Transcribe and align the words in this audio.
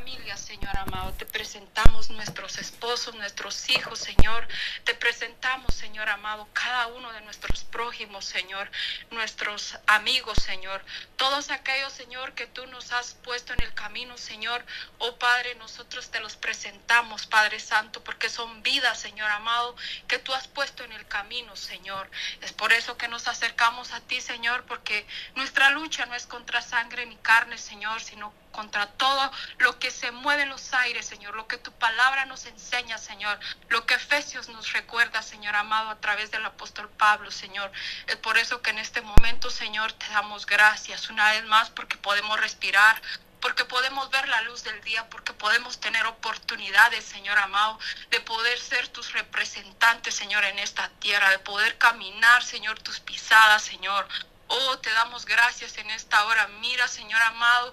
familia, 0.00 0.34
Señor 0.38 0.74
amado. 0.78 1.12
Te 1.12 1.26
presentamos 1.26 2.08
nuestros 2.08 2.56
esposos, 2.56 3.14
nuestros 3.16 3.68
hijos, 3.68 3.98
Señor. 3.98 4.48
Te 4.84 4.94
presentamos, 4.94 5.74
Señor 5.74 6.08
amado, 6.08 6.48
cada 6.54 6.86
uno 6.86 7.12
de 7.12 7.20
nuestros 7.20 7.64
prójimos, 7.64 8.24
Señor, 8.24 8.70
nuestros 9.10 9.76
amigos, 9.86 10.38
Señor. 10.38 10.82
Todos 11.16 11.50
aquellos, 11.50 11.92
Señor, 11.92 12.32
que 12.32 12.46
tú 12.46 12.66
nos 12.68 12.92
has 12.92 13.12
puesto 13.12 13.52
en 13.52 13.62
el 13.62 13.74
camino, 13.74 14.16
Señor. 14.16 14.64
Oh 15.00 15.18
Padre, 15.18 15.54
nosotros 15.56 16.10
te 16.10 16.20
los 16.20 16.34
presentamos, 16.34 17.26
Padre 17.26 17.60
Santo, 17.60 18.02
porque 18.02 18.30
son 18.30 18.62
vidas, 18.62 18.98
Señor 18.98 19.30
amado, 19.30 19.76
que 20.08 20.18
tú 20.18 20.32
has 20.32 20.48
puesto 20.48 20.82
en 20.82 20.92
el 20.92 21.06
camino, 21.08 21.56
Señor. 21.56 22.10
Es 22.40 22.52
por 22.52 22.72
eso 22.72 22.96
que 22.96 23.08
nos 23.08 23.28
acercamos 23.28 23.92
a 23.92 24.00
ti, 24.00 24.22
Señor, 24.22 24.64
porque 24.64 25.06
nuestra 25.34 25.68
lucha 25.68 26.06
no 26.06 26.14
es 26.14 26.26
contra 26.26 26.62
sangre 26.62 27.04
ni 27.04 27.16
carne, 27.16 27.58
Señor, 27.58 28.00
sino 28.00 28.32
contra 28.60 28.88
todo 28.88 29.32
lo 29.56 29.78
que 29.78 29.90
se 29.90 30.10
mueve 30.10 30.42
en 30.42 30.50
los 30.50 30.74
aires, 30.74 31.06
Señor, 31.06 31.34
lo 31.34 31.48
que 31.48 31.56
tu 31.56 31.72
palabra 31.72 32.26
nos 32.26 32.44
enseña, 32.44 32.98
Señor, 32.98 33.40
lo 33.70 33.86
que 33.86 33.94
Efesios 33.94 34.50
nos 34.50 34.74
recuerda, 34.74 35.22
Señor 35.22 35.56
amado, 35.56 35.88
a 35.88 35.98
través 35.98 36.30
del 36.30 36.44
apóstol 36.44 36.90
Pablo, 36.90 37.30
Señor. 37.30 37.72
Es 38.06 38.16
por 38.16 38.36
eso 38.36 38.60
que 38.60 38.68
en 38.68 38.78
este 38.78 39.00
momento, 39.00 39.48
Señor, 39.48 39.94
te 39.94 40.06
damos 40.08 40.44
gracias 40.44 41.08
una 41.08 41.32
vez 41.32 41.46
más 41.46 41.70
porque 41.70 41.96
podemos 41.96 42.38
respirar, 42.38 43.00
porque 43.40 43.64
podemos 43.64 44.10
ver 44.10 44.28
la 44.28 44.42
luz 44.42 44.62
del 44.62 44.78
día, 44.82 45.08
porque 45.08 45.32
podemos 45.32 45.80
tener 45.80 46.04
oportunidades, 46.04 47.02
Señor 47.02 47.38
amado, 47.38 47.78
de 48.10 48.20
poder 48.20 48.58
ser 48.58 48.88
tus 48.88 49.14
representantes, 49.14 50.14
Señor, 50.14 50.44
en 50.44 50.58
esta 50.58 50.90
tierra, 50.98 51.30
de 51.30 51.38
poder 51.38 51.78
caminar, 51.78 52.44
Señor, 52.44 52.78
tus 52.80 53.00
pisadas, 53.00 53.62
Señor. 53.62 54.06
Oh, 54.48 54.78
te 54.80 54.90
damos 54.90 55.26
gracias 55.26 55.78
en 55.78 55.88
esta 55.90 56.24
hora. 56.24 56.48
Mira, 56.60 56.88
Señor 56.88 57.22
amado, 57.22 57.72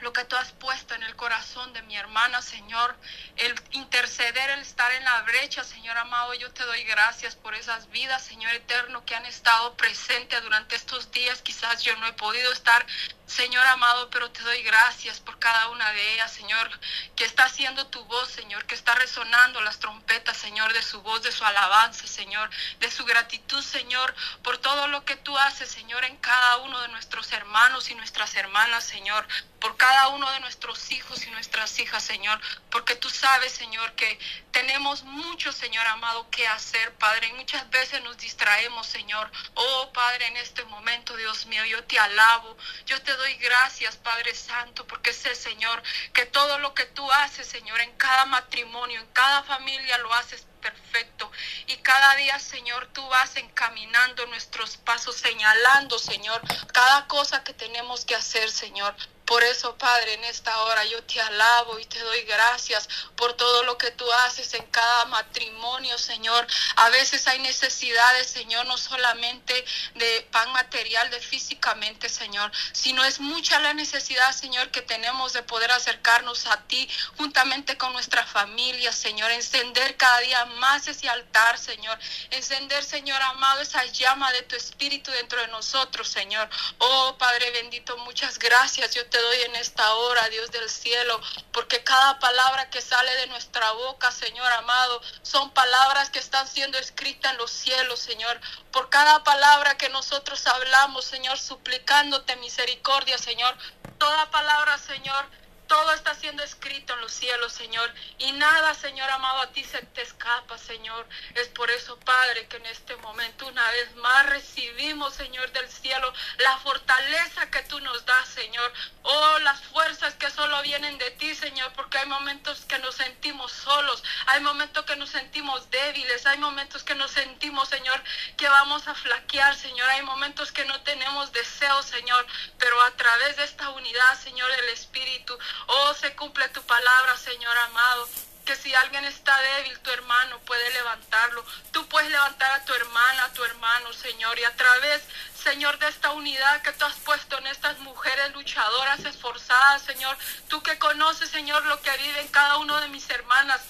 lo 0.00 0.12
que 0.12 0.24
tú 0.24 0.36
has 0.36 0.52
puesto 0.52 0.94
en 0.94 1.02
el 1.02 1.16
corazón 1.16 1.72
de 1.72 1.82
mi 1.82 1.96
hermana, 1.96 2.42
Señor, 2.42 2.96
el 3.36 3.54
interceder, 3.72 4.50
el 4.50 4.60
estar 4.60 4.90
en 4.92 5.04
la 5.04 5.22
brecha, 5.22 5.64
Señor 5.64 5.96
amado, 5.96 6.34
yo 6.34 6.50
te 6.52 6.64
doy 6.64 6.82
gracias 6.84 7.36
por 7.36 7.54
esas 7.54 7.88
vidas, 7.90 8.22
Señor 8.24 8.52
eterno, 8.52 9.04
que 9.04 9.14
han 9.14 9.26
estado 9.26 9.74
presentes 9.76 10.42
durante 10.42 10.76
estos 10.76 11.10
días. 11.10 11.42
Quizás 11.42 11.82
yo 11.82 11.96
no 11.96 12.06
he 12.06 12.12
podido 12.14 12.52
estar 12.52 12.86
Señor 13.26 13.66
amado, 13.66 14.10
pero 14.10 14.30
te 14.30 14.42
doy 14.42 14.62
gracias 14.62 15.18
por 15.20 15.38
cada 15.38 15.68
una 15.70 15.90
de 15.92 16.12
ellas, 16.14 16.32
Señor, 16.32 16.70
que 17.16 17.24
está 17.24 17.44
haciendo 17.44 17.86
tu 17.86 18.04
voz, 18.04 18.28
Señor, 18.28 18.66
que 18.66 18.74
está 18.74 18.94
resonando 18.94 19.62
las 19.62 19.78
trompetas, 19.78 20.36
Señor, 20.36 20.72
de 20.74 20.82
su 20.82 21.00
voz, 21.00 21.22
de 21.22 21.32
su 21.32 21.44
alabanza, 21.44 22.06
Señor, 22.06 22.50
de 22.80 22.90
su 22.90 23.04
gratitud, 23.06 23.62
Señor, 23.62 24.14
por 24.42 24.58
todo 24.58 24.88
lo 24.88 25.04
que 25.04 25.16
tú 25.16 25.36
haces, 25.38 25.70
Señor, 25.70 26.04
en 26.04 26.16
cada 26.18 26.58
uno 26.58 26.80
de 26.82 26.88
nuestros 26.88 27.32
hermanos 27.32 27.90
y 27.90 27.94
nuestras 27.94 28.34
hermanas, 28.34 28.84
Señor, 28.84 29.26
por 29.58 29.78
cada 29.78 30.08
uno 30.08 30.30
de 30.32 30.40
nuestros 30.40 30.90
hijos 30.92 31.26
y 31.26 31.30
nuestras 31.30 31.78
hijas, 31.78 32.04
Señor, 32.04 32.38
porque 32.70 32.96
tú 32.96 33.08
sabes, 33.08 33.52
Señor, 33.52 33.94
que 33.94 34.18
tenemos 34.50 35.02
mucho, 35.04 35.52
Señor 35.52 35.86
amado, 35.86 36.28
que 36.28 36.46
hacer, 36.46 36.92
Padre, 36.96 37.28
y 37.28 37.32
muchas 37.32 37.68
veces 37.70 38.02
nos 38.02 38.18
distraemos, 38.18 38.86
Señor. 38.86 39.30
Oh, 39.54 39.90
Padre, 39.94 40.26
en 40.26 40.36
este 40.36 40.64
momento, 40.64 41.16
Dios 41.16 41.46
mío, 41.46 41.64
yo 41.64 41.82
te 41.84 41.98
alabo, 41.98 42.56
yo 42.84 43.00
te 43.02 43.13
doy 43.16 43.34
gracias, 43.36 43.96
Padre 43.96 44.34
Santo, 44.34 44.86
porque 44.86 45.12
sé, 45.12 45.34
Señor, 45.34 45.82
que 46.12 46.26
todo 46.26 46.58
lo 46.58 46.74
que 46.74 46.86
tú 46.86 47.10
haces, 47.12 47.46
Señor, 47.46 47.80
en 47.80 47.92
cada 47.96 48.24
matrimonio, 48.26 49.00
en 49.00 49.06
cada 49.08 49.42
familia 49.42 49.98
lo 49.98 50.12
haces 50.14 50.46
perfecto. 50.60 51.30
Y 51.66 51.76
cada 51.78 52.16
día, 52.16 52.38
Señor, 52.38 52.88
tú 52.92 53.06
vas 53.08 53.36
encaminando 53.36 54.26
nuestros 54.26 54.76
pasos, 54.78 55.16
señalando, 55.16 55.98
Señor, 55.98 56.40
cada 56.72 57.06
cosa 57.06 57.44
que 57.44 57.52
tenemos 57.52 58.04
que 58.04 58.14
hacer, 58.14 58.50
Señor. 58.50 58.94
Por 59.26 59.42
eso, 59.42 59.76
Padre, 59.78 60.14
en 60.14 60.24
esta 60.24 60.62
hora 60.64 60.84
yo 60.84 61.02
te 61.04 61.20
alabo 61.20 61.78
y 61.78 61.84
te 61.86 61.98
doy 62.00 62.22
gracias 62.22 62.88
por 63.16 63.32
todo 63.34 63.62
lo 63.62 63.78
que 63.78 63.90
tú 63.92 64.10
haces 64.26 64.52
en 64.54 64.64
cada 64.66 65.06
matrimonio, 65.06 65.96
Señor. 65.96 66.46
A 66.76 66.90
veces 66.90 67.26
hay 67.26 67.38
necesidades, 67.38 68.26
Señor, 68.26 68.66
no 68.66 68.76
solamente 68.76 69.64
de 69.94 70.28
pan 70.30 70.52
material, 70.52 71.10
de 71.10 71.20
físicamente, 71.20 72.08
Señor, 72.08 72.52
sino 72.72 73.02
es 73.04 73.18
mucha 73.18 73.58
la 73.60 73.72
necesidad, 73.72 74.32
Señor, 74.32 74.70
que 74.70 74.82
tenemos 74.82 75.32
de 75.32 75.42
poder 75.42 75.70
acercarnos 75.72 76.46
a 76.46 76.60
ti 76.66 76.88
juntamente 77.16 77.78
con 77.78 77.92
nuestra 77.94 78.26
familia, 78.26 78.92
Señor. 78.92 79.30
Encender 79.30 79.96
cada 79.96 80.18
día 80.20 80.44
más 80.60 80.86
ese 80.86 81.08
altar, 81.08 81.58
Señor. 81.58 81.98
Encender, 82.30 82.84
Señor 82.84 83.20
amado, 83.22 83.62
esa 83.62 83.84
llama 83.86 84.32
de 84.32 84.42
tu 84.42 84.56
espíritu 84.56 85.10
dentro 85.12 85.40
de 85.40 85.48
nosotros, 85.48 86.08
Señor. 86.08 86.48
Oh, 86.78 87.16
Padre 87.18 87.50
bendito, 87.52 87.96
muchas 87.98 88.38
gracias. 88.38 88.94
Yo 88.94 89.06
doy 89.18 89.42
en 89.42 89.56
esta 89.56 89.94
hora, 89.94 90.28
Dios 90.28 90.50
del 90.50 90.68
cielo, 90.68 91.20
porque 91.52 91.82
cada 91.84 92.18
palabra 92.18 92.70
que 92.70 92.80
sale 92.80 93.14
de 93.16 93.26
nuestra 93.28 93.72
boca, 93.72 94.10
Señor 94.10 94.50
amado, 94.52 95.00
son 95.22 95.50
palabras 95.52 96.10
que 96.10 96.18
están 96.18 96.46
siendo 96.48 96.78
escritas 96.78 97.32
en 97.32 97.38
los 97.38 97.50
cielos, 97.50 98.00
Señor. 98.00 98.40
Por 98.70 98.90
cada 98.90 99.24
palabra 99.24 99.76
que 99.76 99.88
nosotros 99.88 100.46
hablamos, 100.46 101.04
Señor, 101.04 101.38
suplicándote 101.38 102.36
misericordia, 102.36 103.18
Señor. 103.18 103.56
Toda 103.98 104.30
palabra, 104.30 104.78
Señor, 104.78 105.26
todo 105.66 105.92
está 105.92 106.14
siendo 106.14 106.42
escrito 106.42 106.94
en 106.94 107.00
los 107.00 107.12
cielos, 107.12 107.52
Señor. 107.52 107.92
Y 108.18 108.32
nada, 108.32 108.74
Señor 108.74 109.08
amado, 109.10 109.42
a 109.42 109.52
ti 109.52 109.64
se 109.64 109.78
te 109.78 110.02
escapa, 110.02 110.58
Señor. 110.58 111.06
Es 111.34 111.48
por 111.48 111.70
eso, 111.70 111.98
Padre, 112.00 112.46
que 112.48 112.56
en 112.56 112.66
este 112.66 112.96
momento 112.96 113.46
una 113.46 113.70
vez 113.70 113.94
más 113.96 114.26
recibimos, 114.26 115.14
Señor 115.14 115.50
del 115.52 115.68
cielo, 115.68 116.12
la 116.38 116.56
fortaleza 116.58 117.50
que 117.50 117.62
tú 117.62 117.80
nos 117.80 118.04
das, 118.04 118.28
Señor. 118.28 118.72
Oh, 119.02 119.38
las 119.40 119.60
fuerzas 119.62 120.14
que 120.14 120.30
solo 120.30 120.60
vienen 120.62 120.98
de 120.98 121.10
ti, 121.12 121.34
Señor, 121.34 121.72
porque 121.74 121.98
hay 121.98 122.06
momentos 122.06 122.64
que 122.66 122.78
nos 122.78 122.94
sentimos 122.94 123.52
solos, 123.52 124.02
hay 124.26 124.40
momentos 124.40 124.84
que 124.84 124.96
nos 124.96 125.10
sentimos 125.10 125.70
débiles, 125.70 126.26
hay 126.26 126.38
momentos 126.38 126.82
que 126.84 126.94
nos 126.94 127.10
sentimos, 127.10 127.68
Señor, 127.68 128.02
que 128.36 128.48
vamos 128.48 128.86
a 128.88 128.94
flaquear, 128.94 129.54
Señor. 129.56 129.88
Hay 129.90 130.02
momentos 130.02 130.52
que 130.52 130.64
no 130.64 130.80
tenemos 130.82 131.32
deseo, 131.32 131.82
Señor, 131.82 132.26
pero 132.58 132.80
a 132.82 132.90
través 132.92 133.36
de 133.36 133.44
esta 133.44 133.70
unidad, 133.70 134.18
Señor, 134.20 134.50
del 134.50 134.68
Espíritu, 134.70 135.38
Oh, 135.66 135.94
se 135.94 136.14
cumple 136.16 136.48
tu 136.50 136.62
palabra, 136.62 137.16
Señor 137.16 137.56
amado. 137.58 138.08
Que 138.44 138.56
si 138.56 138.74
alguien 138.74 139.04
está 139.06 139.38
débil, 139.40 139.78
tu 139.80 139.90
hermano 139.90 140.38
puede 140.40 140.70
levantarlo. 140.74 141.44
Tú 141.72 141.86
puedes 141.88 142.10
levantar 142.10 142.50
a 142.52 142.64
tu 142.64 142.74
hermana, 142.74 143.24
a 143.24 143.32
tu 143.32 143.42
hermano, 143.42 143.92
Señor. 143.94 144.38
Y 144.38 144.44
a 144.44 144.54
través, 144.54 145.02
Señor, 145.42 145.78
de 145.78 145.88
esta 145.88 146.10
unidad 146.12 146.60
que 146.60 146.72
tú 146.72 146.84
has 146.84 146.96
puesto 146.96 147.38
en 147.38 147.46
estas 147.46 147.78
mujeres 147.78 148.32
luchadoras, 148.32 149.00
esforzadas, 149.00 149.82
Señor. 149.82 150.16
Tú 150.48 150.62
que 150.62 150.78
conoces, 150.78 151.30
Señor, 151.30 151.64
lo 151.64 151.80
que 151.80 151.96
vive 151.96 152.20
en 152.20 152.28
cada 152.28 152.58
uno 152.58 152.78
de 152.80 152.88
mis 152.88 153.08
hermanas. 153.08 153.62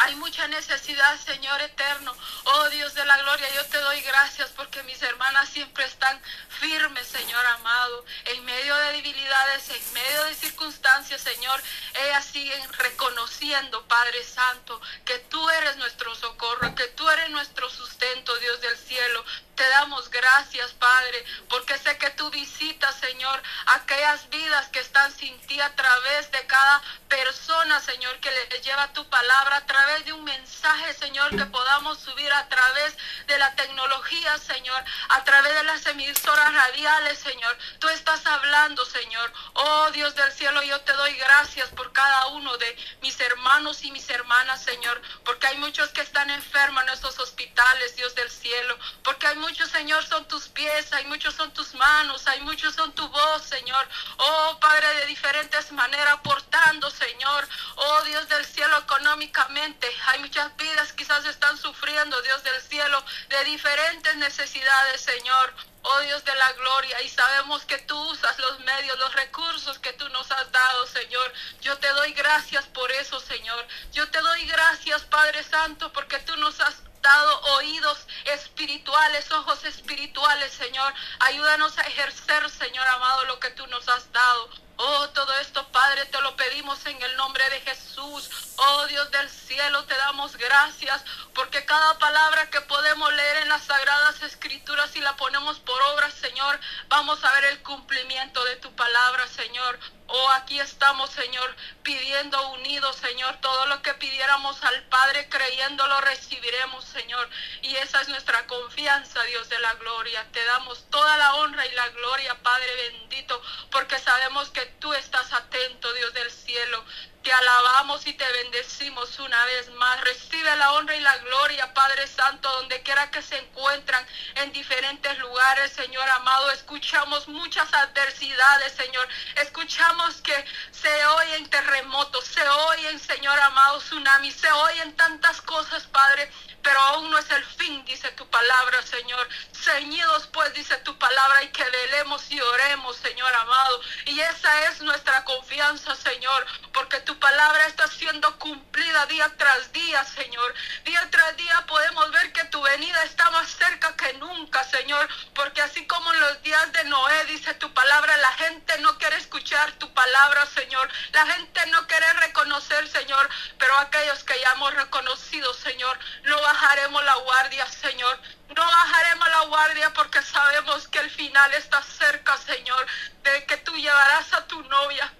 Hay 0.00 0.14
mucha 0.14 0.46
necesidad, 0.46 1.18
Señor 1.18 1.60
eterno. 1.60 2.16
Oh 2.44 2.68
Dios 2.68 2.94
de 2.94 3.04
la 3.04 3.18
gloria, 3.18 3.52
yo 3.54 3.64
te 3.66 3.78
doy 3.78 4.00
gracias 4.02 4.48
porque 4.50 4.80
mis 4.84 5.02
hermanas 5.02 5.48
siempre 5.48 5.84
están 5.84 6.20
firmes, 6.60 7.06
Señor 7.08 7.44
amado. 7.46 8.04
En 8.26 8.44
medio 8.44 8.76
de 8.76 8.92
debilidades, 8.92 9.68
en 9.70 9.92
medio 9.92 10.24
de 10.24 10.34
circunstancias, 10.36 11.20
Señor, 11.20 11.60
ellas 11.94 12.24
siguen 12.26 12.72
reconociendo, 12.74 13.86
Padre 13.88 14.22
Santo, 14.22 14.80
que 15.04 15.18
tú 15.30 15.50
eres 15.50 15.76
nuestro 15.78 16.14
socorro, 16.14 16.74
que 16.76 16.86
tú 16.88 17.08
eres 17.10 17.30
nuestro 17.30 17.68
sustento, 17.68 18.36
Dios 18.36 18.60
del 18.60 18.78
cielo. 18.78 19.24
Te 19.56 19.68
damos 19.70 20.08
gracias, 20.10 20.70
Padre, 20.74 21.24
porque 21.48 21.76
sé 21.78 21.98
que 21.98 22.10
tú 22.10 22.30
visitas, 22.30 22.94
Señor, 23.00 23.42
aquellas 23.66 24.28
vidas 24.30 24.68
que 24.68 24.78
están 24.78 25.12
sin 25.16 25.36
ti 25.48 25.60
a 25.60 25.74
través 25.74 26.30
de 26.30 26.46
cada 26.46 26.80
persona, 27.08 27.80
Señor, 27.80 28.20
que 28.20 28.30
le 28.30 28.60
lleva 28.60 28.92
tu 28.92 29.08
palabra, 29.08 29.56
a 29.56 29.66
través 29.66 29.87
de 29.88 30.12
un 30.12 30.22
mensaje, 30.22 30.92
Señor, 30.92 31.34
que 31.34 31.46
podamos 31.46 31.98
subir 31.98 32.30
a 32.30 32.46
través 32.48 32.94
de 33.26 33.38
la 33.38 33.54
tecnología, 33.54 34.36
Señor, 34.36 34.84
a 35.08 35.24
través 35.24 35.54
de 35.54 35.64
las 35.64 35.86
emisoras 35.86 36.52
radiales, 36.52 37.18
Señor. 37.18 37.56
Tú 37.78 37.88
estás 37.88 38.24
hablando, 38.26 38.84
Señor. 38.84 39.32
Oh 39.54 39.90
Dios 39.92 40.14
del 40.14 40.30
cielo, 40.32 40.62
yo 40.62 40.78
te 40.82 40.92
doy 40.92 41.14
gracias 41.14 41.70
por 41.70 41.90
cada 41.92 42.26
uno 42.28 42.56
de 42.58 42.76
mis 43.00 43.18
hermanos 43.18 43.82
y 43.82 43.90
mis 43.90 44.08
hermanas, 44.10 44.62
Señor, 44.62 45.00
porque 45.24 45.46
hay 45.46 45.56
muchos 45.56 45.88
que 45.88 46.02
están 46.02 46.28
enfermos 46.30 46.82
en 46.82 46.90
estos 46.90 47.18
hospitales, 47.18 47.96
Dios 47.96 48.14
del 48.14 48.30
cielo, 48.30 48.78
porque 49.02 49.26
hay 49.26 49.36
muchos, 49.36 49.70
Señor, 49.70 50.04
son 50.04 50.28
tus 50.28 50.48
pies, 50.48 50.92
hay 50.92 51.06
muchos 51.06 51.34
son 51.34 51.50
tus 51.54 51.74
manos, 51.74 52.26
hay 52.26 52.42
muchos 52.42 52.74
son 52.74 52.92
tu 52.92 53.08
voz, 53.08 53.42
Señor. 53.42 53.88
Oh, 54.18 54.58
Padre, 54.60 54.86
de 55.00 55.06
diferentes 55.06 55.72
maneras, 55.72 56.18
portando, 56.22 56.90
Señor. 56.90 57.48
Oh, 57.76 58.02
Dios 58.02 58.28
del 58.28 58.44
cielo, 58.44 58.76
económicamente. 58.78 59.77
Hay 60.06 60.18
muchas 60.20 60.56
vidas 60.56 60.92
quizás 60.92 61.24
están 61.26 61.56
sufriendo, 61.58 62.20
Dios 62.22 62.42
del 62.42 62.60
cielo, 62.62 63.04
de 63.28 63.44
diferentes 63.44 64.16
necesidades, 64.16 65.00
Señor. 65.00 65.54
Oh 65.82 66.00
Dios 66.00 66.24
de 66.24 66.34
la 66.34 66.52
gloria, 66.52 67.00
y 67.02 67.08
sabemos 67.08 67.64
que 67.64 67.78
tú 67.78 67.96
usas 68.10 68.38
los 68.38 68.60
medios, 68.60 68.98
los 68.98 69.14
recursos 69.14 69.78
que 69.78 69.92
tú 69.94 70.08
nos 70.10 70.30
has 70.30 70.50
dado, 70.50 70.86
Señor. 70.86 71.32
Yo 71.60 71.78
te 71.78 71.88
doy 71.88 72.12
gracias 72.12 72.66
por 72.66 72.90
eso, 72.92 73.20
Señor. 73.20 73.66
Yo 73.92 74.08
te 74.10 74.20
doy 74.20 74.44
gracias, 74.46 75.02
Padre 75.02 75.42
Santo, 75.44 75.92
porque 75.92 76.18
tú 76.18 76.36
nos 76.36 76.60
has 76.60 76.74
dado 77.00 77.40
oídos 77.56 77.98
espirituales, 78.24 79.30
ojos 79.30 79.64
espirituales, 79.64 80.52
Señor. 80.52 80.92
Ayúdanos 81.20 81.78
a 81.78 81.82
ejercer, 81.82 82.50
Señor 82.50 82.86
amado, 82.88 83.24
lo 83.26 83.40
que 83.40 83.50
tú 83.50 83.66
nos 83.68 83.88
has 83.88 84.12
dado. 84.12 84.67
Oh, 84.80 85.08
todo 85.08 85.34
esto, 85.40 85.66
Padre, 85.72 86.06
te 86.06 86.20
lo 86.20 86.36
pedimos 86.36 86.86
en 86.86 87.02
el 87.02 87.16
nombre 87.16 87.42
de 87.50 87.60
Jesús. 87.62 88.30
Oh, 88.56 88.86
Dios 88.86 89.10
del 89.10 89.28
cielo, 89.28 89.84
te 89.84 89.94
damos 89.96 90.36
gracias 90.36 91.04
porque 91.38 91.64
cada 91.64 91.96
palabra 92.00 92.50
que 92.50 92.60
podemos 92.62 93.14
leer 93.14 93.36
en 93.36 93.48
las 93.48 93.62
sagradas 93.62 94.20
escrituras 94.24 94.96
y 94.96 95.00
la 95.00 95.14
ponemos 95.14 95.60
por 95.60 95.80
obra, 95.94 96.10
Señor, 96.10 96.58
vamos 96.88 97.22
a 97.22 97.30
ver 97.34 97.44
el 97.44 97.62
cumplimiento 97.62 98.44
de 98.44 98.56
tu 98.56 98.74
palabra, 98.74 99.24
Señor. 99.28 99.78
Oh, 100.08 100.30
aquí 100.30 100.58
estamos, 100.58 101.10
Señor, 101.10 101.54
pidiendo 101.84 102.50
unidos, 102.54 102.96
Señor, 102.96 103.36
todo 103.40 103.66
lo 103.66 103.80
que 103.82 103.94
pidiéramos 103.94 104.64
al 104.64 104.82
Padre, 104.88 105.28
creyendo 105.28 105.86
lo 105.86 106.00
recibiremos, 106.00 106.84
Señor. 106.86 107.30
Y 107.62 107.76
esa 107.76 108.00
es 108.00 108.08
nuestra 108.08 108.44
confianza, 108.48 109.22
Dios 109.22 109.48
de 109.48 109.60
la 109.60 109.74
gloria. 109.74 110.26
Te 110.32 110.44
damos 110.44 110.90
toda 110.90 111.16
la 111.18 111.36
honra 111.36 111.64
y 111.66 111.72
la 111.72 111.88
gloria, 111.90 112.34
Padre 112.42 112.90
bendito, 112.90 113.40
porque 113.70 113.96
sabemos 114.00 114.50
que 114.50 114.66
tú 114.80 114.92
estás 114.92 115.32
atento, 115.32 115.92
Dios 115.92 116.12
del 116.14 116.32
cielo. 116.32 116.84
Te 117.22 117.32
alabamos 117.32 118.06
y 118.06 118.12
te 118.12 118.24
bendecimos 118.32 119.18
una 119.18 119.44
vez 119.44 119.70
más. 119.72 120.00
Recibe 120.02 120.56
la 120.56 120.72
honra 120.72 120.94
y 120.94 121.00
la 121.00 121.16
gloria, 121.18 121.74
Padre 121.74 122.06
Santo, 122.06 122.48
donde 122.48 122.80
quiera 122.82 123.10
que 123.10 123.20
se 123.22 123.36
encuentran 123.36 124.06
en 124.36 124.52
diferentes 124.52 125.18
lugares, 125.18 125.72
Señor 125.72 126.08
amado. 126.08 126.50
Escuchamos 126.52 127.28
muchas 127.28 127.72
adversidades, 127.74 128.72
Señor. 128.72 129.08
Escuchamos 129.36 130.22
que 130.22 130.44
se 130.70 131.06
oyen 131.06 131.50
terremotos, 131.50 132.24
se 132.24 132.48
oyen, 132.48 132.98
Señor 133.00 133.38
amado, 133.40 133.78
tsunamis, 133.78 134.34
se 134.34 134.50
oyen 134.50 134.94
tantas 134.96 135.40
cosas, 135.42 135.86
Padre 135.88 136.30
pero 136.62 136.80
aún 136.80 137.10
no 137.10 137.18
es 137.18 137.30
el 137.30 137.44
fin, 137.44 137.84
dice 137.84 138.10
tu 138.12 138.28
palabra, 138.28 138.82
Señor. 138.82 139.28
Ceñidos 139.52 140.26
pues, 140.28 140.52
dice 140.54 140.76
tu 140.78 140.96
palabra, 140.98 141.42
y 141.42 141.48
que 141.48 141.64
velemos 141.64 142.30
y 142.30 142.40
oremos, 142.40 142.96
Señor 142.96 143.32
amado. 143.34 143.80
Y 144.06 144.20
esa 144.20 144.68
es 144.68 144.80
nuestra 144.82 145.24
confianza, 145.24 145.94
Señor, 145.96 146.46
porque 146.72 147.00
tu 147.00 147.18
palabra 147.18 147.66
está 147.66 147.86
siendo 147.88 148.38
cumplida 148.38 149.06
día 149.06 149.32
tras 149.36 149.72
día, 149.72 150.04
Señor. 150.04 150.54
Día 150.84 151.08
tras 151.10 151.36
día 151.36 151.64
podemos 151.66 152.10
ver 152.12 152.32
que 152.32 152.44
tu 152.44 152.60
venida 152.62 153.02
está 153.04 153.30
más 153.30 153.48
cerca 153.48 153.96
que 153.96 154.12
nunca, 154.14 154.64
Señor, 154.64 155.08
porque 155.34 155.62
así 155.62 155.86
como 155.86 156.12
en 156.12 156.20
los 156.20 156.42
días 156.42 156.72
de 156.72 156.84
Noé, 156.84 157.24
dice 157.26 157.54
tu 157.54 157.72
palabra, 157.72 158.16
la 158.18 158.32
gente 158.32 158.78
no 158.78 158.96
quiere 158.98 159.16
escuchar 159.16 159.72
tu 159.72 159.92
palabra, 159.94 160.46
Señor. 160.46 160.88
La 161.12 161.26
gente 161.26 161.66
no 161.66 161.86
quiere 161.86 162.12
reconocer, 162.14 162.88
Señor, 162.88 163.28
pero 163.58 163.76
aquellos 163.78 164.22
que 164.24 164.38
ya 164.40 164.52
hemos 164.52 164.74
reconocido, 164.74 165.52
Señor, 165.54 165.98
no 166.24 166.47
bajaremos 166.48 167.04
la 167.04 167.14
guardia, 167.16 167.66
Señor. 167.66 168.18
No 168.56 168.64
bajaremos 168.64 169.28
la 169.28 169.40
guardia 169.42 169.92
porque 169.92 170.22
sabemos 170.22 170.88
que 170.88 170.98
el 170.98 171.10
final 171.10 171.52
está 171.52 171.82
cerca, 171.82 172.36
Señor, 172.38 172.86
de 173.22 173.44
que 173.44 173.58
tú 173.58 173.74
llevarás 173.76 174.32
a 174.32 174.46
tu 174.46 174.62
novia 174.62 175.12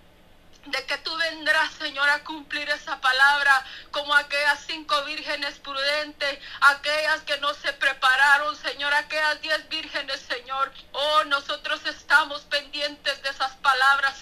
de 0.70 0.84
que 0.84 0.98
tú 0.98 1.16
vendrás, 1.16 1.72
Señor, 1.74 2.08
a 2.10 2.24
cumplir 2.24 2.68
esa 2.68 3.00
palabra, 3.00 3.64
como 3.90 4.14
aquellas 4.14 4.60
cinco 4.66 5.02
vírgenes 5.04 5.58
prudentes, 5.60 6.38
aquellas 6.60 7.22
que 7.22 7.38
no 7.38 7.54
se 7.54 7.72
prepararon, 7.74 8.54
Señor, 8.56 8.92
aquellas 8.92 9.40
diez 9.40 9.68
vírgenes, 9.68 10.20
Señor. 10.20 10.72
Oh, 10.92 11.24
nosotros 11.24 11.80
estamos 11.86 12.42
pendientes 12.42 13.22
de 13.22 13.30
esas 13.30 13.52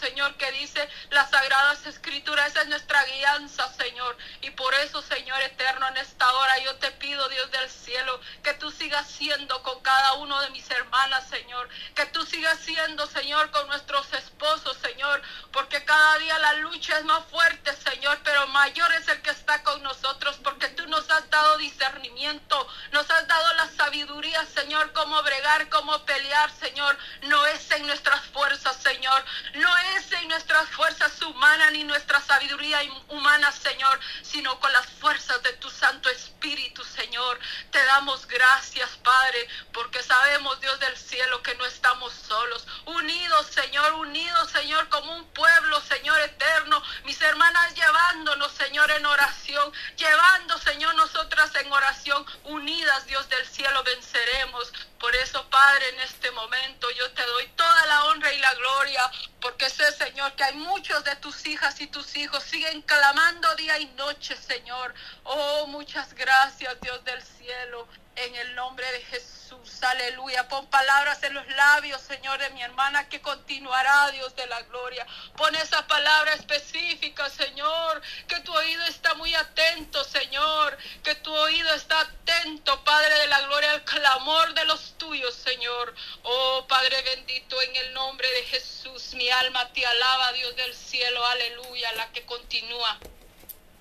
Señor, 0.01 0.35
que 0.37 0.51
dice 0.53 0.89
las 1.11 1.31
sagradas 1.31 1.85
escrituras. 1.87 2.49
Esa 2.49 2.63
es 2.63 2.69
nuestra 2.69 3.03
guianza, 3.05 3.73
Señor. 3.75 4.17
Y 4.43 4.51
por 4.51 4.73
eso, 4.75 5.03
Señor 5.03 5.41
eterno, 5.43 5.89
en 5.89 5.97
esta 5.97 6.31
hora 6.33 6.59
yo 6.59 6.77
te 6.77 6.91
pido, 6.93 7.29
Dios 7.29 7.51
del 7.51 7.69
cielo, 7.71 8.21
que 8.43 8.55
tú 8.55 8.71
sigas 8.71 9.07
siendo 9.09 9.63
con 9.63 9.81
cada 9.81 10.15
uno 10.15 10.41
de 10.41 10.51
mis 10.51 10.71
hermanas, 10.71 11.29
Señor. 11.29 11.69
Que 11.95 12.07
tú 12.07 12.25
sigas 12.27 12.59
siendo, 12.61 13.07
Señor, 13.07 13.51
con 13.51 13.67
nuestros 13.69 14.13
esposos, 14.13 14.77
Señor, 14.79 15.23
porque 15.53 15.85
cada 15.85 16.19
día 16.19 16.39
la 16.39 16.53
lucha 16.55 16.99
es 16.99 17.05
más 17.05 17.25
fuerte, 17.27 17.75
Señor, 17.77 18.19
pero 18.23 18.47
mayor 18.49 18.93
es 18.93 19.09
el 19.09 19.21
que 19.23 19.31
está 19.31 19.63
con 19.63 19.83
nosotros, 19.83 20.39
porque 20.43 20.69
tú 20.69 20.87
nos 20.87 21.11
has 21.11 21.29
dado 21.31 21.57
discernimiento, 21.59 22.69
nos 22.93 23.11
has 23.11 23.27
dado 23.27 23.55
la 23.55 23.69
sabiduría, 23.71 24.45
Señor, 24.47 24.93
cómo 24.93 25.23
bregar, 25.23 25.69
cómo 25.69 26.05
pelear, 26.05 26.51
Señor. 26.53 26.97
No 27.23 27.47
es 27.47 27.71
en 27.73 27.87
nuestras 27.87 28.21
fuerzas, 28.27 28.77
Señor, 28.77 29.25
no 29.55 29.77
es 29.97 30.13
en 30.13 30.29
nuestras 30.29 30.69
fuerzas 30.71 31.21
humanas 31.23 31.73
ni 31.73 31.85
nuestra 31.85 32.21
sabiduría 32.21 32.81
humana, 33.09 33.51
Señor, 33.53 34.01
sino 34.23 34.59
con 34.61 34.73
las 34.73 34.87
fuerzas 34.87 35.43
de 35.43 35.53
tu 35.55 35.71
Santo 35.71 36.11
Espíritu, 36.11 36.85
Señor. 36.85 37.39
Te 37.71 37.83
damos 37.85 38.27
gracias, 38.27 38.91
Padre, 39.03 39.49
porque 39.73 40.03
sabemos, 40.03 40.61
Dios 40.61 40.79
del 40.81 40.97
cielo, 40.97 41.43
que 41.43 41.55
no 41.55 41.65
estamos 41.67 42.13
solos, 42.13 42.67
unidos, 42.87 43.47
Señor, 43.47 43.93
unidos, 43.95 44.51
Señor, 44.51 44.89
como 44.89 45.15
un 45.17 45.25
pueblo, 45.33 45.81
Señor 45.83 46.19
eterno. 46.21 46.83
Mis 47.05 47.21
hermanas 47.21 47.75
llevándonos, 47.75 48.53
Señor, 48.53 48.91
en 48.91 49.07
oración, 49.07 49.73
llevando, 49.97 50.59
Señor, 50.59 50.95
nosotras 50.95 51.55
en 51.57 51.73
oración, 51.73 52.25
unidas, 52.45 53.07
Dios 53.07 53.29
del 53.29 53.47
cielo, 53.47 53.83
venceremos. 53.85 54.73
Por 54.99 55.15
eso, 55.17 55.49
Padre, 55.51 55.89
en 55.91 56.01
este 56.01 56.31
momento 56.31 56.91
yo 56.91 57.11
te 57.13 57.25
doy 57.25 57.47
toda 57.49 57.87
la 57.87 58.05
honra 58.07 58.33
y 58.33 58.39
la 58.39 58.55
gloria, 58.55 59.11
porque 59.47 59.71
sé, 59.71 59.93
Señor, 59.93 60.33
que 60.35 60.43
hay 60.43 60.57
muchos 60.57 61.05
de 61.05 61.15
tus 61.17 61.47
hijas 61.47 61.81
y 61.81 61.87
tus 61.87 62.17
hijos 62.17 62.43
siguen 62.43 62.83
clamando 62.83 63.55
día 63.55 63.79
y 63.79 63.87
noche, 63.95 64.37
Señor. 64.37 64.93
Oh, 65.23 65.69
muchas 65.69 66.13
gracias, 66.15 66.81
Dios 66.81 67.05
del 67.05 67.23
cielo, 67.23 67.87
en 68.17 68.35
el 68.35 68.55
nombre 68.55 68.91
de 68.93 69.01
Jesús. 69.03 69.83
Aleluya. 69.83 70.49
Pon 70.49 70.67
palabras 70.67 71.23
en 71.23 71.35
los 71.35 71.47
labios, 71.49 72.01
Señor, 72.01 72.39
de 72.39 72.51
mi 72.51 72.63
hermana 72.63 73.09
que 73.09 73.21
continuará, 73.21 74.11
Dios 74.11 74.35
de 74.35 74.47
la 74.47 74.63
gloria. 74.63 75.07
Pon 75.37 75.55
esa 75.55 75.87
palabra 75.87 76.35
específica, 76.35 77.29
Señor, 77.31 78.03
que 78.27 78.41
tu 78.41 78.53
oído 78.55 78.85
está 78.87 79.15
muy 79.15 79.35
atento, 79.35 80.03
Señor, 80.05 80.77
que 81.05 81.15
tu 81.17 81.35
oído 81.35 81.75
está 81.75 82.01
atento, 82.01 82.83
Padre 82.85 83.19
de 83.19 83.27
la 83.29 83.41
gloria, 83.43 83.71
al 83.73 83.85
clamor 83.85 84.55
de 84.55 84.65
los 84.65 84.97
tuyos, 84.99 85.35
Señor. 85.35 85.95
Oh, 86.23 86.67
Padre 86.67 87.03
bendito, 87.03 87.61
en 87.63 87.77
el 87.77 87.95
nombre 87.95 88.29
de 88.31 88.43
Jesús, 88.45 89.15
mi 89.15 89.29
alma 89.31 89.73
te 89.73 89.87
alaba, 89.87 90.33
Dios 90.33 90.57
del 90.57 90.75
cielo, 90.75 91.25
aleluya, 91.27 91.93
la 91.93 92.11
que 92.13 92.25
continúa. 92.25 92.99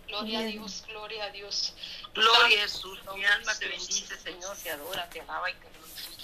Gloria 0.07 0.40
a 0.40 0.44
Dios, 0.44 0.84
gloria 0.88 1.24
a 1.25 1.30
Dios. 1.31 1.74
Gloria 2.13 2.57
a 2.57 2.62
Jesús, 2.62 3.00
mi 3.16 3.25
alma 3.25 3.54
te 3.56 3.68
bendice, 3.68 4.18
Señor, 4.18 4.56
te 4.57 4.69
adora, 4.72 5.10
te 5.10 5.22
alaba 5.22 5.50
y 5.50 5.54
te 5.56 5.75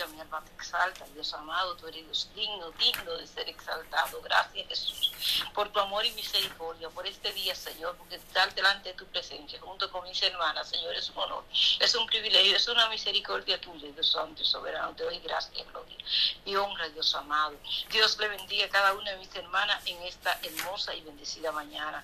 mi 0.08 0.20
alma 0.20 0.44
te 0.44 0.52
exalta, 0.54 1.06
Dios 1.14 1.34
amado, 1.34 1.76
tú 1.76 1.88
eres 1.88 2.30
digno, 2.36 2.72
digno 2.72 3.14
de 3.18 3.28
ser 3.28 3.48
exaltado. 3.50 4.22
Gracias, 4.22 4.68
Jesús, 4.68 5.12
por 5.54 5.70
tu 5.70 5.80
amor 5.80 6.06
y 6.06 6.12
misericordia, 6.12 6.90
por 6.90 7.06
este 7.08 7.32
día, 7.34 7.56
Señor, 7.56 7.96
porque 7.98 8.16
estar 8.16 8.54
delante 8.54 8.90
de 8.90 8.96
tu 8.96 9.06
presencia, 9.08 9.60
junto 9.60 9.92
con 9.92 10.04
mis 10.04 10.22
hermanas, 10.22 10.70
Señor, 10.70 10.96
es 10.96 11.10
un 11.10 11.18
honor, 11.18 11.44
es 11.80 11.96
un 11.96 12.06
privilegio, 12.06 12.56
es 12.56 12.68
una 12.68 12.90
misericordia 12.90 13.60
tuya, 13.60 13.92
Dios 13.92 14.12
santo 14.12 14.42
y 14.42 14.46
soberano. 14.46 14.96
Te 14.96 15.04
doy 15.04 15.20
gracias, 15.20 15.68
gloria 15.68 15.98
y 16.46 16.56
honra, 16.56 16.90
Dios 16.90 17.14
amado. 17.16 17.56
Dios 17.90 18.18
le 18.20 18.28
bendiga 18.28 18.66
a 18.66 18.70
cada 18.70 18.94
una 18.94 19.12
de 19.12 19.18
mis 19.18 19.36
hermanas 19.36 19.82
en 19.86 20.02
esta 20.04 20.40
hermosa 20.44 20.94
y 20.96 21.02
bendecida 21.02 21.52
mañana. 21.52 22.04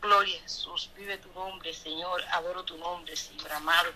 Gloria 0.00 0.38
a 0.38 0.42
Jesús, 0.42 0.90
vive 0.96 1.18
tu 1.18 1.32
nombre, 1.32 1.72
Señor, 1.74 2.22
adoro 2.32 2.64
tu 2.64 2.76
nombre, 2.76 3.16
Señor 3.16 3.52
amado. 3.52 3.92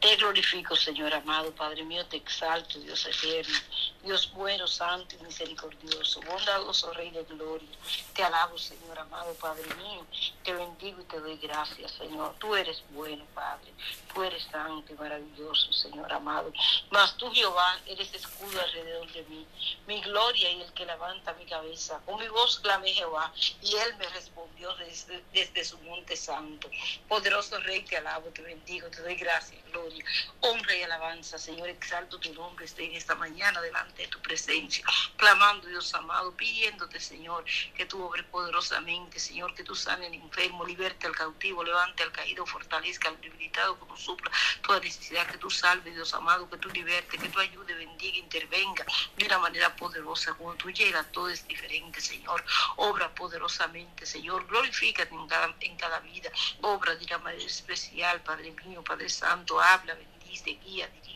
Te 0.00 0.16
glorifico, 0.16 0.76
Señor 0.76 1.14
amado, 1.14 1.54
Padre 1.54 1.84
mío, 1.84 2.04
te 2.06 2.16
exalto, 2.16 2.78
Dios 2.78 3.06
eterno, 3.06 3.58
Dios 4.04 4.30
bueno, 4.34 4.66
santo 4.66 5.16
y 5.18 5.24
misericordioso, 5.24 6.20
bondadoso 6.20 6.92
Rey 6.92 7.10
de 7.10 7.24
gloria. 7.24 7.70
Te 8.14 8.22
alabo, 8.22 8.58
Señor 8.58 8.98
amado, 8.98 9.32
Padre 9.36 9.64
mío, 9.76 10.06
te 10.42 10.52
bendigo 10.52 11.00
y 11.00 11.04
te 11.04 11.18
doy 11.18 11.38
gracias, 11.38 11.92
Señor. 11.92 12.34
Tú 12.38 12.54
eres 12.54 12.84
bueno, 12.90 13.24
Padre, 13.34 13.72
tú 14.12 14.22
eres 14.22 14.42
santo 14.52 14.92
y 14.92 14.96
maravilloso, 14.96 15.72
Señor 15.72 16.12
amado. 16.12 16.52
Mas 16.90 17.16
tú, 17.16 17.32
Jehová, 17.32 17.80
eres 17.86 18.12
escudo 18.12 18.60
alrededor 18.60 19.10
de 19.10 19.22
mí, 19.22 19.46
mi 19.86 20.02
gloria 20.02 20.52
y 20.52 20.60
el 20.60 20.72
que 20.74 20.84
levanta 20.84 21.32
mi 21.32 21.46
cabeza. 21.46 21.98
Con 22.04 22.20
mi 22.20 22.28
voz 22.28 22.60
clamé 22.60 22.92
Jehová, 22.92 23.32
y 23.62 23.74
él 23.74 23.96
me 23.96 24.06
respondió 24.10 24.74
desde, 24.76 25.24
desde 25.32 25.64
su 25.64 25.78
monte 25.78 26.14
santo. 26.14 26.68
Poderoso 27.08 27.58
Rey, 27.60 27.82
te 27.84 27.96
alabo, 27.96 28.28
te 28.28 28.42
bendigo, 28.42 28.86
te 28.90 29.00
doy 29.00 29.14
gracias 29.14 29.64
gloria, 29.74 30.04
honra 30.40 30.76
y 30.76 30.82
alabanza. 30.82 31.38
Señor, 31.38 31.68
exalto 31.68 32.18
tu 32.18 32.32
nombre 32.32 32.64
estoy 32.64 32.86
en 32.86 32.94
esta 32.94 33.14
mañana 33.14 33.60
delante 33.60 33.93
de 33.96 34.06
tu 34.08 34.20
presencia, 34.20 34.84
clamando, 35.16 35.68
Dios 35.68 35.94
amado, 35.94 36.32
pidiéndote, 36.36 37.00
Señor, 37.00 37.44
que 37.76 37.86
tú 37.86 38.02
obres 38.02 38.24
poderosamente, 38.26 39.18
Señor, 39.18 39.54
que 39.54 39.64
tú 39.64 39.74
sane 39.74 40.06
al 40.06 40.14
enfermo, 40.14 40.64
liberte 40.64 41.06
al 41.06 41.14
cautivo, 41.14 41.62
levante 41.62 42.02
al 42.02 42.12
caído, 42.12 42.46
fortalezca 42.46 43.08
al 43.08 43.20
debilitado, 43.20 43.78
como 43.78 43.96
supla 43.96 44.30
toda 44.62 44.80
necesidad, 44.80 45.26
que 45.26 45.38
tú 45.38 45.50
salve, 45.50 45.90
Dios 45.90 46.12
amado, 46.14 46.48
que 46.48 46.56
tú 46.58 46.68
liberte, 46.70 47.18
que 47.18 47.28
tú 47.28 47.38
ayude, 47.38 47.74
bendiga, 47.74 48.18
intervenga 48.18 48.84
de 49.16 49.26
una 49.26 49.38
manera 49.38 49.74
poderosa. 49.76 50.34
Cuando 50.34 50.56
tú 50.62 50.70
llegas, 50.70 51.10
todo 51.12 51.28
es 51.28 51.46
diferente, 51.46 52.00
Señor. 52.00 52.44
Obra 52.76 53.14
poderosamente, 53.14 54.06
Señor. 54.06 54.46
Glorifícate 54.46 55.14
en 55.14 55.26
cada, 55.26 55.54
en 55.60 55.76
cada 55.76 56.00
vida. 56.00 56.30
Obra 56.62 56.94
de 56.96 57.04
una 57.04 57.18
manera 57.18 57.44
especial, 57.44 58.20
Padre 58.22 58.50
mío, 58.64 58.82
Padre 58.82 59.08
Santo 59.08 59.60
habla, 59.60 59.94
bendice, 59.94 60.58
guía, 60.64 60.88
dirige. 60.88 61.13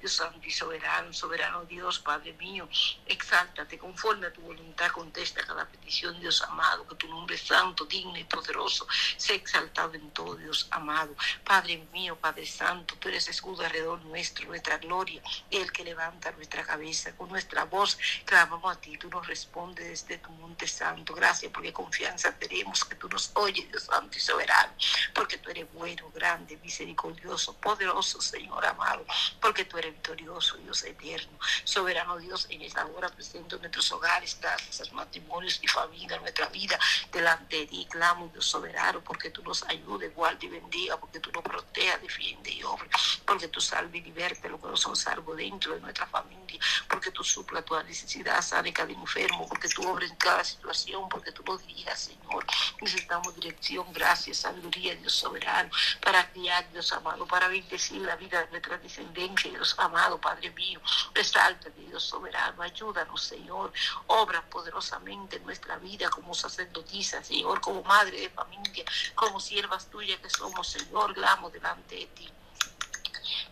Dios 0.00 0.12
santo 0.12 0.46
y 0.46 0.50
soberano, 0.50 1.12
soberano 1.12 1.64
Dios, 1.64 1.98
Padre 1.98 2.32
mío, 2.34 2.68
exáltate 3.06 3.78
conforme 3.78 4.26
a 4.26 4.32
tu 4.32 4.40
voluntad, 4.42 4.90
contesta 4.90 5.44
cada 5.44 5.66
petición, 5.66 6.18
Dios 6.20 6.42
amado, 6.42 6.86
que 6.86 6.94
tu 6.96 7.08
nombre 7.08 7.36
santo, 7.38 7.84
digno 7.84 8.16
y 8.16 8.24
poderoso 8.24 8.86
sea 9.16 9.36
exaltado 9.36 9.94
en 9.94 10.10
todo, 10.10 10.36
Dios 10.36 10.68
amado. 10.70 11.14
Padre 11.44 11.86
mío, 11.92 12.16
Padre 12.16 12.46
Santo, 12.46 12.94
tú 12.98 13.08
eres 13.08 13.28
escudo 13.28 13.64
alrededor 13.64 14.00
nuestro, 14.04 14.46
nuestra 14.46 14.78
gloria, 14.78 15.22
el 15.50 15.70
que 15.72 15.84
levanta 15.84 16.30
nuestra 16.32 16.64
cabeza. 16.64 17.14
Con 17.16 17.28
nuestra 17.28 17.64
voz 17.64 17.98
clamamos 18.24 18.76
a 18.76 18.80
ti, 18.80 18.96
tú 18.98 19.08
nos 19.08 19.26
respondes 19.26 20.06
desde 20.06 20.18
tu 20.18 20.30
monte 20.32 20.66
santo. 20.66 21.14
Gracias 21.14 21.52
porque 21.52 21.72
confianza 21.72 22.36
tenemos 22.38 22.84
que 22.84 22.94
tú 22.96 23.08
nos 23.08 23.30
oyes, 23.34 23.68
Dios 23.68 23.84
santo 23.84 24.16
y 24.16 24.20
soberano, 24.20 24.72
porque 25.14 25.38
tú 25.38 25.50
eres 25.50 25.66
bueno, 25.72 26.10
grande, 26.14 26.56
misericordioso, 26.62 27.54
poderoso, 27.58 28.20
Señor 28.20 28.64
amado, 28.64 29.04
porque 29.40 29.61
tú 29.64 29.78
eres 29.78 29.92
victorioso, 29.92 30.56
Dios 30.58 30.82
eterno. 30.84 31.38
Soberano 31.64 32.18
Dios, 32.18 32.46
en 32.50 32.62
esta 32.62 32.86
hora 32.86 33.08
presento 33.08 33.58
nuestros 33.58 33.90
hogares, 33.92 34.34
casas, 34.36 34.92
matrimonios 34.92 35.58
y 35.62 35.68
familia, 35.68 36.18
nuestra 36.18 36.46
vida 36.48 36.78
delante 37.12 37.56
de 37.56 37.66
ti. 37.66 37.86
Clamo, 37.90 38.28
Dios 38.32 38.46
soberano, 38.46 39.00
porque 39.02 39.30
tú 39.30 39.42
nos 39.42 39.62
ayudes, 39.64 40.14
guarde 40.14 40.46
y 40.46 40.48
bendiga, 40.48 40.98
porque 40.98 41.20
tú 41.20 41.30
nos 41.32 41.42
proteja, 41.42 41.98
defiende 41.98 42.50
y 42.50 42.62
obra, 42.62 42.88
porque 43.26 43.48
tú 43.48 43.60
salve 43.60 43.98
y 43.98 44.02
liberte 44.02 44.48
lo 44.48 44.60
que 44.60 44.68
nos 44.68 44.80
son 44.80 44.96
salvo 44.96 45.34
dentro 45.34 45.74
de 45.74 45.80
nuestra 45.80 46.06
familia, 46.06 46.60
porque 46.88 47.10
tú 47.10 47.22
supla 47.22 47.62
toda 47.62 47.82
necesidad, 47.84 48.42
sane 48.42 48.72
cada 48.72 48.92
enfermo, 48.92 49.48
porque 49.48 49.68
tú 49.68 49.88
obras 49.88 50.10
en 50.10 50.16
cada 50.16 50.44
situación, 50.44 51.08
porque 51.08 51.32
tú 51.32 51.42
nos 51.44 51.64
dirijas, 51.66 52.00
Señor. 52.00 52.44
Necesitamos 52.80 53.34
dirección, 53.36 53.86
gracias, 53.92 54.38
sabiduría, 54.38 54.94
Dios 54.96 55.12
soberano, 55.12 55.70
para 56.00 56.30
criar, 56.32 56.70
Dios 56.72 56.92
amado, 56.92 57.26
para 57.26 57.48
bendecir 57.48 58.02
la 58.02 58.16
vida 58.16 58.40
de 58.44 58.50
nuestra 58.50 58.78
descendencia, 58.78 59.51
Dios 59.52 59.74
amado, 59.78 60.20
Padre 60.20 60.50
mío. 60.50 60.80
Resalta, 61.14 61.70
Dios 61.70 62.02
soberano, 62.02 62.62
ayúdanos, 62.62 63.22
Señor. 63.22 63.72
Obra 64.06 64.42
poderosamente 64.48 65.36
en 65.36 65.44
nuestra 65.44 65.76
vida 65.78 66.10
como 66.10 66.34
sacerdotisa, 66.34 67.22
Señor, 67.22 67.60
como 67.60 67.82
madre 67.82 68.20
de 68.20 68.30
familia, 68.30 68.84
como 69.14 69.40
siervas 69.40 69.86
tuyas 69.86 70.20
que 70.20 70.30
somos, 70.30 70.68
Señor, 70.68 71.14
glamo 71.14 71.50
delante 71.50 71.96
de 71.96 72.06
ti 72.06 72.32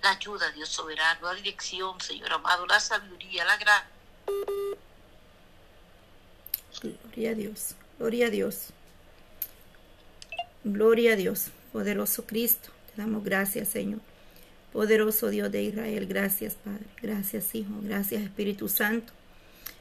la 0.02 0.12
ayuda, 0.12 0.50
Dios 0.52 0.69
soberano, 0.69 1.26
la 1.26 1.35
dirección, 1.35 2.00
Señor 2.00 2.33
amado, 2.33 2.66
la 2.66 2.80
sabiduría, 2.80 3.45
la 3.45 3.57
gracia. 3.57 3.88
Gloria 6.80 7.30
a 7.30 7.35
Dios, 7.35 7.75
gloria 7.99 8.26
a 8.26 8.30
Dios. 8.30 8.69
Gloria 10.64 11.12
a 11.12 11.16
Dios, 11.16 11.47
poderoso 11.73 12.26
Cristo. 12.26 12.71
Te 12.95 13.02
damos 13.02 13.25
gracias, 13.25 13.69
Señor. 13.69 14.00
Poderoso 14.72 15.30
Dios 15.30 15.50
de 15.50 15.62
Israel, 15.62 16.06
gracias, 16.06 16.54
Padre. 16.54 16.84
Gracias, 17.02 17.54
Hijo. 17.54 17.72
Gracias, 17.82 18.22
Espíritu 18.22 18.68
Santo. 18.68 19.12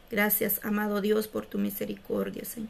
Gracias, 0.10 0.60
amado 0.64 1.02
Dios, 1.02 1.28
por 1.28 1.46
tu 1.46 1.60
misericordia, 1.60 2.44
Señor. 2.44 2.70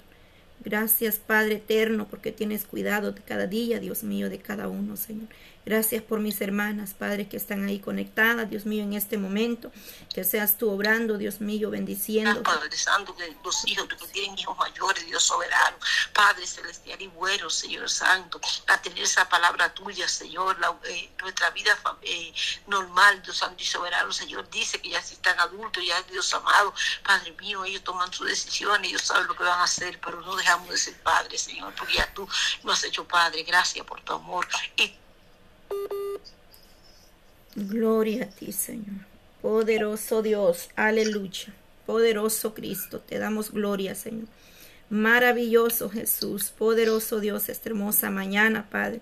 Gracias, 0.61 1.15
Padre 1.15 1.55
eterno, 1.55 2.07
porque 2.09 2.33
tienes 2.33 2.65
cuidado 2.65 3.13
de 3.13 3.21
cada 3.21 3.47
día, 3.47 3.79
Dios 3.79 4.03
mío, 4.03 4.29
de 4.29 4.39
cada 4.39 4.67
uno, 4.67 4.97
Señor. 4.97 5.29
Gracias 5.69 6.01
por 6.01 6.19
mis 6.19 6.41
hermanas, 6.41 6.95
Padre, 6.97 7.29
que 7.29 7.37
están 7.37 7.63
ahí 7.63 7.79
conectadas, 7.79 8.49
Dios 8.49 8.65
mío, 8.65 8.81
en 8.81 8.93
este 8.93 9.19
momento. 9.19 9.71
Que 10.11 10.23
seas 10.23 10.57
tú 10.57 10.67
obrando, 10.71 11.19
Dios 11.19 11.41
mío, 11.41 11.69
bendiciendo. 11.69 12.41
Padre 12.41 12.75
Santo, 12.75 13.15
que 13.15 13.37
los 13.43 13.67
hijos 13.67 13.87
que 13.87 13.95
tienen 14.07 14.35
hijos 14.39 14.57
mayores, 14.57 15.05
Dios 15.05 15.21
soberano, 15.21 15.77
Padre 16.11 16.47
celestial 16.47 16.99
y 16.99 17.05
bueno, 17.09 17.51
Señor 17.51 17.87
Santo, 17.87 18.41
a 18.65 18.81
tener 18.81 19.03
esa 19.03 19.29
palabra 19.29 19.71
tuya, 19.71 20.07
Señor, 20.09 20.59
la, 20.59 20.75
eh, 20.85 21.11
nuestra 21.21 21.51
vida 21.51 21.77
eh, 22.01 22.33
normal, 22.65 23.21
Dios 23.21 23.37
Santo 23.37 23.61
y 23.61 23.67
soberano, 23.67 24.11
Señor, 24.11 24.49
dice 24.49 24.81
que 24.81 24.89
ya 24.89 25.03
si 25.03 25.13
están 25.13 25.39
adultos, 25.39 25.85
ya 25.85 26.01
Dios 26.01 26.33
amado, 26.33 26.73
Padre 27.03 27.31
mío, 27.33 27.63
ellos 27.63 27.83
toman 27.83 28.11
sus 28.11 28.25
decisiones, 28.25 28.89
ellos 28.89 29.03
saben 29.03 29.27
lo 29.27 29.35
que 29.35 29.43
van 29.43 29.59
a 29.59 29.65
hacer, 29.65 29.99
pero 30.03 30.19
no 30.21 30.35
dejamos 30.35 30.67
de 30.69 30.77
ser 30.79 30.99
Padre, 31.03 31.37
Señor, 31.37 31.75
porque 31.75 31.93
ya 31.93 32.11
tú 32.15 32.27
nos 32.63 32.79
has 32.79 32.85
hecho 32.85 33.07
Padre, 33.07 33.43
gracias 33.43 33.85
por 33.85 34.01
tu 34.01 34.13
amor. 34.13 34.47
Y 34.75 34.97
Gloria 37.67 38.23
a 38.23 38.29
ti, 38.29 38.53
Señor. 38.53 39.05
Poderoso 39.41 40.21
Dios, 40.21 40.69
aleluya. 40.75 41.53
Poderoso 41.85 42.53
Cristo, 42.53 42.99
te 42.99 43.19
damos 43.19 43.51
gloria, 43.51 43.95
Señor. 43.95 44.27
Maravilloso 44.89 45.89
Jesús, 45.89 46.51
poderoso 46.51 47.19
Dios, 47.19 47.49
esta 47.49 47.69
hermosa 47.69 48.11
mañana, 48.11 48.69
Padre. 48.69 49.01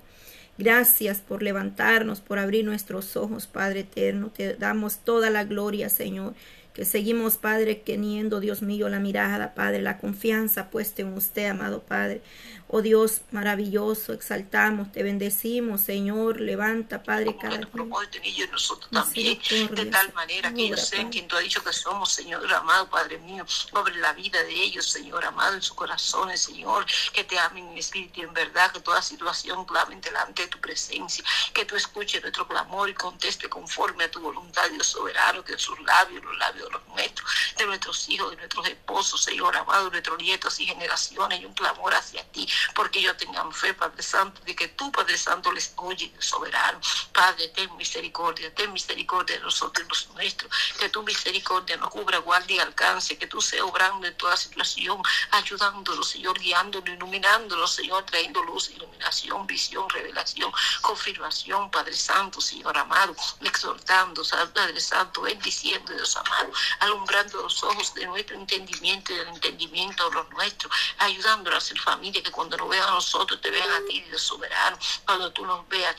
Gracias 0.57 1.19
por 1.19 1.43
levantarnos, 1.43 2.19
por 2.19 2.39
abrir 2.39 2.65
nuestros 2.65 3.15
ojos, 3.15 3.45
Padre 3.45 3.81
eterno. 3.81 4.31
Te 4.35 4.55
damos 4.55 4.97
toda 4.97 5.29
la 5.29 5.43
gloria, 5.43 5.89
Señor. 5.89 6.33
Que 6.77 6.86
seguimos, 6.86 7.38
Padre, 7.38 7.74
teniendo, 7.74 8.39
Dios 8.39 8.62
mío, 8.62 8.88
la 8.88 9.00
mirada, 9.00 9.55
Padre, 9.55 9.81
la 9.81 9.98
confianza 9.98 10.69
puesta 10.69 11.01
en 11.01 11.12
usted, 11.17 11.48
amado 11.48 11.81
Padre. 11.81 12.22
Oh 12.69 12.81
Dios 12.81 13.22
maravilloso, 13.31 14.12
exaltamos, 14.13 14.91
te 14.91 15.01
bendecimos, 15.01 15.81
Señor. 15.81 16.39
Levanta, 16.41 17.01
Padre, 17.01 17.36
cada 17.39 17.57
día. 17.57 17.67
en 18.13 18.24
ellos 18.25 18.50
nosotros 18.51 18.91
también, 18.91 19.39
de 19.72 19.86
tal 19.86 20.13
manera 20.13 20.53
que 20.53 20.65
ellos 20.65 20.86
sean 20.86 21.10
quien 21.10 21.27
tú 21.27 21.38
has 21.38 21.43
dicho 21.43 21.63
que 21.63 21.72
somos, 21.72 22.12
Señor 22.12 22.46
amado, 22.53 22.89
Padre 22.89 23.17
mío, 23.19 23.46
sobre 23.48 23.96
la 23.96 24.13
vida 24.13 24.43
de 24.43 24.53
ellos, 24.53 24.86
Señor 24.86 25.24
amado, 25.25 25.55
en 25.55 25.62
sus 25.62 25.75
corazones, 25.75 26.41
Señor, 26.41 26.86
que 27.13 27.24
te 27.24 27.39
amen 27.39 27.69
en 27.69 27.77
espíritu 27.77 28.19
y 28.19 28.24
en 28.24 28.34
verdad, 28.34 28.72
que 28.72 28.81
toda 28.81 29.01
situación 29.01 29.65
clamen 29.65 30.01
delante 30.01 30.43
de 30.43 30.50
tu 30.50 30.60
presencia, 30.60 31.24
que 31.53 31.63
tú 31.65 31.75
escuches 31.75 32.22
nuestro 32.22 32.48
clamor 32.48 32.89
y 32.89 32.93
conteste 32.93 33.48
conforme 33.48 34.03
a 34.03 34.12
tu 34.12 34.19
voluntad, 34.19 34.69
Dios 34.69 34.88
soberano, 34.88 35.43
que 35.43 35.57
sus 35.57 35.79
labios, 35.79 36.22
los 36.22 36.38
labios 36.38 36.66
los 36.69 36.86
nuestros, 36.88 37.29
de 37.57 37.65
nuestros 37.65 38.09
hijos, 38.09 38.31
de 38.31 38.38
nuestros 38.38 38.67
esposos, 38.67 39.24
Señor 39.24 39.55
amado, 39.55 39.86
de 39.86 39.91
nuestros 39.91 40.17
nietos 40.19 40.59
y 40.59 40.65
generaciones, 40.65 41.41
y 41.41 41.45
un 41.45 41.53
clamor 41.53 41.93
hacia 41.93 42.24
ti, 42.31 42.47
porque 42.75 43.00
ellos 43.00 43.17
tengan 43.17 43.51
fe, 43.53 43.74
Padre 43.74 44.03
Santo, 44.03 44.41
de 44.41 44.55
que 44.55 44.67
tú, 44.69 44.91
Padre 44.91 45.17
Santo, 45.17 45.51
les 45.51 45.74
oye, 45.77 46.12
soberano. 46.19 46.79
Padre, 47.13 47.47
ten 47.50 47.75
misericordia, 47.77 48.53
ten 48.53 48.71
misericordia 48.74 49.38
de 49.38 49.43
nosotros 49.43 49.86
y 49.86 49.89
los 49.89 50.09
nuestros, 50.15 50.51
que 50.79 50.89
tu 50.89 51.03
misericordia 51.03 51.77
nos 51.77 51.89
cubra, 51.89 52.19
guarde 52.19 52.55
y 52.55 52.59
alcance, 52.59 53.17
que 53.17 53.27
tú 53.27 53.41
seas 53.41 53.63
obrando 53.63 54.07
en 54.07 54.15
toda 54.17 54.38
situación, 54.38 55.01
ayudándonos, 55.31 56.07
Señor, 56.07 56.39
guiándonos, 56.39 56.89
iluminándonos, 56.89 57.74
Señor, 57.74 58.05
trayendo 58.05 58.43
luz, 58.43 58.69
iluminación, 58.69 59.45
visión, 59.47 59.89
revelación, 59.89 60.51
confirmación, 60.81 61.69
Padre 61.71 61.93
Santo, 61.93 62.41
Señor 62.41 62.77
amado, 62.77 63.15
exhortando, 63.41 64.24
Padre 64.53 64.79
Santo, 64.79 65.21
bendiciendo, 65.21 65.93
Dios 65.93 66.15
amado, 66.15 66.51
alumbrando 66.79 67.41
los 67.41 67.63
ojos 67.63 67.93
de 67.93 68.05
nuestro 68.05 68.35
entendimiento 68.35 69.13
y 69.13 69.17
del 69.17 69.27
entendimiento 69.29 70.09
de 70.09 70.15
los 70.15 70.29
nuestros, 70.31 70.71
ayudándonos 70.97 71.63
a 71.63 71.67
ser 71.67 71.79
familia 71.79 72.21
que 72.23 72.31
cuando 72.31 72.57
nos 72.57 72.69
vean 72.69 72.87
a 72.87 72.91
nosotros, 72.91 73.39
te 73.41 73.49
vean 73.49 73.69
a 73.69 73.85
ti, 73.87 74.01
Dios 74.01 74.21
soberano, 74.21 74.77
cuando 75.05 75.31
tú 75.31 75.45
nos 75.45 75.67
veas. 75.69 75.95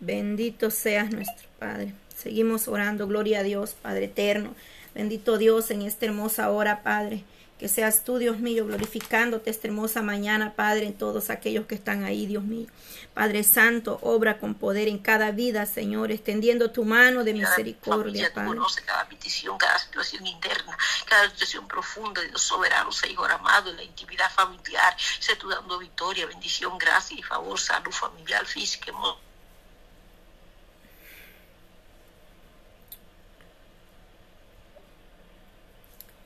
Bendito 0.00 0.70
seas 0.70 1.10
nuestro 1.10 1.48
Padre. 1.58 1.92
Seguimos 2.16 2.68
orando, 2.68 3.06
gloria 3.06 3.40
a 3.40 3.42
Dios, 3.42 3.74
Padre 3.80 4.06
eterno. 4.06 4.54
Bendito 4.94 5.38
Dios 5.38 5.70
en 5.70 5.82
esta 5.82 6.06
hermosa 6.06 6.50
hora, 6.50 6.82
Padre. 6.82 7.24
Que 7.60 7.68
seas 7.68 8.04
tú, 8.04 8.16
Dios 8.16 8.38
mío, 8.38 8.64
glorificándote 8.64 9.50
esta 9.50 9.68
hermosa 9.68 10.00
mañana, 10.00 10.54
Padre, 10.54 10.86
en 10.86 10.96
todos 10.96 11.28
aquellos 11.28 11.66
que 11.66 11.74
están 11.74 12.04
ahí, 12.04 12.24
Dios 12.24 12.42
mío. 12.42 12.66
Padre 13.12 13.44
Santo, 13.44 13.98
obra 14.00 14.38
con 14.38 14.54
poder 14.54 14.88
en 14.88 14.96
cada 14.96 15.30
vida, 15.30 15.66
Señor, 15.66 16.10
extendiendo 16.10 16.70
tu 16.70 16.86
mano 16.86 17.22
de 17.22 17.34
misericordia, 17.34 18.32
Padre. 18.32 18.58
cada 18.86 19.06
petición, 19.06 19.58
cada 19.58 19.78
situación 19.78 20.26
interna, 20.26 20.74
cada 21.06 21.28
situación 21.28 21.68
profunda, 21.68 22.22
Dios 22.22 22.40
soberano, 22.40 22.90
Señor 22.92 23.30
amado, 23.30 23.68
en 23.68 23.76
la 23.76 23.82
intimidad 23.82 24.32
familiar. 24.32 24.96
Sé 25.18 25.36
tú 25.36 25.50
dando 25.50 25.78
victoria, 25.78 26.24
bendición, 26.24 26.78
gracia 26.78 27.18
y 27.18 27.22
favor, 27.22 27.60
salud 27.60 27.92
familiar, 27.92 28.46
física, 28.46 28.88
emocional 28.88 29.29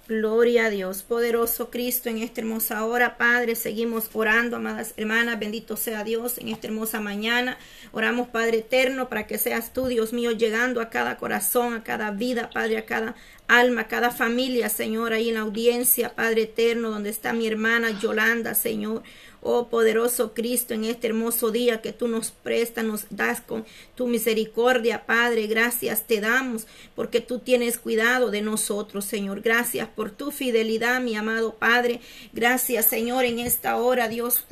Gloria 0.07 0.67
a 0.67 0.71
Dios, 0.71 1.03
poderoso 1.03 1.71
Cristo, 1.71 2.11
en 2.11 2.19
esta 2.19 2.43
hermosa 2.43 2.85
hora, 2.85 3.17
Padre, 3.17 3.57
seguimos 3.57 4.11
orando, 4.13 4.57
amadas 4.57 4.93
hermanas, 4.99 5.39
bendito 5.39 5.79
sea 5.79 6.05
Dios 6.05 6.37
en 6.37 6.49
esta 6.49 6.67
hermosa 6.67 7.01
mañana. 7.01 7.57
Oramos, 7.91 8.29
Padre 8.29 8.59
eterno, 8.59 9.09
para 9.09 9.27
que 9.27 9.39
seas 9.39 9.73
tú, 9.73 9.87
Dios 9.87 10.13
mío, 10.13 10.33
llegando 10.33 10.83
a 10.83 10.91
cada 10.91 11.17
corazón, 11.17 11.73
a 11.73 11.85
cada 11.85 12.11
vida, 12.11 12.51
Padre, 12.51 12.77
a 12.77 12.85
cada 12.85 13.15
alma, 13.49 13.83
a 13.83 13.89
cada 13.89 14.11
familia, 14.11 14.69
Señor, 14.69 15.15
ahí 15.15 15.31
en 15.31 15.37
la 15.37 15.41
audiencia, 15.41 16.15
Padre 16.15 16.43
eterno, 16.43 16.91
donde 16.91 17.09
está 17.09 17.33
mi 17.33 17.47
hermana 17.47 17.99
Yolanda, 17.99 18.55
Señor. 18.55 19.03
Oh 19.47 19.69
poderoso 19.69 20.33
Cristo, 20.33 20.73
en 20.73 20.85
este 20.85 21.09
hermoso 21.09 21.51
día 21.51 21.83
que 21.83 21.93
tú 21.93 22.09
nos 22.09 22.31
prestas, 22.31 22.83
nos 22.83 23.05
das 23.11 23.43
con 23.43 23.67
tu 23.95 24.07
misericordia, 24.07 25.05
Padre. 25.05 25.47
Gracias 25.47 26.07
te 26.07 26.23
damos 26.23 26.67
porque 26.97 27.21
tú 27.21 27.41
tienes 27.41 27.77
cuidado 27.77 28.31
de 28.31 28.41
nosotros, 28.41 29.05
Señor. 29.05 29.43
Gracias 29.43 29.87
por 29.87 30.11
tu 30.11 30.31
fidelidad, 30.31 30.99
mi 31.03 31.15
amado 31.15 31.57
Padre. 31.57 32.01
Gracias, 32.33 32.87
Señor, 32.87 33.27
en 33.27 33.39
esta 33.39 33.77
hora, 33.77 34.09
Dios, 34.09 34.47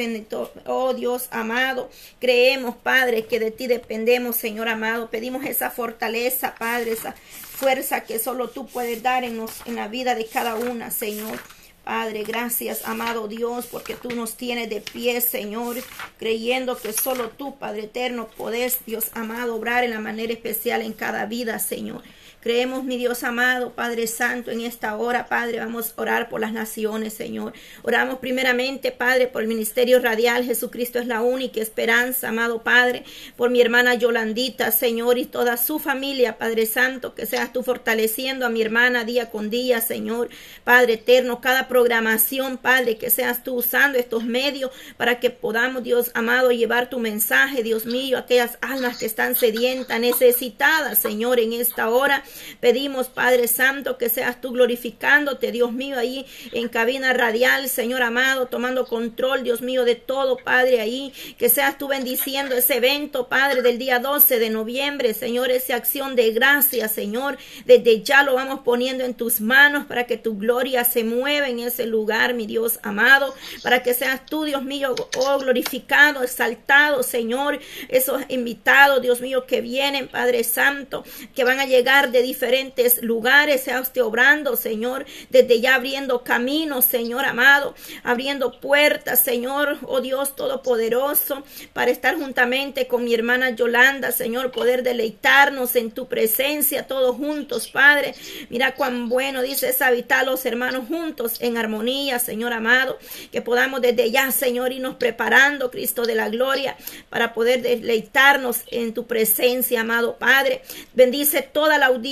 oh 0.66 0.92
Dios 0.92 1.28
amado. 1.30 1.88
Creemos, 2.20 2.76
Padre, 2.76 3.24
que 3.24 3.40
de 3.40 3.50
ti 3.50 3.68
dependemos, 3.68 4.36
Señor 4.36 4.68
amado. 4.68 5.08
Pedimos 5.08 5.46
esa 5.46 5.70
fortaleza, 5.70 6.54
Padre, 6.58 6.92
esa 6.92 7.14
fuerza 7.14 8.04
que 8.04 8.18
solo 8.18 8.50
tú 8.50 8.66
puedes 8.66 9.02
dar 9.02 9.24
en, 9.24 9.42
en 9.64 9.74
la 9.74 9.88
vida 9.88 10.14
de 10.14 10.26
cada 10.26 10.54
una, 10.56 10.90
Señor. 10.90 11.38
Padre, 11.84 12.22
gracias, 12.22 12.86
amado 12.86 13.26
Dios, 13.26 13.66
porque 13.66 13.94
tú 13.94 14.10
nos 14.10 14.34
tienes 14.34 14.70
de 14.70 14.80
pie, 14.80 15.20
Señor, 15.20 15.76
creyendo 16.16 16.78
que 16.78 16.92
solo 16.92 17.30
tú, 17.30 17.56
Padre 17.56 17.84
eterno, 17.84 18.28
podés, 18.36 18.78
Dios 18.86 19.06
amado, 19.14 19.56
obrar 19.56 19.82
en 19.82 19.90
la 19.90 19.98
manera 19.98 20.32
especial 20.32 20.82
en 20.82 20.92
cada 20.92 21.26
vida, 21.26 21.58
Señor. 21.58 22.02
Creemos, 22.42 22.82
mi 22.82 22.96
Dios 22.96 23.22
amado, 23.22 23.70
Padre 23.70 24.08
Santo, 24.08 24.50
en 24.50 24.62
esta 24.62 24.96
hora, 24.96 25.28
Padre, 25.28 25.60
vamos 25.60 25.94
a 25.96 26.00
orar 26.02 26.28
por 26.28 26.40
las 26.40 26.52
naciones, 26.52 27.14
Señor. 27.14 27.52
Oramos 27.82 28.18
primeramente, 28.18 28.90
Padre, 28.90 29.28
por 29.28 29.42
el 29.42 29.48
ministerio 29.48 30.00
radial. 30.00 30.44
Jesucristo 30.44 30.98
es 30.98 31.06
la 31.06 31.20
única 31.20 31.60
esperanza, 31.60 32.30
amado 32.30 32.64
Padre, 32.64 33.04
por 33.36 33.50
mi 33.50 33.60
hermana 33.60 33.94
Yolandita, 33.94 34.72
Señor, 34.72 35.18
y 35.18 35.26
toda 35.26 35.56
su 35.56 35.78
familia, 35.78 36.36
Padre 36.36 36.66
Santo, 36.66 37.14
que 37.14 37.26
seas 37.26 37.52
tú 37.52 37.62
fortaleciendo 37.62 38.44
a 38.44 38.48
mi 38.48 38.60
hermana 38.60 39.04
día 39.04 39.30
con 39.30 39.48
día, 39.48 39.80
Señor. 39.80 40.28
Padre 40.64 40.94
eterno, 40.94 41.40
cada 41.40 41.68
programación, 41.68 42.58
Padre, 42.58 42.96
que 42.96 43.10
seas 43.10 43.44
tú 43.44 43.54
usando 43.54 43.98
estos 43.98 44.24
medios 44.24 44.72
para 44.96 45.20
que 45.20 45.30
podamos, 45.30 45.84
Dios 45.84 46.10
amado, 46.14 46.50
llevar 46.50 46.90
tu 46.90 46.98
mensaje, 46.98 47.62
Dios 47.62 47.86
mío, 47.86 48.16
a 48.16 48.22
aquellas 48.22 48.58
almas 48.62 48.98
que 48.98 49.06
están 49.06 49.36
sedientas, 49.36 50.00
necesitadas, 50.00 50.98
Señor, 50.98 51.38
en 51.38 51.52
esta 51.52 51.88
hora. 51.88 52.24
Pedimos, 52.60 53.08
Padre 53.08 53.48
Santo, 53.48 53.98
que 53.98 54.08
seas 54.08 54.40
tú 54.40 54.52
glorificándote, 54.52 55.52
Dios 55.52 55.72
mío, 55.72 55.98
ahí 55.98 56.26
en 56.52 56.68
cabina 56.68 57.12
radial, 57.12 57.68
Señor 57.68 58.02
amado, 58.02 58.46
tomando 58.46 58.86
control, 58.86 59.42
Dios 59.42 59.62
mío, 59.62 59.84
de 59.84 59.94
todo, 59.94 60.36
Padre, 60.36 60.80
ahí. 60.80 61.12
Que 61.38 61.48
seas 61.48 61.78
tú 61.78 61.88
bendiciendo 61.88 62.54
ese 62.54 62.76
evento, 62.76 63.28
Padre, 63.28 63.62
del 63.62 63.78
día 63.78 63.98
12 63.98 64.38
de 64.38 64.50
noviembre, 64.50 65.14
Señor, 65.14 65.50
esa 65.50 65.76
acción 65.76 66.16
de 66.16 66.30
gracia, 66.32 66.88
Señor. 66.88 67.38
Desde 67.64 68.02
ya 68.02 68.22
lo 68.22 68.34
vamos 68.34 68.60
poniendo 68.64 69.04
en 69.04 69.14
tus 69.14 69.40
manos 69.40 69.86
para 69.86 70.06
que 70.06 70.16
tu 70.16 70.36
gloria 70.36 70.84
se 70.84 71.04
mueva 71.04 71.48
en 71.48 71.60
ese 71.60 71.86
lugar, 71.86 72.34
mi 72.34 72.46
Dios 72.46 72.78
amado, 72.82 73.34
para 73.62 73.82
que 73.82 73.94
seas 73.94 74.26
tú, 74.26 74.44
Dios 74.44 74.62
mío, 74.62 74.94
oh, 75.16 75.38
glorificado, 75.38 76.22
exaltado, 76.22 77.02
Señor. 77.02 77.60
Esos 77.88 78.22
invitados, 78.28 79.02
Dios 79.02 79.20
mío, 79.20 79.46
que 79.46 79.60
vienen, 79.60 80.08
Padre 80.08 80.44
Santo, 80.44 81.04
que 81.34 81.44
van 81.44 81.60
a 81.60 81.66
llegar 81.66 82.10
de 82.10 82.21
diferentes 82.22 83.02
lugares, 83.02 83.62
sea 83.62 83.80
usted 83.80 84.02
obrando, 84.02 84.56
Señor, 84.56 85.04
desde 85.30 85.60
ya 85.60 85.74
abriendo 85.74 86.22
caminos, 86.24 86.84
Señor 86.84 87.24
amado, 87.24 87.74
abriendo 88.02 88.60
puertas, 88.60 89.20
Señor, 89.20 89.78
oh 89.86 90.00
Dios 90.00 90.36
Todopoderoso, 90.36 91.42
para 91.72 91.90
estar 91.90 92.16
juntamente 92.16 92.86
con 92.86 93.04
mi 93.04 93.14
hermana 93.14 93.50
Yolanda, 93.50 94.12
Señor, 94.12 94.52
poder 94.52 94.82
deleitarnos 94.82 95.76
en 95.76 95.90
tu 95.90 96.08
presencia, 96.08 96.86
todos 96.86 97.16
juntos, 97.16 97.68
Padre. 97.68 98.14
Mira 98.48 98.74
cuán 98.74 99.08
bueno, 99.08 99.42
dice, 99.42 99.74
habitar 99.82 100.24
los 100.26 100.44
hermanos 100.46 100.86
juntos 100.88 101.36
en 101.40 101.56
armonía, 101.56 102.18
Señor 102.18 102.52
amado, 102.52 102.98
que 103.30 103.42
podamos 103.42 103.80
desde 103.80 104.10
ya, 104.10 104.30
Señor, 104.30 104.72
irnos 104.72 104.96
preparando, 104.96 105.70
Cristo 105.70 106.04
de 106.04 106.14
la 106.14 106.28
gloria, 106.28 106.76
para 107.10 107.34
poder 107.34 107.62
deleitarnos 107.62 108.60
en 108.70 108.94
tu 108.94 109.06
presencia, 109.06 109.80
amado 109.80 110.16
Padre. 110.16 110.62
Bendice 110.94 111.42
toda 111.42 111.78
la 111.78 111.86
audiencia 111.86 112.11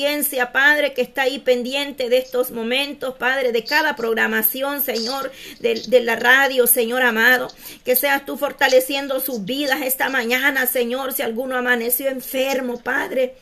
Padre, 0.52 0.92
que 0.92 1.02
está 1.02 1.22
ahí 1.22 1.38
pendiente 1.38 2.08
de 2.08 2.18
estos 2.18 2.50
momentos, 2.50 3.14
Padre, 3.16 3.52
de 3.52 3.64
cada 3.64 3.96
programación, 3.96 4.82
Señor, 4.82 5.30
de, 5.60 5.82
de 5.86 6.00
la 6.00 6.16
radio, 6.16 6.66
Señor 6.66 7.02
amado. 7.02 7.48
Que 7.84 7.96
seas 7.96 8.24
tú 8.24 8.36
fortaleciendo 8.36 9.20
sus 9.20 9.44
vidas 9.44 9.82
esta 9.82 10.08
mañana, 10.08 10.66
Señor, 10.66 11.12
si 11.12 11.22
alguno 11.22 11.56
amaneció 11.56 12.08
enfermo, 12.08 12.78
Padre 12.78 13.34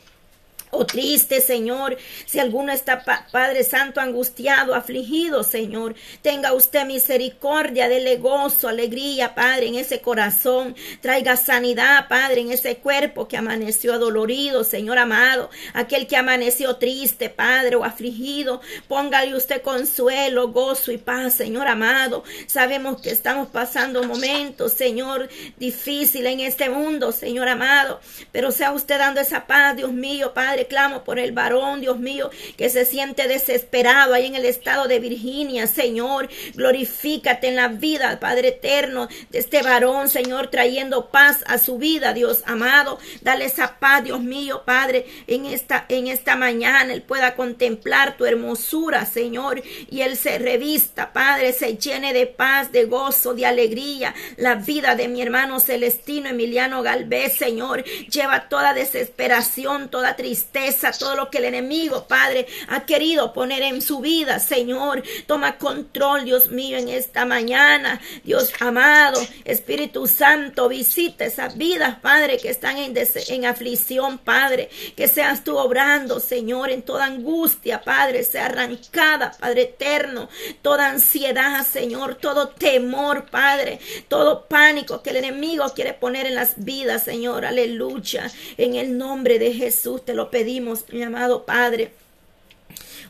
o 0.71 0.85
triste, 0.85 1.41
Señor. 1.41 1.97
Si 2.25 2.39
alguno 2.39 2.71
está, 2.71 3.03
Padre 3.31 3.63
Santo, 3.63 3.99
angustiado, 3.99 4.75
afligido, 4.75 5.43
Señor, 5.43 5.95
tenga 6.21 6.53
usted 6.53 6.85
misericordia, 6.85 7.87
dele 7.87 8.17
gozo, 8.17 8.67
alegría, 8.67 9.35
Padre, 9.35 9.67
en 9.67 9.75
ese 9.75 10.01
corazón. 10.01 10.75
Traiga 11.01 11.37
sanidad, 11.37 12.07
Padre, 12.07 12.41
en 12.41 12.51
ese 12.51 12.77
cuerpo 12.77 13.27
que 13.27 13.37
amaneció 13.37 13.93
adolorido, 13.93 14.63
Señor 14.63 14.97
amado. 14.97 15.49
Aquel 15.73 16.07
que 16.07 16.17
amaneció 16.17 16.77
triste, 16.77 17.29
Padre, 17.29 17.75
o 17.75 17.83
afligido, 17.83 18.61
póngale 18.87 19.35
usted 19.35 19.61
consuelo, 19.61 20.49
gozo 20.49 20.91
y 20.91 20.97
paz, 20.97 21.33
Señor 21.33 21.67
amado. 21.67 22.23
Sabemos 22.47 23.01
que 23.01 23.11
estamos 23.11 23.49
pasando 23.49 24.03
momentos, 24.03 24.73
Señor, 24.73 25.29
difíciles 25.57 26.33
en 26.33 26.41
este 26.41 26.69
mundo, 26.69 27.11
Señor 27.11 27.47
amado. 27.47 27.99
Pero 28.31 28.51
sea 28.51 28.71
usted 28.71 28.97
dando 28.97 29.21
esa 29.21 29.47
paz, 29.47 29.75
Dios 29.75 29.91
mío, 29.91 30.33
Padre 30.33 30.58
clamo 30.67 31.03
por 31.03 31.19
el 31.19 31.31
varón, 31.31 31.81
Dios 31.81 31.99
mío, 31.99 32.29
que 32.57 32.69
se 32.69 32.85
siente 32.85 33.27
desesperado 33.27 34.13
ahí 34.13 34.25
en 34.25 34.35
el 34.35 34.45
estado 34.45 34.87
de 34.87 34.99
Virginia. 34.99 35.67
Señor, 35.67 36.29
glorifícate 36.53 37.47
en 37.47 37.55
la 37.55 37.67
vida, 37.67 38.19
Padre 38.19 38.49
eterno, 38.49 39.07
de 39.29 39.39
este 39.39 39.61
varón, 39.61 40.09
Señor, 40.09 40.47
trayendo 40.47 41.09
paz 41.09 41.43
a 41.47 41.57
su 41.57 41.77
vida, 41.77 42.13
Dios 42.13 42.43
amado. 42.45 42.99
Dale 43.21 43.45
esa 43.45 43.79
paz, 43.79 44.03
Dios 44.03 44.21
mío, 44.21 44.63
Padre, 44.65 45.05
en 45.27 45.45
esta, 45.45 45.85
en 45.89 46.07
esta 46.07 46.35
mañana. 46.35 46.93
Él 46.93 47.01
pueda 47.01 47.35
contemplar 47.35 48.17
tu 48.17 48.25
hermosura, 48.25 49.05
Señor, 49.05 49.61
y 49.89 50.01
él 50.01 50.17
se 50.17 50.37
revista, 50.39 51.13
Padre, 51.13 51.53
se 51.53 51.77
llene 51.77 52.13
de 52.13 52.27
paz, 52.27 52.71
de 52.71 52.85
gozo, 52.85 53.33
de 53.33 53.45
alegría. 53.45 54.13
La 54.37 54.55
vida 54.55 54.95
de 54.95 55.07
mi 55.07 55.21
hermano 55.21 55.59
Celestino 55.59 56.29
Emiliano 56.29 56.81
Galvez, 56.81 57.37
Señor, 57.37 57.83
lleva 57.83 58.49
toda 58.49 58.73
desesperación, 58.73 59.89
toda 59.89 60.15
tristeza 60.15 60.48
todo 60.97 61.15
lo 61.15 61.29
que 61.29 61.37
el 61.37 61.45
enemigo, 61.45 62.05
Padre, 62.07 62.47
ha 62.67 62.85
querido 62.85 63.33
poner 63.33 63.61
en 63.61 63.81
su 63.81 63.99
vida, 63.99 64.39
Señor. 64.39 65.03
Toma 65.27 65.57
control, 65.57 66.25
Dios 66.25 66.49
mío, 66.49 66.77
en 66.77 66.89
esta 66.89 67.25
mañana. 67.25 68.01
Dios 68.23 68.51
amado, 68.59 69.19
Espíritu 69.45 70.07
Santo, 70.07 70.67
visita 70.69 71.25
esas 71.25 71.57
vidas, 71.57 71.99
Padre, 72.01 72.37
que 72.37 72.49
están 72.49 72.77
en, 72.77 72.95
en 72.97 73.45
aflicción, 73.45 74.17
Padre. 74.17 74.69
Que 74.95 75.07
seas 75.07 75.43
tú 75.43 75.57
obrando, 75.57 76.19
Señor, 76.19 76.71
en 76.71 76.81
toda 76.81 77.05
angustia, 77.05 77.81
Padre, 77.81 78.23
sea 78.23 78.47
arrancada, 78.47 79.31
Padre 79.39 79.61
eterno. 79.63 80.29
Toda 80.61 80.89
ansiedad, 80.89 81.65
Señor, 81.65 82.15
todo 82.15 82.49
temor, 82.49 83.25
Padre, 83.29 83.79
todo 84.07 84.47
pánico 84.47 85.01
que 85.01 85.11
el 85.11 85.17
enemigo 85.17 85.65
quiere 85.75 85.93
poner 85.93 86.25
en 86.25 86.35
las 86.35 86.63
vidas, 86.63 87.03
Señor. 87.03 87.45
Aleluya. 87.45 88.29
En 88.57 88.75
el 88.75 88.97
nombre 88.97 89.39
de 89.39 89.53
Jesús 89.53 90.03
te 90.03 90.13
lo 90.13 90.29
pedimos 90.29 90.38
pedimos, 90.39 90.85
mi 90.93 91.03
amado 91.03 91.45
Padre. 91.45 91.91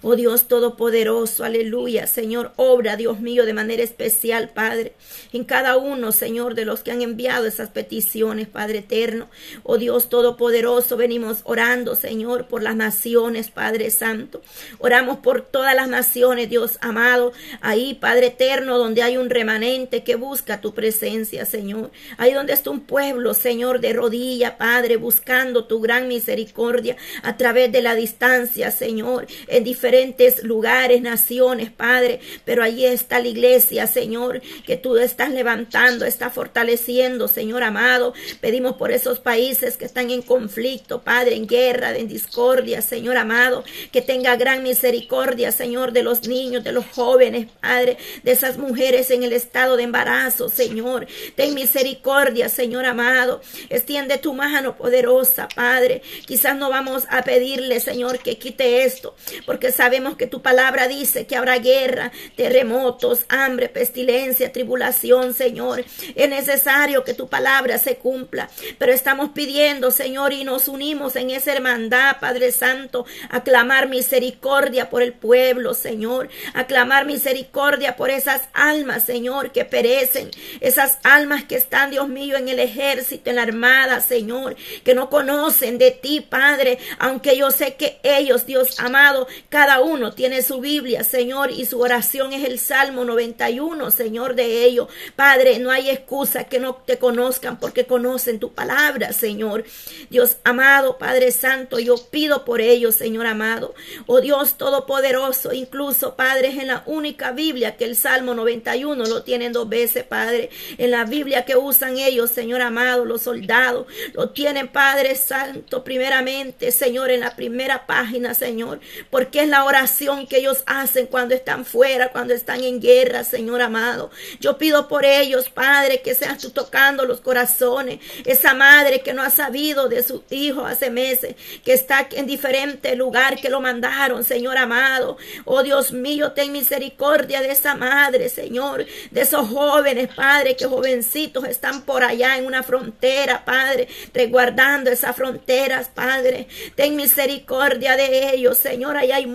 Oh 0.01 0.15
Dios 0.15 0.47
Todopoderoso, 0.47 1.43
aleluya. 1.43 2.07
Señor, 2.07 2.53
obra, 2.55 2.95
Dios 2.95 3.19
mío, 3.19 3.45
de 3.45 3.51
manera 3.51 3.83
especial, 3.83 4.49
Padre, 4.49 4.93
en 5.33 5.43
cada 5.43 5.75
uno, 5.75 6.13
Señor, 6.13 6.55
de 6.55 6.63
los 6.63 6.79
que 6.79 6.91
han 6.91 7.01
enviado 7.01 7.45
esas 7.45 7.69
peticiones, 7.69 8.47
Padre 8.47 8.79
eterno. 8.79 9.29
Oh 9.63 9.77
Dios 9.77 10.07
Todopoderoso, 10.07 10.95
venimos 10.95 11.39
orando, 11.43 11.95
Señor, 11.95 12.47
por 12.47 12.63
las 12.63 12.77
naciones, 12.77 13.51
Padre 13.51 13.91
Santo. 13.91 14.41
Oramos 14.77 15.17
por 15.17 15.41
todas 15.41 15.75
las 15.75 15.89
naciones, 15.89 16.49
Dios 16.49 16.77
amado. 16.79 17.33
Ahí, 17.59 17.93
Padre 17.95 18.27
eterno, 18.27 18.77
donde 18.77 19.03
hay 19.03 19.17
un 19.17 19.29
remanente 19.29 20.05
que 20.05 20.15
busca 20.15 20.61
tu 20.61 20.73
presencia, 20.73 21.45
Señor. 21.45 21.91
Ahí 22.17 22.31
donde 22.31 22.53
está 22.53 22.69
un 22.69 22.79
pueblo, 22.79 23.33
Señor, 23.33 23.81
de 23.81 23.91
rodilla, 23.91 24.57
Padre, 24.57 24.95
buscando 24.95 25.65
tu 25.65 25.81
gran 25.81 26.07
misericordia 26.07 26.95
a 27.21 27.35
través 27.35 27.69
de 27.73 27.81
la 27.81 27.95
distancia, 27.95 28.71
Señor, 28.71 29.27
en 29.47 29.65
diferentes 29.65 29.88
diferentes 29.89 30.43
lugares, 30.43 31.01
naciones, 31.01 31.71
Padre, 31.71 32.19
pero 32.45 32.61
allí 32.61 32.85
está 32.85 33.19
la 33.19 33.27
iglesia, 33.27 33.87
Señor, 33.87 34.39
que 34.67 34.77
tú 34.77 34.97
estás 34.97 35.31
levantando, 35.31 36.05
está 36.05 36.29
fortaleciendo, 36.29 37.27
Señor 37.27 37.63
amado. 37.63 38.13
Pedimos 38.39 38.75
por 38.75 38.91
esos 38.91 39.19
países 39.19 39.77
que 39.77 39.85
están 39.85 40.11
en 40.11 40.21
conflicto, 40.21 41.01
Padre, 41.01 41.35
en 41.35 41.47
guerra, 41.47 41.97
en 41.97 42.07
discordia, 42.07 42.83
Señor 42.83 43.17
amado, 43.17 43.63
que 43.91 44.03
tenga 44.03 44.35
gran 44.35 44.61
misericordia, 44.61 45.51
Señor, 45.51 45.91
de 45.91 46.03
los 46.03 46.27
niños, 46.27 46.63
de 46.63 46.71
los 46.71 46.85
jóvenes, 46.85 47.47
Padre, 47.59 47.97
de 48.21 48.31
esas 48.31 48.59
mujeres 48.59 49.09
en 49.09 49.23
el 49.23 49.33
estado 49.33 49.75
de 49.75 49.83
embarazo, 49.83 50.49
Señor. 50.49 51.07
Ten 51.35 51.55
misericordia, 51.55 52.47
Señor 52.47 52.85
amado. 52.85 53.41
Extiende 53.69 54.19
tu 54.19 54.33
mano 54.33 54.77
poderosa, 54.77 55.47
Padre. 55.55 56.03
Quizás 56.27 56.55
no 56.55 56.69
vamos 56.69 57.05
a 57.09 57.23
pedirle, 57.23 57.79
Señor, 57.79 58.19
que 58.19 58.37
quite 58.37 58.83
esto, 58.83 59.15
porque 59.47 59.71
sabemos 59.79 60.17
que 60.17 60.27
tu 60.27 60.41
palabra 60.41 60.89
dice 60.89 61.25
que 61.25 61.37
habrá 61.37 61.57
guerra, 61.57 62.11
terremotos, 62.35 63.21
hambre, 63.29 63.69
pestilencia, 63.69 64.51
tribulación, 64.51 65.33
Señor. 65.33 65.85
Es 66.15 66.29
necesario 66.29 67.05
que 67.05 67.13
tu 67.13 67.29
palabra 67.29 67.77
se 67.77 67.95
cumpla, 67.95 68.49
pero 68.77 68.91
estamos 68.91 69.29
pidiendo, 69.29 69.91
Señor, 69.91 70.33
y 70.33 70.43
nos 70.43 70.67
unimos 70.67 71.15
en 71.15 71.29
esa 71.29 71.53
hermandad, 71.53 72.17
Padre 72.19 72.51
Santo, 72.51 73.05
a 73.29 73.41
clamar 73.41 73.87
misericordia 73.87 74.89
por 74.89 75.01
el 75.01 75.13
pueblo, 75.13 75.73
Señor, 75.73 76.27
a 76.53 76.67
clamar 76.67 77.05
misericordia 77.05 77.95
por 77.95 78.09
esas 78.09 78.49
almas, 78.51 79.05
Señor, 79.05 79.53
que 79.53 79.63
perecen, 79.63 80.29
esas 80.59 80.97
almas 81.03 81.45
que 81.45 81.55
están, 81.55 81.91
Dios 81.91 82.09
mío, 82.09 82.35
en 82.35 82.49
el 82.49 82.59
ejército, 82.59 83.29
en 83.29 83.37
la 83.37 83.43
armada, 83.43 84.01
Señor, 84.01 84.57
que 84.83 84.93
no 84.93 85.09
conocen 85.09 85.77
de 85.77 85.91
ti, 85.91 86.19
Padre, 86.19 86.79
aunque 86.97 87.37
yo 87.37 87.49
sé 87.49 87.75
que 87.75 88.01
ellos, 88.03 88.45
Dios 88.45 88.77
amado, 88.81 89.25
cada 89.47 89.68
uno 89.77 90.11
tiene 90.13 90.41
su 90.41 90.59
Biblia, 90.59 91.03
Señor, 91.03 91.51
y 91.51 91.65
su 91.65 91.79
oración 91.79 92.33
es 92.33 92.43
el 92.43 92.57
Salmo 92.59 93.05
91, 93.05 93.91
Señor, 93.91 94.33
de 94.35 94.63
ellos. 94.63 94.87
Padre, 95.15 95.59
no 95.59 95.69
hay 95.69 95.89
excusa 95.89 96.45
que 96.45 96.59
no 96.59 96.75
te 96.75 96.97
conozcan 96.97 97.59
porque 97.59 97.85
conocen 97.85 98.39
tu 98.39 98.53
palabra, 98.53 99.13
Señor. 99.13 99.65
Dios 100.09 100.37
amado, 100.43 100.97
Padre 100.97 101.31
Santo, 101.31 101.79
yo 101.79 101.95
pido 102.09 102.45
por 102.45 102.61
ellos, 102.61 102.95
Señor 102.95 103.27
amado. 103.27 103.75
Oh 104.07 104.21
Dios 104.21 104.57
Todopoderoso, 104.57 105.53
incluso, 105.53 106.15
Padre, 106.15 106.49
es 106.49 106.57
en 106.57 106.67
la 106.67 106.83
única 106.87 107.31
Biblia 107.31 107.77
que 107.77 107.85
el 107.85 107.95
Salmo 107.95 108.33
91 108.33 109.05
lo 109.05 109.23
tienen 109.23 109.53
dos 109.53 109.69
veces, 109.69 110.03
Padre. 110.03 110.49
En 110.77 110.91
la 110.91 111.05
Biblia 111.05 111.45
que 111.45 111.55
usan 111.55 111.97
ellos, 111.97 112.31
Señor 112.31 112.61
amado, 112.61 113.05
los 113.05 113.21
soldados, 113.21 113.85
lo 114.13 114.29
tienen, 114.29 114.67
Padre 114.67 115.15
Santo, 115.15 115.83
primeramente, 115.83 116.71
Señor, 116.71 117.11
en 117.11 117.19
la 117.19 117.35
primera 117.35 117.85
página, 117.85 118.33
Señor, 118.33 118.79
porque 119.09 119.41
es 119.41 119.49
la 119.49 119.58
oración 119.63 120.27
que 120.27 120.37
ellos 120.37 120.63
hacen 120.65 121.07
cuando 121.07 121.35
están 121.35 121.65
fuera, 121.65 122.11
cuando 122.11 122.33
están 122.33 122.63
en 122.63 122.79
guerra, 122.79 123.23
Señor 123.23 123.61
amado. 123.61 124.11
Yo 124.39 124.57
pido 124.57 124.87
por 124.87 125.05
ellos, 125.05 125.49
Padre, 125.49 126.01
que 126.01 126.15
seas 126.15 126.39
tú 126.39 126.51
tocando 126.51 127.05
los 127.05 127.21
corazones. 127.21 127.99
Esa 128.25 128.53
madre 128.53 129.01
que 129.01 129.13
no 129.13 129.21
ha 129.21 129.29
sabido 129.29 129.89
de 129.89 130.03
su 130.03 130.23
hijo 130.29 130.65
hace 130.65 130.89
meses, 130.89 131.35
que 131.63 131.73
está 131.73 132.07
en 132.11 132.25
diferente 132.25 132.95
lugar 132.95 133.39
que 133.39 133.49
lo 133.49 133.61
mandaron, 133.61 134.23
Señor 134.23 134.57
amado. 134.57 135.17
Oh 135.45 135.63
Dios 135.63 135.91
mío, 135.91 136.31
ten 136.33 136.51
misericordia 136.51 137.41
de 137.41 137.51
esa 137.51 137.75
madre, 137.75 138.29
Señor, 138.29 138.85
de 139.11 139.21
esos 139.21 139.47
jóvenes, 139.49 140.09
Padre, 140.15 140.55
que 140.55 140.65
jovencitos 140.65 141.45
están 141.45 141.81
por 141.81 142.03
allá 142.03 142.37
en 142.37 142.45
una 142.45 142.63
frontera, 142.63 143.43
Padre, 143.45 143.87
resguardando 144.13 144.89
esas 144.89 145.15
fronteras, 145.15 145.89
Padre. 145.89 146.47
Ten 146.75 146.95
misericordia 146.95 147.95
de 147.95 148.33
ellos, 148.33 148.57
Señor. 148.57 148.97
Allá 148.97 149.17
hay 149.17 149.25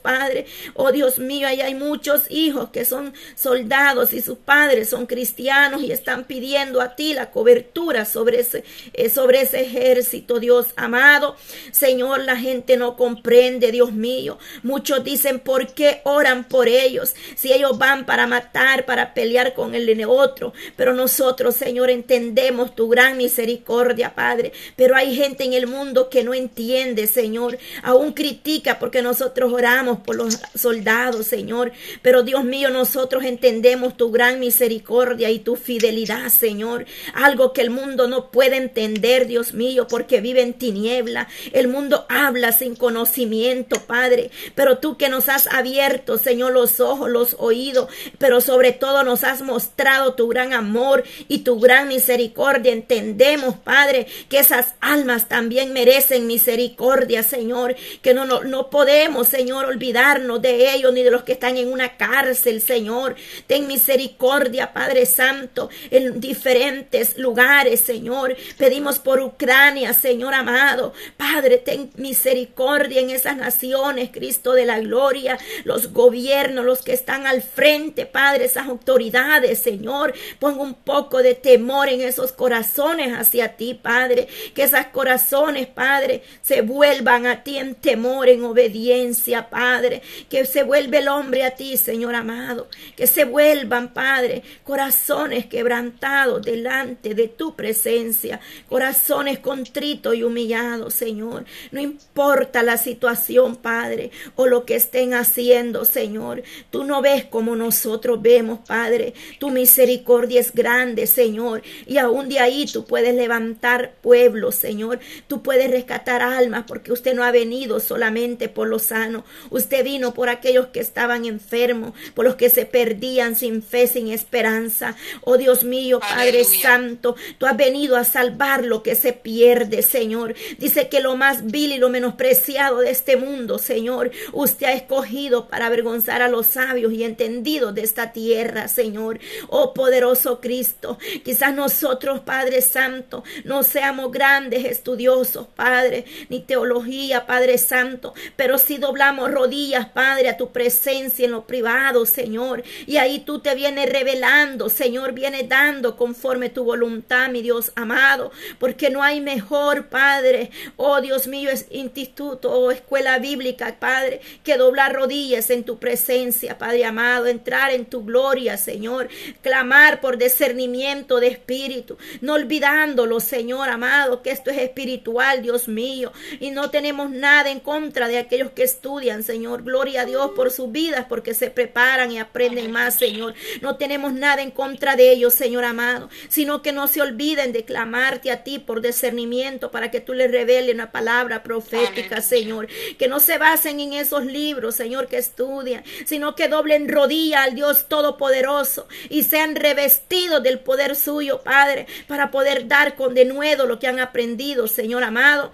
Padre. 0.00 0.46
Oh 0.74 0.92
Dios 0.92 1.18
mío, 1.18 1.46
allá 1.46 1.66
hay 1.66 1.74
muchos 1.74 2.30
hijos 2.30 2.70
que 2.70 2.84
son 2.84 3.14
soldados 3.34 4.12
y 4.12 4.20
sus 4.20 4.38
padres 4.38 4.88
son 4.90 5.06
cristianos 5.06 5.82
y 5.82 5.92
están 5.92 6.24
pidiendo 6.24 6.80
a 6.80 6.96
ti 6.96 7.14
la 7.14 7.30
cobertura 7.30 8.04
sobre 8.04 8.40
ese, 8.40 8.64
eh, 8.92 9.08
sobre 9.08 9.42
ese 9.42 9.60
ejército, 9.60 10.40
Dios 10.40 10.68
amado. 10.76 11.36
Señor, 11.70 12.20
la 12.24 12.36
gente 12.36 12.76
no 12.76 12.96
comprende, 12.96 13.72
Dios 13.72 13.92
mío. 13.92 14.38
Muchos 14.62 15.04
dicen, 15.04 15.40
¿por 15.40 15.72
qué 15.74 16.00
oran 16.04 16.44
por 16.44 16.68
ellos? 16.68 17.14
Si 17.36 17.52
ellos 17.52 17.78
van 17.78 18.04
para 18.04 18.26
matar, 18.26 18.84
para 18.84 19.14
pelear 19.14 19.54
con 19.54 19.74
el 19.74 19.88
otro. 20.06 20.52
Pero 20.76 20.94
nosotros, 20.94 21.56
Señor, 21.56 21.90
entendemos 21.90 22.74
tu 22.74 22.88
gran 22.88 23.16
misericordia, 23.16 24.14
Padre. 24.14 24.52
Pero 24.76 24.96
hay 24.96 25.14
gente 25.14 25.44
en 25.44 25.52
el 25.52 25.66
mundo 25.66 26.08
que 26.08 26.24
no 26.24 26.34
entiende, 26.34 27.06
Señor. 27.06 27.58
Aún 27.82 28.12
critica 28.12 28.78
porque 28.78 29.02
nosotros 29.02 29.41
oramos 29.50 30.00
por 30.00 30.16
los 30.16 30.38
soldados, 30.54 31.26
Señor. 31.26 31.72
Pero 32.02 32.22
Dios 32.22 32.44
mío, 32.44 32.68
nosotros 32.70 33.24
entendemos 33.24 33.96
tu 33.96 34.10
gran 34.10 34.38
misericordia 34.38 35.30
y 35.30 35.38
tu 35.38 35.56
fidelidad, 35.56 36.28
Señor. 36.28 36.84
Algo 37.14 37.52
que 37.52 37.62
el 37.62 37.70
mundo 37.70 38.08
no 38.08 38.30
puede 38.30 38.56
entender, 38.56 39.26
Dios 39.26 39.54
mío, 39.54 39.86
porque 39.88 40.20
vive 40.20 40.42
en 40.42 40.54
tiniebla. 40.54 41.28
El 41.52 41.68
mundo 41.68 42.06
habla 42.08 42.52
sin 42.52 42.76
conocimiento, 42.76 43.80
Padre. 43.86 44.30
Pero 44.54 44.78
tú 44.78 44.96
que 44.96 45.08
nos 45.08 45.28
has 45.28 45.46
abierto, 45.46 46.18
Señor, 46.18 46.52
los 46.52 46.80
ojos, 46.80 47.10
los 47.10 47.36
oídos, 47.38 47.88
pero 48.18 48.40
sobre 48.40 48.72
todo 48.72 49.02
nos 49.04 49.24
has 49.24 49.42
mostrado 49.42 50.14
tu 50.14 50.28
gran 50.28 50.52
amor 50.52 51.04
y 51.28 51.38
tu 51.38 51.58
gran 51.58 51.88
misericordia. 51.88 52.72
Entendemos, 52.72 53.56
Padre, 53.56 54.06
que 54.28 54.38
esas 54.38 54.74
almas 54.80 55.28
también 55.28 55.72
merecen 55.72 56.26
misericordia, 56.26 57.22
Señor, 57.22 57.76
que 58.02 58.14
no, 58.14 58.24
no, 58.24 58.42
no 58.44 58.70
podemos, 58.70 59.31
Señor, 59.32 59.64
olvidarnos 59.64 60.42
de 60.42 60.74
ellos 60.74 60.92
ni 60.92 61.02
de 61.02 61.10
los 61.10 61.22
que 61.22 61.32
están 61.32 61.56
en 61.56 61.72
una 61.72 61.96
cárcel, 61.96 62.60
Señor. 62.60 63.16
Ten 63.46 63.66
misericordia, 63.66 64.74
Padre 64.74 65.06
Santo, 65.06 65.70
en 65.90 66.20
diferentes 66.20 67.16
lugares, 67.16 67.80
Señor. 67.80 68.36
Pedimos 68.58 68.98
por 68.98 69.22
Ucrania, 69.22 69.94
Señor 69.94 70.34
amado. 70.34 70.92
Padre, 71.16 71.56
ten 71.56 71.90
misericordia 71.96 73.00
en 73.00 73.08
esas 73.08 73.38
naciones, 73.38 74.10
Cristo 74.12 74.52
de 74.52 74.66
la 74.66 74.80
gloria, 74.80 75.38
los 75.64 75.94
gobiernos, 75.94 76.66
los 76.66 76.82
que 76.82 76.92
están 76.92 77.26
al 77.26 77.40
frente, 77.40 78.04
Padre, 78.04 78.44
esas 78.44 78.68
autoridades, 78.68 79.60
Señor. 79.60 80.12
Pon 80.40 80.60
un 80.60 80.74
poco 80.74 81.22
de 81.22 81.34
temor 81.34 81.88
en 81.88 82.02
esos 82.02 82.32
corazones 82.32 83.18
hacia 83.18 83.56
ti, 83.56 83.72
Padre. 83.72 84.28
Que 84.54 84.64
esos 84.64 84.84
corazones, 84.92 85.68
Padre, 85.68 86.22
se 86.42 86.60
vuelvan 86.60 87.24
a 87.24 87.42
ti 87.42 87.56
en 87.56 87.74
temor, 87.74 88.28
en 88.28 88.44
obediencia, 88.44 89.21
Padre. 89.48 90.02
Que 90.28 90.44
se 90.44 90.62
vuelva 90.62 90.98
el 90.98 91.08
hombre 91.08 91.44
a 91.44 91.52
ti, 91.54 91.76
Señor 91.76 92.14
amado. 92.14 92.68
Que 92.96 93.06
se 93.06 93.24
vuelvan, 93.24 93.92
Padre, 93.92 94.42
corazones 94.64 95.46
quebrantados 95.46 96.42
delante 96.42 97.14
de 97.14 97.28
tu 97.28 97.54
presencia. 97.54 98.40
Corazones 98.68 99.38
contritos 99.38 100.14
y 100.14 100.22
humillados, 100.22 100.94
Señor. 100.94 101.44
No 101.70 101.80
importa 101.80 102.62
la 102.62 102.76
situación, 102.76 103.56
Padre, 103.56 104.10
o 104.36 104.46
lo 104.46 104.64
que 104.64 104.76
estén 104.76 105.14
haciendo, 105.14 105.84
Señor. 105.84 106.42
Tú 106.70 106.84
no 106.84 107.02
ves 107.02 107.24
como 107.24 107.56
nosotros 107.56 108.20
vemos, 108.22 108.60
Padre. 108.66 109.14
Tu 109.38 109.50
misericordia 109.50 110.40
es 110.40 110.52
grande, 110.52 111.06
Señor. 111.06 111.62
Y 111.86 111.98
aún 111.98 112.28
de 112.28 112.38
ahí 112.38 112.66
tú 112.66 112.84
puedes 112.84 113.14
levantar 113.14 113.94
pueblos, 114.00 114.54
Señor. 114.54 115.00
Tú 115.26 115.42
puedes 115.42 115.70
rescatar 115.70 116.22
almas 116.22 116.64
porque 116.66 116.92
usted 116.92 117.14
no 117.14 117.24
ha 117.24 117.30
venido 117.30 117.80
solamente 117.80 118.48
por 118.48 118.68
los 118.68 118.84
sanos. 118.84 119.11
Usted 119.50 119.84
vino 119.84 120.14
por 120.14 120.28
aquellos 120.28 120.68
que 120.68 120.80
estaban 120.80 121.24
enfermos, 121.24 121.92
por 122.14 122.24
los 122.24 122.36
que 122.36 122.48
se 122.48 122.66
perdían 122.66 123.36
sin 123.36 123.62
fe, 123.62 123.86
sin 123.86 124.08
esperanza. 124.08 124.96
Oh 125.22 125.36
Dios 125.36 125.64
mío, 125.64 126.00
Padre 126.00 126.44
Santo, 126.44 127.16
tú 127.38 127.46
has 127.46 127.56
venido 127.56 127.96
a 127.96 128.04
salvar 128.04 128.64
lo 128.64 128.82
que 128.82 128.94
se 128.94 129.12
pierde, 129.12 129.82
Señor. 129.82 130.34
Dice 130.58 130.88
que 130.88 131.00
lo 131.00 131.16
más 131.16 131.46
vil 131.46 131.72
y 131.72 131.78
lo 131.78 131.88
menospreciado 131.88 132.80
de 132.80 132.90
este 132.90 133.16
mundo, 133.16 133.58
Señor, 133.58 134.10
usted 134.32 134.66
ha 134.66 134.72
escogido 134.72 135.48
para 135.48 135.66
avergonzar 135.66 136.22
a 136.22 136.28
los 136.28 136.46
sabios 136.46 136.92
y 136.92 137.04
entendidos 137.04 137.74
de 137.74 137.82
esta 137.82 138.12
tierra, 138.12 138.68
Señor. 138.68 139.18
Oh 139.48 139.74
poderoso 139.74 140.40
Cristo, 140.40 140.98
quizás 141.24 141.54
nosotros, 141.54 142.20
Padre 142.20 142.60
Santo, 142.60 143.24
no 143.44 143.62
seamos 143.62 144.10
grandes 144.12 144.64
estudiosos, 144.64 145.46
Padre, 145.54 146.04
ni 146.28 146.40
teología, 146.40 147.26
Padre 147.26 147.58
Santo, 147.58 148.14
pero 148.36 148.58
si 148.58 148.78
doblamos 148.78 149.01
rodillas, 149.10 149.88
Padre, 149.88 150.28
a 150.28 150.36
tu 150.36 150.52
presencia 150.52 151.24
en 151.24 151.32
lo 151.32 151.46
privado, 151.46 152.06
Señor, 152.06 152.62
y 152.86 152.98
ahí 152.98 153.20
tú 153.20 153.40
te 153.40 153.54
vienes 153.54 153.90
revelando, 153.90 154.68
Señor, 154.68 155.12
viene 155.12 155.42
dando 155.42 155.96
conforme 155.96 156.50
tu 156.50 156.64
voluntad, 156.64 157.28
mi 157.28 157.42
Dios 157.42 157.72
amado, 157.74 158.30
porque 158.58 158.90
no 158.90 159.02
hay 159.02 159.20
mejor, 159.20 159.86
Padre, 159.88 160.50
oh 160.76 161.00
Dios 161.00 161.26
mío, 161.26 161.50
es 161.50 161.66
instituto 161.70 162.52
o 162.52 162.70
escuela 162.70 163.18
bíblica, 163.18 163.76
Padre, 163.78 164.20
que 164.44 164.56
doblar 164.56 164.94
rodillas 164.94 165.50
en 165.50 165.64
tu 165.64 165.78
presencia, 165.78 166.58
Padre 166.58 166.84
amado, 166.84 167.26
entrar 167.26 167.72
en 167.72 167.86
tu 167.86 168.04
gloria, 168.04 168.56
Señor, 168.56 169.08
clamar 169.42 170.00
por 170.00 170.16
discernimiento 170.16 171.18
de 171.18 171.28
espíritu, 171.28 171.98
no 172.20 172.34
olvidándolo, 172.34 173.18
Señor 173.20 173.68
amado, 173.68 174.22
que 174.22 174.30
esto 174.30 174.50
es 174.50 174.58
espiritual, 174.58 175.42
Dios 175.42 175.66
mío, 175.66 176.12
y 176.38 176.50
no 176.50 176.70
tenemos 176.70 177.10
nada 177.10 177.50
en 177.50 177.60
contra 177.60 178.06
de 178.08 178.18
aquellos 178.18 178.50
que 178.50 178.62
estudian, 178.62 178.91
Señor, 179.00 179.62
gloria 179.62 180.02
a 180.02 180.04
Dios 180.04 180.32
por 180.36 180.50
sus 180.50 180.70
vidas, 180.70 181.06
porque 181.08 181.32
se 181.32 181.50
preparan 181.50 182.12
y 182.12 182.18
aprenden 182.18 182.70
más, 182.70 182.98
Señor, 182.98 183.34
no 183.62 183.76
tenemos 183.76 184.12
nada 184.12 184.42
en 184.42 184.50
contra 184.50 184.96
de 184.96 185.10
ellos, 185.12 185.34
Señor 185.34 185.64
amado, 185.64 186.10
sino 186.28 186.60
que 186.60 186.72
no 186.72 186.88
se 186.88 187.00
olviden 187.00 187.52
de 187.52 187.64
clamarte 187.64 188.30
a 188.30 188.44
ti 188.44 188.58
por 188.58 188.82
discernimiento 188.82 189.70
para 189.70 189.90
que 189.90 190.00
tú 190.00 190.12
les 190.12 190.30
reveles 190.30 190.74
una 190.74 190.92
palabra 190.92 191.42
profética, 191.42 192.20
Señor, 192.20 192.68
que 192.98 193.08
no 193.08 193.18
se 193.18 193.38
basen 193.38 193.80
en 193.80 193.94
esos 193.94 194.26
libros, 194.26 194.74
Señor, 194.74 195.08
que 195.08 195.16
estudian, 195.16 195.82
sino 196.04 196.34
que 196.34 196.48
doblen 196.48 196.88
rodilla 196.88 197.44
al 197.44 197.54
Dios 197.54 197.88
Todopoderoso 197.88 198.86
y 199.08 199.22
sean 199.22 199.56
revestidos 199.56 200.42
del 200.42 200.60
poder 200.60 200.96
suyo, 200.96 201.40
Padre, 201.42 201.86
para 202.06 202.30
poder 202.30 202.68
dar 202.68 202.94
con 202.94 203.14
denuedo 203.14 203.66
lo 203.66 203.78
que 203.78 203.86
han 203.86 204.00
aprendido, 204.00 204.68
Señor 204.68 205.02
amado 205.02 205.50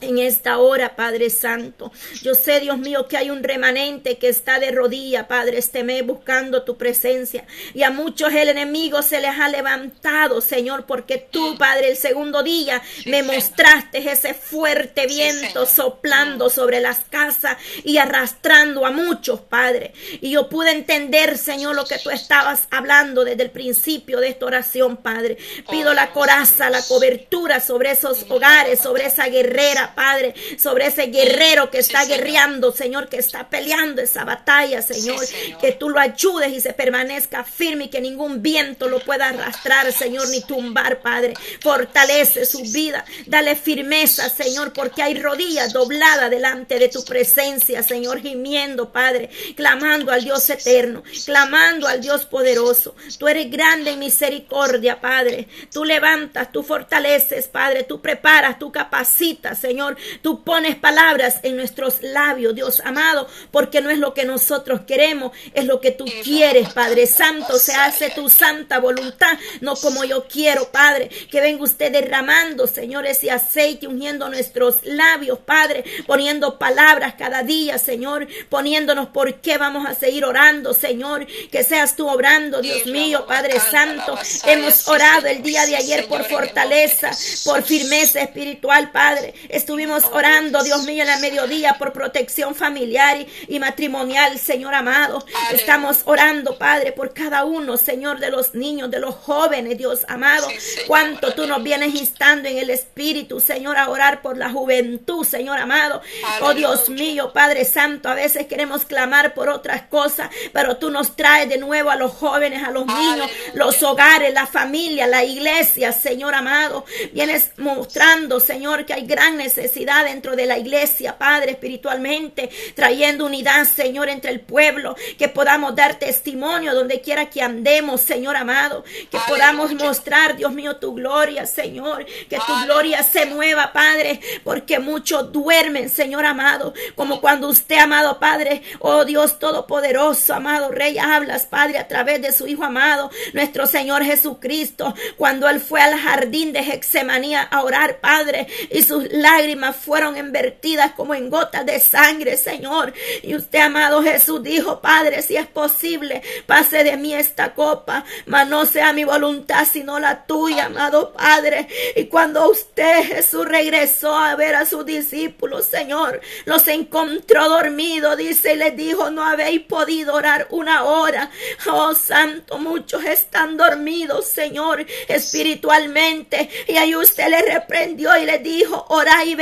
en 0.00 0.18
esta 0.18 0.58
hora, 0.58 0.96
Padre 0.96 1.30
Santo. 1.30 1.92
Yo 2.22 2.34
sé, 2.34 2.60
Dios 2.60 2.78
mío, 2.78 3.08
que 3.08 3.16
hay 3.16 3.30
un 3.30 3.42
remanente 3.42 4.18
que 4.18 4.28
está 4.28 4.58
de 4.58 4.70
rodilla, 4.70 5.28
Padre, 5.28 5.58
este 5.58 5.84
mes 5.84 6.04
buscando 6.06 6.62
tu 6.62 6.76
presencia. 6.76 7.44
Y 7.74 7.82
a 7.82 7.90
muchos 7.90 8.32
el 8.32 8.48
enemigo 8.48 9.02
se 9.02 9.20
les 9.20 9.38
ha 9.38 9.48
levantado, 9.48 10.40
Señor, 10.40 10.86
porque 10.86 11.18
tú, 11.18 11.56
Padre, 11.58 11.90
el 11.90 11.96
segundo 11.96 12.42
día 12.42 12.82
me 13.06 13.22
mostraste 13.22 13.98
ese 13.98 14.34
fuerte 14.34 15.06
viento 15.06 15.66
soplando 15.66 16.46
mm. 16.46 16.50
sobre 16.50 16.80
las 16.80 17.00
casas 17.00 17.56
y 17.84 17.98
arrastrando 17.98 18.86
a 18.86 18.90
muchos, 18.90 19.40
Padre. 19.40 19.92
Y 20.20 20.30
yo 20.30 20.48
pude 20.48 20.70
entender, 20.70 21.38
Señor, 21.38 21.74
lo 21.74 21.86
que 21.86 21.98
tú 21.98 22.10
estabas 22.10 22.68
hablando 22.70 23.24
desde 23.24 23.42
el 23.42 23.50
principio 23.50 24.20
de 24.20 24.28
esta 24.28 24.46
oración, 24.46 24.96
Padre. 24.96 25.38
Pido 25.70 25.94
la 25.94 26.06
oh, 26.06 26.12
coraza, 26.12 26.70
la 26.70 26.82
cobertura 26.82 27.60
sobre 27.60 27.90
esos 27.92 28.26
hogares, 28.28 28.80
sobre 28.80 29.06
esa 29.06 29.26
guerrera, 29.28 29.87
Padre, 29.94 30.34
sobre 30.58 30.86
ese 30.86 31.06
guerrero 31.06 31.70
que 31.70 31.78
está 31.78 32.04
guerreando, 32.04 32.72
Señor, 32.72 33.08
que 33.08 33.18
está 33.18 33.48
peleando 33.48 34.02
esa 34.02 34.24
batalla, 34.24 34.82
Señor. 34.82 35.24
Que 35.60 35.72
tú 35.72 35.88
lo 35.88 36.00
ayudes 36.00 36.52
y 36.52 36.60
se 36.60 36.72
permanezca 36.72 37.44
firme 37.44 37.84
y 37.84 37.88
que 37.88 38.00
ningún 38.00 38.42
viento 38.42 38.88
lo 38.88 39.00
pueda 39.00 39.28
arrastrar, 39.28 39.92
Señor, 39.92 40.28
ni 40.28 40.40
tumbar, 40.42 41.00
Padre. 41.00 41.34
Fortalece 41.60 42.46
su 42.46 42.62
vida, 42.62 43.04
dale 43.26 43.56
firmeza, 43.56 44.28
Señor, 44.28 44.72
porque 44.72 45.02
hay 45.02 45.14
rodillas 45.20 45.72
dobladas 45.72 46.30
delante 46.30 46.78
de 46.78 46.88
tu 46.88 47.04
presencia, 47.04 47.82
Señor, 47.82 48.20
gimiendo, 48.20 48.92
Padre, 48.92 49.30
clamando 49.56 50.12
al 50.12 50.24
Dios 50.24 50.48
eterno, 50.50 51.02
clamando 51.24 51.88
al 51.88 52.00
Dios 52.00 52.26
poderoso. 52.26 52.94
Tú 53.18 53.28
eres 53.28 53.50
grande 53.50 53.92
en 53.92 53.98
misericordia, 53.98 55.00
Padre. 55.00 55.48
Tú 55.72 55.84
levantas, 55.84 56.52
tú 56.52 56.62
fortaleces, 56.62 57.48
Padre, 57.48 57.84
tú 57.84 58.00
preparas, 58.00 58.58
tú 58.58 58.70
capacitas, 58.72 59.58
Señor 59.58 59.77
Señor, 59.78 59.96
tú 60.22 60.42
pones 60.42 60.74
palabras 60.74 61.36
en 61.44 61.56
nuestros 61.56 62.02
labios, 62.02 62.52
Dios 62.52 62.82
amado, 62.84 63.28
porque 63.52 63.80
no 63.80 63.90
es 63.90 63.98
lo 63.98 64.12
que 64.12 64.24
nosotros 64.24 64.80
queremos, 64.88 65.30
es 65.54 65.66
lo 65.66 65.80
que 65.80 65.92
tú 65.92 66.04
quieres, 66.24 66.70
Padre 66.70 67.06
Santo. 67.06 67.60
Se 67.60 67.76
hace 67.76 68.10
tu 68.10 68.28
santa 68.28 68.80
voluntad, 68.80 69.38
no 69.60 69.76
como 69.76 70.04
yo 70.04 70.26
quiero, 70.26 70.72
Padre. 70.72 71.10
Que 71.30 71.40
venga 71.40 71.62
usted 71.62 71.92
derramando, 71.92 72.66
Señor, 72.66 73.06
ese 73.06 73.30
aceite, 73.30 73.86
ungiendo 73.86 74.28
nuestros 74.28 74.84
labios, 74.84 75.38
Padre, 75.38 75.84
poniendo 76.08 76.58
palabras 76.58 77.14
cada 77.16 77.44
día, 77.44 77.78
Señor, 77.78 78.26
poniéndonos 78.48 79.10
por 79.10 79.40
qué 79.40 79.58
vamos 79.58 79.86
a 79.86 79.94
seguir 79.94 80.24
orando, 80.24 80.74
Señor. 80.74 81.24
Que 81.52 81.62
seas 81.62 81.94
tú 81.94 82.08
obrando, 82.08 82.60
Dios 82.62 82.84
mío, 82.86 83.26
Padre 83.28 83.60
Santo. 83.60 84.18
Hemos 84.44 84.88
orado 84.88 85.28
el 85.28 85.40
día 85.40 85.66
de 85.66 85.76
ayer 85.76 86.08
por 86.08 86.24
fortaleza, 86.24 87.12
por 87.44 87.62
firmeza 87.62 88.22
espiritual, 88.22 88.90
Padre. 88.90 89.34
Estuvimos 89.68 90.04
orando, 90.12 90.62
Dios 90.62 90.84
mío, 90.84 91.02
en 91.02 91.08
la 91.08 91.18
mediodía 91.18 91.74
por 91.74 91.92
protección 91.92 92.54
familiar 92.54 93.18
y, 93.48 93.58
matrimonial, 93.58 94.38
Señor 94.38 94.72
amado. 94.72 95.26
Estamos 95.52 96.00
orando, 96.06 96.56
Padre, 96.56 96.92
por 96.92 97.12
cada 97.12 97.44
uno, 97.44 97.76
Señor, 97.76 98.18
de 98.18 98.30
los 98.30 98.54
niños, 98.54 98.90
de 98.90 98.98
los 98.98 99.14
jóvenes, 99.14 99.76
Dios 99.76 100.06
amado. 100.08 100.48
Cuánto 100.86 101.34
tú 101.34 101.46
nos 101.46 101.62
vienes 101.62 101.94
instando 101.94 102.48
en 102.48 102.56
el 102.56 102.70
Espíritu, 102.70 103.40
Señor, 103.40 103.76
a 103.76 103.90
orar 103.90 104.22
por 104.22 104.38
la 104.38 104.48
juventud, 104.48 105.22
Señor 105.22 105.58
amado. 105.58 106.00
Oh 106.40 106.54
Dios 106.54 106.88
mío, 106.88 107.34
Padre 107.34 107.66
Santo, 107.66 108.08
a 108.08 108.14
veces 108.14 108.46
queremos 108.46 108.86
clamar 108.86 109.34
por 109.34 109.50
otras 109.50 109.82
cosas, 109.82 110.30
pero 110.54 110.78
tú 110.78 110.88
nos 110.88 111.14
traes 111.14 111.50
de 111.50 111.58
nuevo 111.58 111.90
a 111.90 111.96
los 111.96 112.12
jóvenes, 112.12 112.62
a 112.62 112.70
los 112.70 112.86
niños, 112.86 113.30
los 113.52 113.82
hogares, 113.82 114.32
la 114.32 114.46
familia, 114.46 115.06
la 115.06 115.24
iglesia, 115.24 115.92
Señor 115.92 116.34
amado. 116.34 116.86
Vienes 117.12 117.50
mostrando, 117.58 118.40
Señor, 118.40 118.86
que 118.86 118.94
hay 118.94 119.04
gran 119.04 119.36
necesidad 119.36 119.57
necesidad 119.58 120.04
dentro 120.04 120.36
de 120.36 120.46
la 120.46 120.56
iglesia, 120.56 121.18
Padre, 121.18 121.52
espiritualmente, 121.52 122.48
trayendo 122.74 123.26
unidad, 123.26 123.64
Señor, 123.64 124.08
entre 124.08 124.30
el 124.30 124.40
pueblo, 124.40 124.94
que 125.18 125.28
podamos 125.28 125.74
dar 125.74 125.98
testimonio 125.98 126.74
donde 126.74 127.00
quiera 127.00 127.28
que 127.28 127.42
andemos, 127.42 128.00
Señor 128.00 128.36
amado, 128.36 128.84
que 129.10 129.18
podamos 129.26 129.74
mostrar, 129.74 130.36
Dios 130.36 130.52
mío, 130.52 130.76
tu 130.76 130.94
gloria, 130.94 131.46
Señor, 131.46 132.06
que 132.28 132.36
tu 132.36 132.64
gloria 132.64 133.02
se 133.02 133.26
mueva, 133.26 133.72
Padre, 133.72 134.20
porque 134.44 134.78
muchos 134.78 135.32
duermen, 135.32 135.90
Señor 135.90 136.24
amado, 136.24 136.72
como 136.94 137.20
cuando 137.20 137.48
usted, 137.48 137.78
amado 137.78 138.18
Padre, 138.20 138.62
oh 138.78 139.04
Dios 139.04 139.38
Todopoderoso, 139.38 140.34
amado 140.34 140.70
Rey, 140.70 140.98
hablas, 140.98 141.46
Padre, 141.46 141.78
a 141.78 141.88
través 141.88 142.22
de 142.22 142.32
su 142.32 142.46
Hijo 142.46 142.64
amado, 142.64 143.10
nuestro 143.32 143.66
Señor 143.66 144.04
Jesucristo, 144.04 144.94
cuando 145.16 145.48
Él 145.48 145.60
fue 145.60 145.80
al 145.80 145.98
jardín 145.98 146.52
de 146.52 146.60
Hexemanía 146.60 147.42
a 147.42 147.62
orar, 147.62 147.98
Padre, 147.98 148.46
y 148.70 148.82
sus 148.82 149.04
lágrimas 149.10 149.47
fueron 149.76 150.16
invertidas 150.16 150.92
como 150.92 151.14
en 151.14 151.30
gotas 151.30 151.64
de 151.66 151.80
sangre, 151.80 152.36
Señor. 152.36 152.92
Y 153.22 153.34
usted, 153.34 153.60
amado 153.60 154.02
Jesús, 154.02 154.42
dijo, 154.42 154.80
Padre, 154.80 155.22
si 155.22 155.36
es 155.36 155.46
posible, 155.46 156.22
pase 156.46 156.84
de 156.84 156.96
mí 156.96 157.14
esta 157.14 157.54
copa, 157.54 158.04
mas 158.26 158.48
no 158.48 158.66
sea 158.66 158.92
mi 158.92 159.04
voluntad, 159.04 159.66
sino 159.70 159.98
la 159.98 160.26
tuya, 160.26 160.66
amado 160.66 161.12
Padre. 161.12 161.68
Y 161.96 162.04
cuando 162.06 162.50
usted, 162.50 163.04
Jesús, 163.04 163.46
regresó 163.46 164.14
a 164.14 164.34
ver 164.36 164.54
a 164.54 164.66
sus 164.66 164.84
discípulos, 164.84 165.66
Señor, 165.66 166.20
los 166.44 166.66
encontró 166.68 167.48
dormidos, 167.48 168.16
dice, 168.16 168.54
y 168.54 168.56
les 168.56 168.76
dijo, 168.76 169.10
no 169.10 169.24
habéis 169.24 169.60
podido 169.60 170.14
orar 170.14 170.46
una 170.50 170.84
hora. 170.84 171.30
Oh, 171.66 171.94
Santo, 171.94 172.58
muchos 172.58 173.04
están 173.04 173.56
dormidos, 173.56 174.26
Señor, 174.26 174.86
espiritualmente. 175.08 176.48
Y 176.66 176.76
ahí 176.76 176.94
usted 176.94 177.28
le 177.28 177.42
reprendió 177.42 178.16
y 178.16 178.24
le 178.24 178.38
dijo, 178.38 178.86
oráis 178.88 179.27
y 179.28 179.36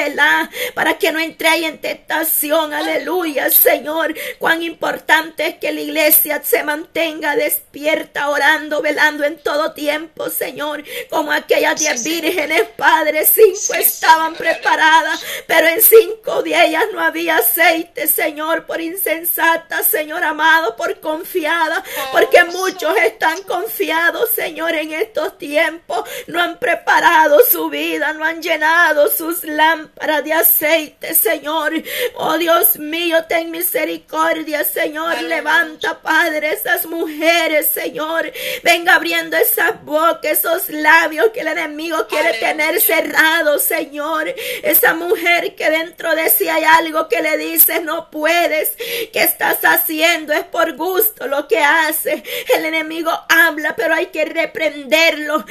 para 0.75 0.99
que 0.99 1.13
no 1.13 1.21
entréis 1.21 1.67
en 1.67 1.79
tentación. 1.79 2.73
Aleluya, 2.73 3.51
Señor. 3.51 4.15
Cuán 4.39 4.63
importante 4.63 5.47
es 5.47 5.55
que 5.57 5.73
la 5.73 5.81
iglesia 5.81 6.43
se 6.45 6.63
mantenga 6.63 7.37
despierta, 7.37 8.29
orando, 8.29 8.83
velando 8.83 9.25
en 9.25 9.39
todo 9.39 9.73
tiempo, 9.73 10.29
Señor. 10.29 10.85
Como 11.11 11.33
aquellas 11.33 11.81
diez 11.81 12.05
vírgenes, 12.05 12.65
Padre, 12.77 13.25
cinco 13.27 13.75
estaban 13.79 14.35
preparadas, 14.35 15.25
pero 15.47 15.69
en 15.69 15.81
cinco 15.81 16.43
de 16.43 16.67
ellas 16.67 16.85
no 16.93 17.01
había 17.01 17.37
aceite, 17.37 18.07
Señor, 18.07 18.67
por 18.67 18.81
insensata, 18.81 19.83
Señor 19.83 20.25
amado, 20.25 20.77
por 20.77 21.01
confiada, 21.01 21.83
porque 22.13 22.45
muchos 22.45 22.97
están 22.99 23.43
confiados, 23.43 24.31
Señor, 24.31 24.75
en 24.75 24.93
estos 24.93 25.39
tiempos. 25.39 26.09
No 26.27 26.41
han 26.41 26.59
preparado 26.59 27.41
su 27.51 27.69
vida, 27.71 28.13
no 28.13 28.25
han 28.25 28.43
llenado 28.43 29.11
sus 29.11 29.45
lámparas 29.45 29.76
para 29.95 30.23
de 30.23 30.33
aceite, 30.33 31.15
Señor. 31.15 31.73
Oh 32.17 32.39
Dios 32.39 32.79
mío, 32.79 33.25
ten 33.29 33.51
misericordia, 33.51 34.65
Señor. 34.65 35.23
Levanta, 35.23 36.01
Padre, 36.01 36.53
esas 36.53 36.87
mujeres, 36.87 37.69
Señor. 37.69 38.33
Venga 38.63 38.95
abriendo 38.95 39.37
esas 39.37 39.83
bocas, 39.85 40.39
esos 40.39 40.69
labios 40.69 41.31
que 41.33 41.41
el 41.41 41.49
enemigo 41.49 42.07
quiere 42.09 42.35
tener 42.35 42.81
cerrados, 42.81 43.63
Señor. 43.63 44.35
Esa 44.63 44.95
mujer 44.95 45.55
que 45.55 45.71
dentro 45.71 46.15
de 46.15 46.31
sí 46.31 46.49
hay 46.49 46.65
algo 46.65 47.09
que 47.09 47.23
le 47.23 47.37
dice, 47.37 47.81
no 47.81 48.11
puedes. 48.11 48.77
¿Qué 49.13 49.23
estás 49.23 49.59
haciendo? 49.65 50.33
Es 50.33 50.45
por 50.45 50.77
gusto 50.77 51.27
lo 51.27 51.47
que 51.49 51.59
hace. 51.59 52.23
El 52.55 52.65
enemigo 52.65 53.11
habla, 53.29 53.75
pero 53.77 53.95
hay 53.95 54.07
que 54.07 54.25
reprenderlo. 54.25 55.45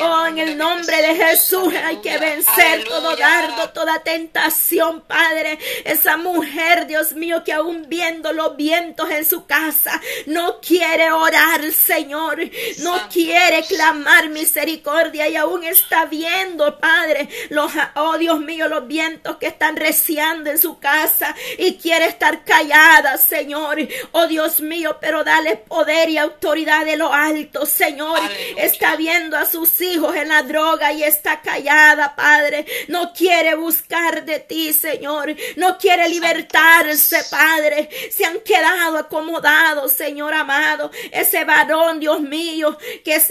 Oh, 0.00 0.26
en 0.26 0.38
el 0.38 0.56
nombre 0.56 0.96
de 0.96 1.14
Jesús 1.14 1.72
hay 1.84 1.96
que 1.98 2.18
vencer 2.18 2.84
todo 2.84 3.16
dardo 3.16 3.53
toda 3.72 4.02
tentación, 4.02 5.02
Padre. 5.02 5.58
Esa 5.84 6.16
mujer, 6.16 6.86
Dios 6.86 7.12
mío, 7.12 7.42
que 7.44 7.52
aún 7.52 7.86
viendo 7.88 8.32
los 8.32 8.56
vientos 8.56 9.10
en 9.10 9.24
su 9.24 9.46
casa, 9.46 10.00
no 10.26 10.60
quiere 10.60 11.10
orar, 11.12 11.72
Señor. 11.72 12.38
No 12.78 13.08
quiere 13.12 13.64
clamar 13.64 14.28
misericordia 14.28 15.28
y 15.28 15.36
aún 15.36 15.64
está 15.64 16.06
viendo, 16.06 16.78
Padre, 16.78 17.28
los, 17.50 17.72
oh 17.94 18.18
Dios 18.18 18.40
mío, 18.40 18.68
los 18.68 18.86
vientos 18.86 19.36
que 19.36 19.46
están 19.46 19.76
reciando 19.76 20.50
en 20.50 20.58
su 20.58 20.78
casa 20.78 21.34
y 21.58 21.76
quiere 21.76 22.06
estar 22.06 22.44
callada, 22.44 23.18
Señor. 23.18 23.78
Oh 24.12 24.26
Dios 24.26 24.60
mío, 24.60 24.98
pero 25.00 25.24
dale 25.24 25.56
poder 25.56 26.08
y 26.10 26.18
autoridad 26.18 26.84
de 26.84 26.96
lo 26.96 27.12
alto, 27.12 27.66
Señor. 27.66 28.18
Está 28.56 28.96
viendo 28.96 29.36
a 29.36 29.46
sus 29.46 29.80
hijos 29.80 30.14
en 30.16 30.28
la 30.28 30.42
droga 30.42 30.92
y 30.92 31.02
está 31.02 31.40
callada, 31.40 32.14
Padre. 32.16 32.66
No 32.88 33.12
quiere 33.12 33.43
buscar 33.54 34.24
de 34.24 34.40
ti, 34.40 34.72
Señor. 34.72 35.34
No 35.56 35.76
quiere 35.76 36.08
libertarse, 36.08 37.18
Padre. 37.30 37.88
Se 38.10 38.24
han 38.24 38.40
quedado 38.40 38.96
acomodados, 38.96 39.92
Señor 39.92 40.32
amado. 40.32 40.90
Ese 41.12 41.44
varón, 41.44 42.00
Dios 42.00 42.20
mío, 42.20 42.78
que 43.04 43.16
es 43.16 43.30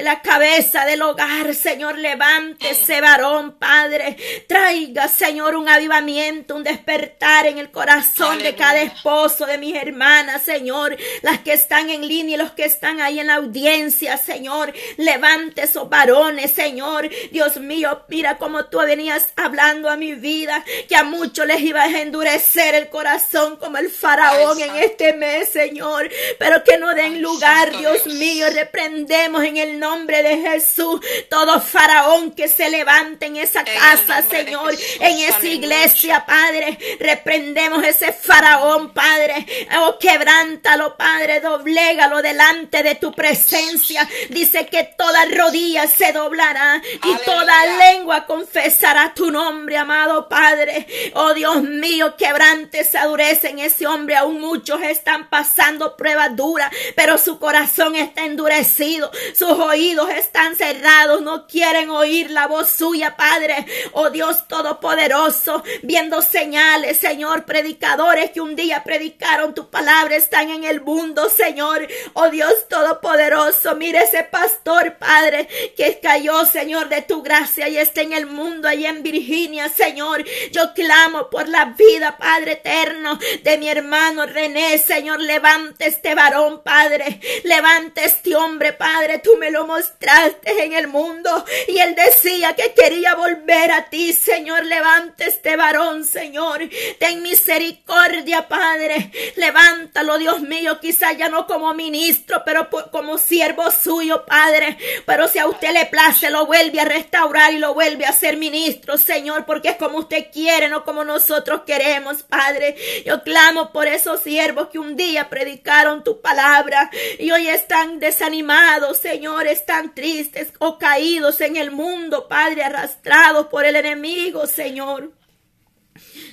la 0.00 0.20
cabeza 0.22 0.84
del 0.84 1.02
hogar, 1.02 1.54
Señor, 1.54 1.98
levante 1.98 2.70
ese 2.70 3.00
varón, 3.00 3.58
Padre. 3.58 4.16
Traiga, 4.48 5.08
Señor, 5.08 5.56
un 5.56 5.68
avivamiento, 5.68 6.56
un 6.56 6.64
despertar 6.64 7.46
en 7.46 7.58
el 7.58 7.70
corazón 7.70 8.38
de 8.38 8.54
cada 8.54 8.80
esposo, 8.80 9.46
de 9.46 9.58
mis 9.58 9.76
hermanas, 9.76 10.42
Señor. 10.42 10.96
Las 11.22 11.40
que 11.40 11.52
están 11.52 11.90
en 11.90 12.06
línea 12.06 12.34
y 12.34 12.38
los 12.38 12.52
que 12.52 12.64
están 12.64 13.00
ahí 13.00 13.20
en 13.20 13.28
la 13.28 13.36
audiencia, 13.36 14.16
Señor. 14.16 14.72
Levante 14.96 15.62
esos 15.62 15.88
varones, 15.88 16.50
Señor. 16.52 17.08
Dios 17.30 17.56
mío, 17.58 18.04
mira 18.08 18.38
cómo 18.38 18.66
tú 18.66 18.78
venías 18.78 19.28
a 19.36 19.48
hablando 19.52 19.90
a 19.90 19.98
mi 19.98 20.14
vida, 20.14 20.64
que 20.88 20.96
a 20.96 21.04
muchos 21.04 21.46
les 21.46 21.60
iba 21.60 21.82
a 21.82 22.00
endurecer 22.00 22.74
el 22.74 22.88
corazón 22.88 23.56
como 23.56 23.76
el 23.76 23.90
faraón 23.90 24.58
en 24.58 24.76
este 24.76 25.12
mes, 25.12 25.50
Señor, 25.50 26.08
pero 26.38 26.64
que 26.64 26.78
no 26.78 26.94
den 26.94 27.20
lugar, 27.20 27.76
Dios 27.76 28.06
mío, 28.06 28.46
reprendemos 28.50 29.44
en 29.44 29.58
el 29.58 29.78
nombre 29.78 30.22
de 30.22 30.38
Jesús 30.38 31.00
todo 31.28 31.60
faraón 31.60 32.32
que 32.32 32.48
se 32.48 32.70
levante 32.70 33.26
en 33.26 33.36
esa 33.36 33.62
casa, 33.62 34.22
Señor, 34.22 34.74
en 35.00 35.18
esa 35.18 35.46
iglesia, 35.46 36.24
Padre, 36.24 36.78
reprendemos 36.98 37.84
ese 37.84 38.10
faraón, 38.14 38.94
Padre, 38.94 39.46
oh, 39.80 39.98
quebrántalo, 39.98 40.96
Padre, 40.96 41.40
doblégalo 41.40 42.22
delante 42.22 42.82
de 42.82 42.94
tu 42.94 43.12
presencia, 43.12 44.08
dice 44.30 44.66
que 44.66 44.94
toda 44.96 45.26
rodilla 45.26 45.86
se 45.86 46.12
doblará 46.12 46.80
y 47.04 47.16
toda 47.26 47.66
lengua 47.76 48.24
confesará 48.24 49.12
tu 49.14 49.30
nombre, 49.30 49.41
amado 49.76 50.28
Padre. 50.28 50.86
Oh 51.14 51.34
Dios 51.34 51.62
mío, 51.62 52.14
quebrante 52.16 52.84
se 52.84 52.98
en 53.42 53.58
ese 53.58 53.86
hombre. 53.86 54.16
Aún 54.16 54.40
muchos 54.40 54.80
están 54.82 55.28
pasando 55.28 55.96
pruebas 55.96 56.34
duras, 56.36 56.70
pero 56.94 57.18
su 57.18 57.38
corazón 57.38 57.96
está 57.96 58.24
endurecido. 58.24 59.10
Sus 59.34 59.50
oídos 59.50 60.10
están 60.10 60.56
cerrados. 60.56 61.22
No 61.22 61.46
quieren 61.46 61.90
oír 61.90 62.30
la 62.30 62.46
voz 62.46 62.70
suya, 62.70 63.16
Padre. 63.16 63.66
Oh 63.92 64.10
Dios 64.10 64.48
Todopoderoso, 64.48 65.62
viendo 65.82 66.22
señales, 66.22 66.98
Señor, 66.98 67.44
predicadores 67.44 68.30
que 68.30 68.40
un 68.40 68.56
día 68.56 68.82
predicaron 68.84 69.54
tu 69.54 69.70
palabra 69.70 70.16
están 70.16 70.50
en 70.50 70.64
el 70.64 70.80
mundo, 70.80 71.28
Señor. 71.28 71.86
Oh 72.14 72.30
Dios 72.30 72.68
Todopoderoso, 72.68 73.74
mire 73.76 74.00
ese 74.00 74.24
pastor, 74.24 74.96
Padre, 74.98 75.48
que 75.76 75.98
cayó, 76.00 76.44
Señor, 76.44 76.88
de 76.88 77.02
tu 77.02 77.22
gracia 77.22 77.68
y 77.68 77.76
está 77.76 78.02
en 78.02 78.12
el 78.12 78.26
mundo, 78.26 78.68
ahí 78.68 78.86
en 78.86 79.02
Virginia, 79.02 79.31
Señor. 79.74 80.24
Yo 80.50 80.74
clamo 80.74 81.30
por 81.30 81.48
la 81.48 81.64
vida, 81.76 82.16
Padre 82.18 82.52
eterno, 82.52 83.18
de 83.42 83.56
mi 83.56 83.68
hermano 83.68 84.26
René, 84.26 84.78
Señor. 84.78 85.20
Levante 85.20 85.86
este 85.86 86.14
varón, 86.14 86.62
Padre. 86.62 87.18
Levante 87.44 88.04
este 88.04 88.36
hombre, 88.36 88.74
Padre. 88.74 89.18
Tú 89.18 89.36
me 89.38 89.50
lo 89.50 89.66
mostraste 89.66 90.64
en 90.64 90.74
el 90.74 90.88
mundo 90.88 91.44
y 91.66 91.78
él 91.78 91.94
decía 91.94 92.54
que 92.54 92.74
quería 92.74 93.14
volver 93.14 93.70
a 93.70 93.88
ti, 93.88 94.12
Señor. 94.12 94.66
Levante 94.66 95.28
este 95.28 95.56
varón, 95.56 96.04
Señor. 96.04 96.60
Ten 96.98 97.22
misericordia, 97.22 98.48
Padre. 98.48 99.10
Levántalo, 99.36 100.18
Dios 100.18 100.40
mío, 100.42 100.78
quizá 100.78 101.12
ya 101.12 101.30
no 101.30 101.46
como 101.46 101.72
ministro, 101.72 102.42
pero 102.44 102.68
como 102.90 103.16
siervo 103.16 103.70
suyo, 103.70 104.26
Padre. 104.26 104.76
Pero 105.06 105.26
si 105.26 105.38
a 105.38 105.46
usted 105.46 105.72
le 105.72 105.86
place, 105.86 106.28
lo 106.28 106.44
vuelve 106.44 106.80
a 106.80 106.84
restaurar 106.84 107.54
y 107.54 107.58
lo 107.58 107.72
vuelve 107.72 108.04
a 108.04 108.12
ser 108.12 108.36
ministro, 108.36 108.98
Señor, 108.98 109.21
porque 109.46 109.70
es 109.70 109.76
como 109.76 109.98
usted 109.98 110.26
quiere, 110.32 110.68
no 110.68 110.84
como 110.84 111.04
nosotros 111.04 111.62
queremos, 111.66 112.22
Padre. 112.22 112.76
Yo 113.06 113.22
clamo 113.22 113.72
por 113.72 113.86
esos 113.86 114.20
siervos 114.20 114.68
que 114.68 114.78
un 114.78 114.96
día 114.96 115.28
predicaron 115.30 116.04
tu 116.04 116.20
palabra 116.20 116.90
y 117.18 117.30
hoy 117.30 117.48
están 117.48 117.98
desanimados, 117.98 118.98
Señor, 118.98 119.46
están 119.46 119.94
tristes 119.94 120.52
o 120.58 120.78
caídos 120.78 121.40
en 121.40 121.56
el 121.56 121.70
mundo, 121.70 122.28
Padre, 122.28 122.64
arrastrados 122.64 123.46
por 123.46 123.64
el 123.64 123.76
enemigo, 123.76 124.46
Señor. 124.46 125.21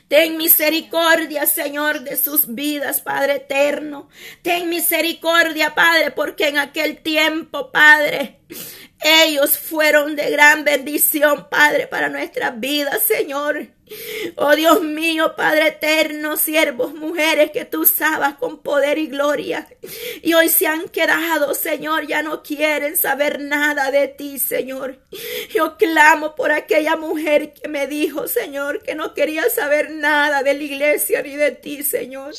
Ten 0.09 0.37
misericordia, 0.37 1.45
Señor, 1.45 2.01
de 2.01 2.17
sus 2.17 2.55
vidas, 2.55 2.99
Padre 2.99 3.35
eterno. 3.35 4.09
Ten 4.41 4.67
misericordia, 4.67 5.75
Padre, 5.75 6.09
porque 6.09 6.47
en 6.47 6.57
aquel 6.57 6.97
tiempo, 6.97 7.71
Padre, 7.71 8.39
ellos 9.01 9.57
fueron 9.59 10.15
de 10.15 10.31
gran 10.31 10.63
bendición, 10.63 11.47
Padre, 11.47 11.85
para 11.85 12.09
nuestras 12.09 12.59
vidas, 12.59 13.03
Señor. 13.03 13.67
Oh 14.35 14.55
Dios 14.55 14.81
mío, 14.81 15.35
Padre 15.35 15.67
eterno, 15.67 16.37
siervos, 16.37 16.93
mujeres 16.93 17.51
que 17.51 17.65
tú 17.65 17.81
usabas 17.81 18.35
con 18.35 18.61
poder 18.61 18.97
y 18.97 19.07
gloria. 19.07 19.67
Y 20.21 20.33
hoy 20.33 20.49
se 20.49 20.67
han 20.67 20.89
quedado, 20.89 21.53
Señor, 21.55 22.07
ya 22.07 22.21
no 22.21 22.43
quieren 22.43 22.97
saber 22.97 23.39
nada 23.39 23.91
de 23.91 24.07
ti, 24.07 24.39
Señor. 24.39 24.99
Yo 25.53 25.77
clamo 25.77 26.35
por 26.35 26.51
aquella 26.51 26.95
mujer 26.95 27.53
que 27.53 27.67
me 27.67 27.87
dijo, 27.87 28.27
Señor, 28.27 28.81
que 28.83 28.95
no 28.95 29.13
quería 29.13 29.49
saber 29.49 29.91
nada 29.91 30.43
de 30.43 30.53
la 30.53 30.63
iglesia 30.63 31.21
ni 31.21 31.35
de 31.35 31.51
ti, 31.51 31.83
Señor. 31.83 32.33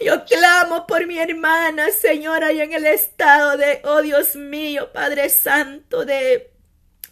Yo 0.00 0.24
clamo 0.24 0.86
por 0.86 1.06
mi 1.06 1.18
hermana, 1.18 1.90
Señor, 1.90 2.44
ahí 2.44 2.60
en 2.60 2.72
el 2.72 2.86
estado 2.86 3.56
de, 3.56 3.80
oh 3.84 4.02
Dios 4.02 4.36
mío, 4.36 4.90
Padre 4.92 5.28
Santo, 5.28 6.04
de 6.04 6.50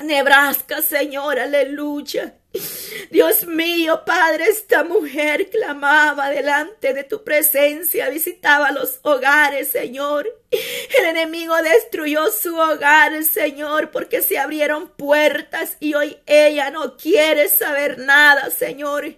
Nebraska, 0.01 0.83
Señor, 0.83 1.39
aleluya. 1.39 2.35
Dios 3.11 3.47
mío, 3.47 4.03
Padre, 4.05 4.45
esta 4.49 4.85
mujer 4.85 5.51
clamaba 5.51 6.31
delante 6.31 6.95
de 6.95 7.05
tu 7.05 7.23
presencia, 7.23 8.09
visitaba 8.09 8.73
los 8.73 9.01
hogares, 9.03 9.69
Señor. 9.69 10.27
El 10.51 11.05
enemigo 11.05 11.55
destruyó 11.63 12.31
su 12.31 12.57
hogar, 12.57 13.25
Señor, 13.25 13.91
porque 13.91 14.23
se 14.23 14.39
abrieron 14.39 14.89
puertas 14.89 15.77
y 15.81 15.95
hoy 15.95 16.19
ella 16.27 16.71
no 16.71 16.97
quiere 16.97 17.49
saber 17.49 17.99
nada, 17.99 18.51
Señor. 18.51 19.17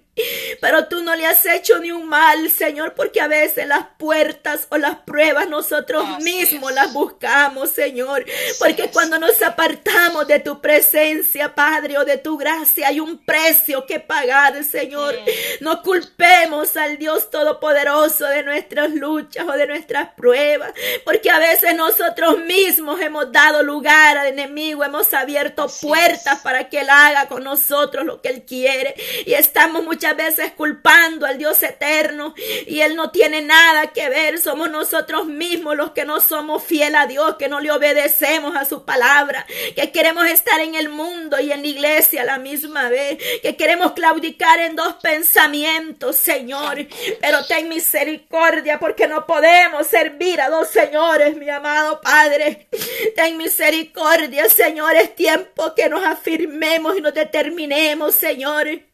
Pero 0.60 0.86
tú 0.86 1.02
no 1.02 1.14
le 1.14 1.26
has 1.26 1.44
hecho 1.46 1.78
ni 1.78 1.90
un 1.90 2.08
mal, 2.08 2.50
Señor, 2.50 2.94
porque 2.94 3.20
a 3.20 3.28
veces 3.28 3.66
las 3.66 3.86
puertas 3.98 4.66
o 4.70 4.78
las 4.78 4.96
pruebas 5.00 5.48
nosotros 5.48 6.04
mismos 6.20 6.72
las 6.72 6.92
buscamos, 6.92 7.70
Señor. 7.70 8.24
Porque 8.58 8.90
cuando 8.90 9.18
nos 9.18 9.40
apartamos 9.42 10.26
de 10.26 10.40
tu 10.40 10.60
presencia, 10.60 11.54
Padre, 11.54 11.98
o 11.98 12.04
de 12.04 12.18
tu 12.18 12.36
gracia, 12.36 12.88
hay 12.88 13.00
un 13.00 13.18
precio 13.24 13.86
que 13.86 14.00
pagar, 14.00 14.62
Señor. 14.64 15.14
No 15.60 15.82
culpemos 15.82 16.76
al 16.76 16.98
Dios 16.98 17.30
Todopoderoso 17.30 18.26
de 18.26 18.42
nuestras 18.42 18.90
luchas 18.90 19.46
o 19.46 19.52
de 19.52 19.66
nuestras 19.66 20.10
pruebas, 20.14 20.72
porque 21.04 21.30
a 21.30 21.38
veces 21.38 21.74
nosotros 21.74 22.38
mismos 22.44 23.00
hemos 23.00 23.30
dado 23.32 23.62
lugar 23.62 24.16
al 24.16 24.28
enemigo, 24.28 24.84
hemos 24.84 25.12
abierto 25.12 25.68
puertas 25.80 26.40
para 26.40 26.68
que 26.68 26.80
Él 26.80 26.90
haga 26.90 27.28
con 27.28 27.44
nosotros 27.44 28.04
lo 28.04 28.20
que 28.20 28.28
Él 28.28 28.44
quiere. 28.44 28.94
Y 29.26 29.34
estamos 29.34 29.84
muchas 29.84 30.07
veces 30.16 30.52
culpando 30.52 31.26
al 31.26 31.38
Dios 31.38 31.62
eterno 31.62 32.34
y 32.66 32.80
Él 32.80 32.96
no 32.96 33.10
tiene 33.10 33.42
nada 33.42 33.88
que 33.88 34.08
ver. 34.08 34.38
Somos 34.38 34.70
nosotros 34.70 35.26
mismos 35.26 35.76
los 35.76 35.92
que 35.92 36.04
no 36.04 36.20
somos 36.20 36.62
fiel 36.62 36.94
a 36.94 37.06
Dios, 37.06 37.36
que 37.36 37.48
no 37.48 37.60
le 37.60 37.70
obedecemos 37.70 38.56
a 38.56 38.64
su 38.64 38.84
palabra, 38.84 39.46
que 39.74 39.90
queremos 39.92 40.26
estar 40.26 40.60
en 40.60 40.74
el 40.74 40.88
mundo 40.88 41.40
y 41.40 41.52
en 41.52 41.62
la 41.62 41.68
iglesia 41.68 42.22
a 42.22 42.24
la 42.24 42.38
misma 42.38 42.88
vez, 42.88 43.18
que 43.42 43.56
queremos 43.56 43.92
claudicar 43.92 44.60
en 44.60 44.76
dos 44.76 44.94
pensamientos, 44.94 46.16
Señor. 46.16 46.86
Pero 47.20 47.44
ten 47.46 47.68
misericordia 47.68 48.78
porque 48.78 49.06
no 49.06 49.26
podemos 49.26 49.86
servir 49.86 50.40
a 50.40 50.48
dos 50.48 50.68
señores, 50.68 51.36
mi 51.36 51.48
amado 51.48 52.00
Padre. 52.00 52.68
Ten 53.14 53.36
misericordia, 53.36 54.48
Señor. 54.48 54.94
Es 54.96 55.14
tiempo 55.14 55.74
que 55.74 55.88
nos 55.88 56.04
afirmemos 56.04 56.96
y 56.96 57.00
nos 57.00 57.14
determinemos, 57.14 58.14
Señor. 58.14 58.87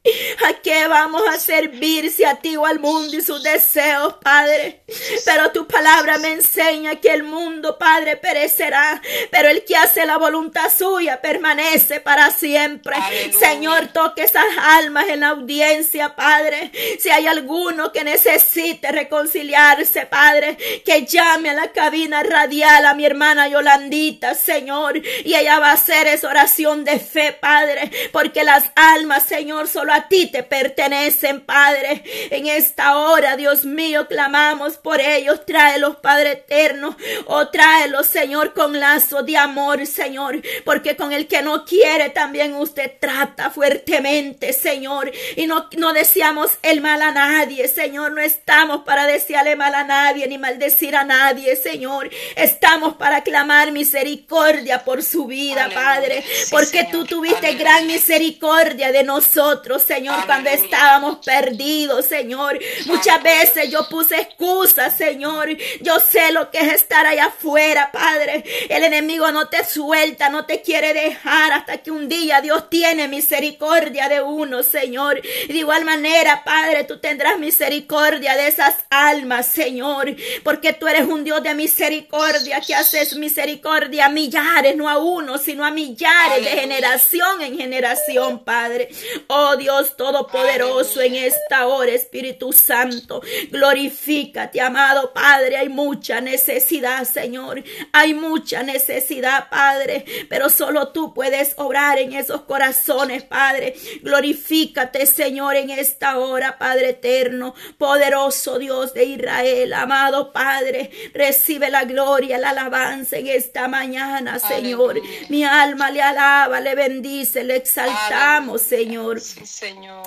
¿A 0.47 0.53
qué 0.61 0.87
vamos 0.87 1.23
a 1.27 1.38
servirse 1.38 2.27
a 2.27 2.37
ti 2.37 2.59
o 2.59 2.67
al 2.67 2.79
mundo 2.79 3.17
y 3.17 3.23
sus 3.23 3.43
deseos, 3.43 4.17
Padre? 4.23 4.83
Pero 5.25 5.51
tu 5.51 5.67
palabra 5.67 6.19
me 6.19 6.33
enseña 6.33 6.97
que 6.97 7.09
el 7.09 7.23
mundo, 7.23 7.79
Padre, 7.79 8.19
perecerá, 8.19 9.01
pero 9.31 9.49
el 9.49 9.64
que 9.64 9.77
hace 9.77 10.05
la 10.05 10.19
voluntad 10.19 10.71
suya 10.77 11.23
permanece 11.23 12.01
para 12.01 12.31
siempre. 12.31 12.97
Señor, 13.38 13.87
toque 13.95 14.25
esas 14.25 14.45
almas 14.61 15.09
en 15.09 15.21
la 15.21 15.29
audiencia, 15.29 16.14
Padre. 16.14 16.71
Si 17.01 17.09
hay 17.09 17.27
alguno 17.27 17.90
que 17.90 18.05
necesite 18.05 18.93
reconciliarse, 18.93 20.05
Padre, 20.05 20.59
que 20.85 21.07
llame 21.07 21.49
a 21.49 21.55
la 21.55 21.73
cabina 21.73 22.23
radial 22.23 22.85
a 22.85 22.93
mi 22.93 23.07
hermana 23.07 23.49
Yolandita, 23.49 24.35
Señor, 24.35 24.99
y 24.99 25.35
ella 25.35 25.59
va 25.61 25.71
a 25.71 25.75
hacer 25.75 26.07
esa 26.09 26.29
oración 26.29 26.85
de 26.85 26.99
fe, 26.99 27.33
Padre, 27.33 27.90
porque 28.12 28.45
las 28.45 28.64
almas, 28.75 29.25
Señor, 29.25 29.67
solo 29.67 29.93
a 29.94 30.09
ti 30.09 30.26
te 30.26 30.42
pertenecen, 30.42 31.40
Padre. 31.40 32.02
En 32.30 32.46
esta 32.46 32.96
hora, 32.96 33.37
Dios 33.37 33.64
mío, 33.64 34.09
clamamos 34.09 34.76
por 34.76 35.00
ellos. 35.00 35.46
Tráelos, 35.46 35.96
Padre 35.96 36.33
eterno. 36.33 36.96
O 37.26 37.37
oh, 37.37 37.48
tráelos, 37.48 38.07
Señor, 38.07 38.54
con 38.54 38.78
lazo 38.80 39.22
de 39.22 39.37
amor, 39.37 39.87
Señor. 39.87 40.42
Porque 40.64 40.96
con 40.96 41.12
el 41.12 41.28
que 41.28 41.42
no 41.42 41.64
quiere 41.64 42.11
también 42.11 42.54
usted 42.54 42.92
trata 42.98 43.50
fuertemente, 43.50 44.52
Señor. 44.52 45.12
Y 45.37 45.46
no, 45.46 45.68
no 45.76 45.92
deseamos 45.92 46.50
el 46.62 46.80
mal 46.80 47.00
a 47.00 47.12
nadie, 47.12 47.68
Señor. 47.68 48.12
No 48.12 48.20
estamos 48.20 48.83
para 48.83 49.07
desearle 49.07 49.54
mal 49.54 49.74
a 49.74 49.85
nadie 49.85 50.26
ni 50.26 50.38
maldecir 50.38 50.96
a 50.96 51.04
nadie, 51.04 51.54
Señor. 51.54 52.11
Estamos 52.35 52.96
para 52.96 53.22
clamar 53.22 53.70
misericordia 53.70 54.85
por 54.85 55.04
su 55.04 55.26
vida, 55.26 55.70
Padre. 55.72 56.24
porque 56.50 56.88
tú 56.90 57.04
tuviste 57.04 57.54
gran 57.54 57.87
misericordia 57.87 58.90
de 58.90 59.04
nosotros, 59.04 59.83
Señor, 59.87 60.26
cuando 60.26 60.50
estábamos 60.50 61.18
perdidos, 61.24 62.06
Señor. 62.06 62.58
Muchas 62.87 63.22
veces 63.22 63.70
yo 63.70 63.88
puse 63.88 64.20
excusas, 64.20 64.96
Señor. 64.96 65.48
Yo 65.80 66.00
sé 66.00 66.32
lo 66.32 66.50
que 66.50 66.58
es 66.58 66.72
estar 66.72 67.06
allá 67.06 67.26
afuera, 67.26 67.90
Padre. 67.92 68.44
El 68.68 68.82
enemigo 68.82 69.30
no 69.30 69.48
te 69.48 69.64
suelta, 69.64 70.28
no 70.28 70.46
te 70.46 70.62
quiere 70.62 70.94
dejar 70.94 71.52
hasta 71.52 71.78
que 71.78 71.90
un 71.90 72.08
día 72.08 72.40
Dios 72.40 72.70
tiene 72.70 73.08
misericordia 73.08 74.08
de 74.08 74.22
uno, 74.22 74.62
Señor. 74.62 75.20
de 75.20 75.54
igual 75.54 75.85
manera, 75.85 76.42
Padre, 76.44 76.85
tú 76.85 76.98
tendrás 76.98 77.38
misericordia 77.38 78.37
de 78.37 78.48
esas 78.48 78.74
almas, 78.90 79.46
Señor. 79.46 80.14
Porque 80.42 80.72
tú 80.72 80.88
eres 80.88 81.06
un 81.06 81.24
Dios 81.24 81.42
de 81.42 81.54
misericordia 81.54 82.60
que 82.60 82.74
haces 82.74 83.16
misericordia 83.16 84.06
a 84.06 84.08
millares, 84.08 84.76
no 84.76 84.88
a 84.88 84.98
uno, 84.98 85.38
sino 85.38 85.64
a 85.64 85.70
millares 85.70 86.44
de 86.44 86.50
generación 86.50 87.42
en 87.42 87.58
generación, 87.58 88.44
Padre. 88.44 88.88
Oh 89.28 89.56
Dios 89.56 89.73
Todopoderoso, 89.83 91.00
en 91.00 91.16
esta 91.16 91.66
hora, 91.66 91.92
Espíritu 91.92 92.52
Santo, 92.52 93.20
glorifícate, 93.50 94.60
amado 94.60 95.12
Padre. 95.12 95.56
Hay 95.56 95.68
mucha 95.68 96.20
necesidad, 96.20 97.04
Señor. 97.04 97.62
Hay 97.92 98.14
mucha 98.14 98.62
necesidad, 98.62 99.48
Padre. 99.50 100.04
Pero 100.29 100.48
solo 100.48 100.88
tú 100.88 101.12
puedes 101.12 101.54
obrar 101.56 101.98
en 101.98 102.12
esos 102.12 102.42
corazones, 102.42 103.25
Padre. 103.25 103.75
Glorifícate, 104.02 105.06
Señor, 105.06 105.56
en 105.56 105.70
esta 105.70 106.18
hora, 106.18 106.56
Padre 106.56 106.90
eterno, 106.90 107.54
poderoso 107.77 108.58
Dios 108.58 108.94
de 108.94 109.04
Israel, 109.04 109.72
amado 109.72 110.33
Padre. 110.33 110.90
Recibe 111.12 111.70
la 111.70 111.85
gloria, 111.85 112.38
la 112.38 112.50
alabanza 112.50 113.16
en 113.16 113.27
esta 113.27 113.66
mañana, 113.66 114.38
Señor. 114.38 115.00
Mi 115.29 115.44
alma 115.44 115.90
le 115.90 116.00
alaba, 116.00 116.60
le 116.60 116.75
bendice, 116.75 117.42
le 117.42 117.56
exaltamos, 117.56 118.62
Señor. 118.62 119.20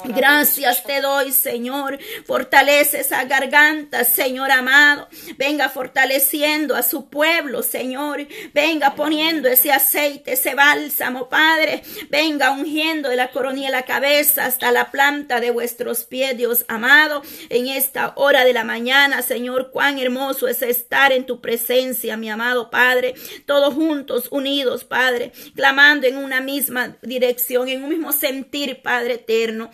Gracias 0.06 0.84
te 0.84 1.02
doy, 1.02 1.32
Señor. 1.32 2.00
Fortalece 2.26 3.00
esa 3.00 3.24
garganta, 3.26 4.04
Señor 4.04 4.52
amado. 4.52 5.08
Venga 5.38 5.70
fortaleciendo 5.70 6.76
a 6.76 6.84
su 6.84 7.10
pueblo, 7.10 7.64
Señor. 7.64 8.28
Venga 8.54 8.96
poniendo 8.96 9.48
ese 9.50 9.72
aceite, 9.72 10.34
ese 10.34 10.54
bálsamo, 10.54 11.30
Padre. 11.30 11.82
Venga 12.10 12.52
ungiendo 12.52 13.10
de 13.10 13.16
la 13.16 13.32
coronilla 13.32 13.70
la 13.70 13.86
cabeza 13.86 14.46
hasta 14.46 14.72
la 14.72 14.92
planta 14.92 15.40
de 15.40 15.52
vuestros 15.52 16.04
pies, 16.04 16.38
Dios 16.38 16.66
amado. 16.68 17.22
En 17.50 17.68
esta 17.68 18.14
hora 18.16 18.46
de 18.46 18.54
la 18.54 18.64
mañana, 18.64 19.22
Señor, 19.22 19.72
cuán 19.72 20.00
hermoso 20.00 20.48
es 20.48 20.62
estar 20.62 21.12
en 21.12 21.26
tu 21.26 21.42
presencia, 21.42 22.18
mi 22.18 22.30
amado 22.30 22.70
Padre. 22.70 23.16
Todos 23.46 23.74
juntos, 23.74 24.28
unidos, 24.32 24.84
Padre, 24.84 25.32
clamando 25.56 26.08
en 26.08 26.18
una 26.18 26.42
misma 26.42 26.98
dirección, 27.02 27.68
en 27.70 27.84
un 27.84 27.90
mismo 27.90 28.12
sentir, 28.12 28.82
Padre 28.82 29.18
eterno. 29.48 29.72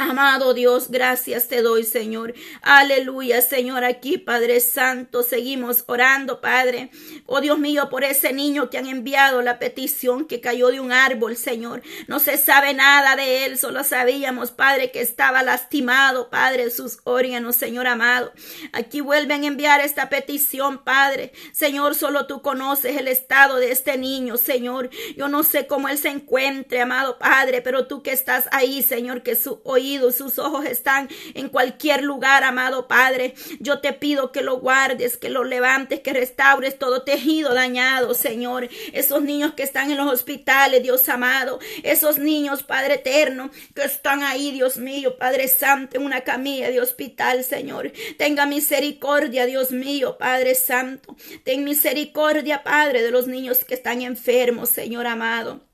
Amado 0.00 0.54
Dios, 0.54 0.92
gracias 0.92 1.48
te 1.48 1.60
doy, 1.60 1.82
Señor. 1.82 2.32
Aleluya, 2.62 3.42
Señor, 3.42 3.82
aquí, 3.82 4.16
Padre 4.16 4.60
Santo, 4.60 5.24
seguimos 5.24 5.82
orando, 5.88 6.40
Padre. 6.40 6.90
Oh 7.26 7.40
Dios 7.40 7.58
mío, 7.58 7.88
por 7.90 8.04
ese 8.04 8.32
niño 8.32 8.70
que 8.70 8.78
han 8.78 8.86
enviado 8.86 9.42
la 9.42 9.58
petición 9.58 10.28
que 10.28 10.40
cayó 10.40 10.68
de 10.68 10.78
un 10.78 10.92
árbol, 10.92 11.36
Señor. 11.36 11.82
No 12.06 12.20
se 12.20 12.36
sabe 12.36 12.74
nada 12.74 13.16
de 13.16 13.44
él, 13.44 13.58
solo 13.58 13.82
sabíamos, 13.82 14.52
Padre, 14.52 14.92
que 14.92 15.00
estaba 15.00 15.42
lastimado, 15.42 16.30
Padre, 16.30 16.70
sus 16.70 16.98
órganos, 17.02 17.56
Señor 17.56 17.88
amado. 17.88 18.32
Aquí 18.72 19.00
vuelven 19.00 19.42
a 19.42 19.48
enviar 19.48 19.80
esta 19.80 20.08
petición, 20.08 20.84
Padre. 20.84 21.32
Señor, 21.50 21.96
solo 21.96 22.28
tú 22.28 22.40
conoces 22.40 22.96
el 22.98 23.08
estado 23.08 23.56
de 23.56 23.72
este 23.72 23.98
niño, 23.98 24.36
Señor. 24.36 24.90
Yo 25.16 25.28
no 25.28 25.42
sé 25.42 25.66
cómo 25.66 25.88
él 25.88 25.98
se 25.98 26.10
encuentre, 26.10 26.82
amado 26.82 27.18
Padre, 27.18 27.62
pero 27.62 27.88
tú 27.88 28.04
que 28.04 28.12
estás 28.12 28.48
ahí, 28.52 28.80
Señor, 28.84 29.24
que 29.24 29.34
su 29.34 29.60
oído 29.64 29.87
sus 29.96 30.38
ojos 30.38 30.66
están 30.66 31.08
en 31.34 31.48
cualquier 31.48 32.02
lugar, 32.02 32.44
amado 32.44 32.88
Padre. 32.88 33.34
Yo 33.60 33.80
te 33.80 33.92
pido 33.92 34.32
que 34.32 34.42
lo 34.42 34.58
guardes, 34.60 35.16
que 35.16 35.30
lo 35.30 35.44
levantes, 35.44 36.00
que 36.00 36.12
restaures 36.12 36.78
todo 36.78 37.02
tejido 37.02 37.54
dañado, 37.54 38.14
Señor. 38.14 38.68
Esos 38.92 39.22
niños 39.22 39.54
que 39.54 39.62
están 39.62 39.90
en 39.90 39.96
los 39.96 40.12
hospitales, 40.12 40.82
Dios 40.82 41.08
amado. 41.08 41.58
Esos 41.82 42.18
niños, 42.18 42.62
Padre 42.62 42.94
eterno, 42.94 43.50
que 43.74 43.84
están 43.84 44.22
ahí, 44.22 44.50
Dios 44.50 44.76
mío, 44.76 45.16
Padre 45.18 45.48
Santo, 45.48 45.96
en 45.96 46.04
una 46.04 46.22
camilla 46.22 46.70
de 46.70 46.80
hospital, 46.80 47.44
Señor. 47.44 47.92
Tenga 48.18 48.46
misericordia, 48.46 49.46
Dios 49.46 49.70
mío, 49.70 50.18
Padre 50.18 50.54
Santo. 50.54 51.16
Ten 51.44 51.64
misericordia, 51.64 52.62
Padre, 52.62 53.02
de 53.02 53.10
los 53.10 53.26
niños 53.26 53.64
que 53.64 53.74
están 53.74 54.02
enfermos, 54.02 54.68
Señor 54.68 55.06
amado. 55.06 55.67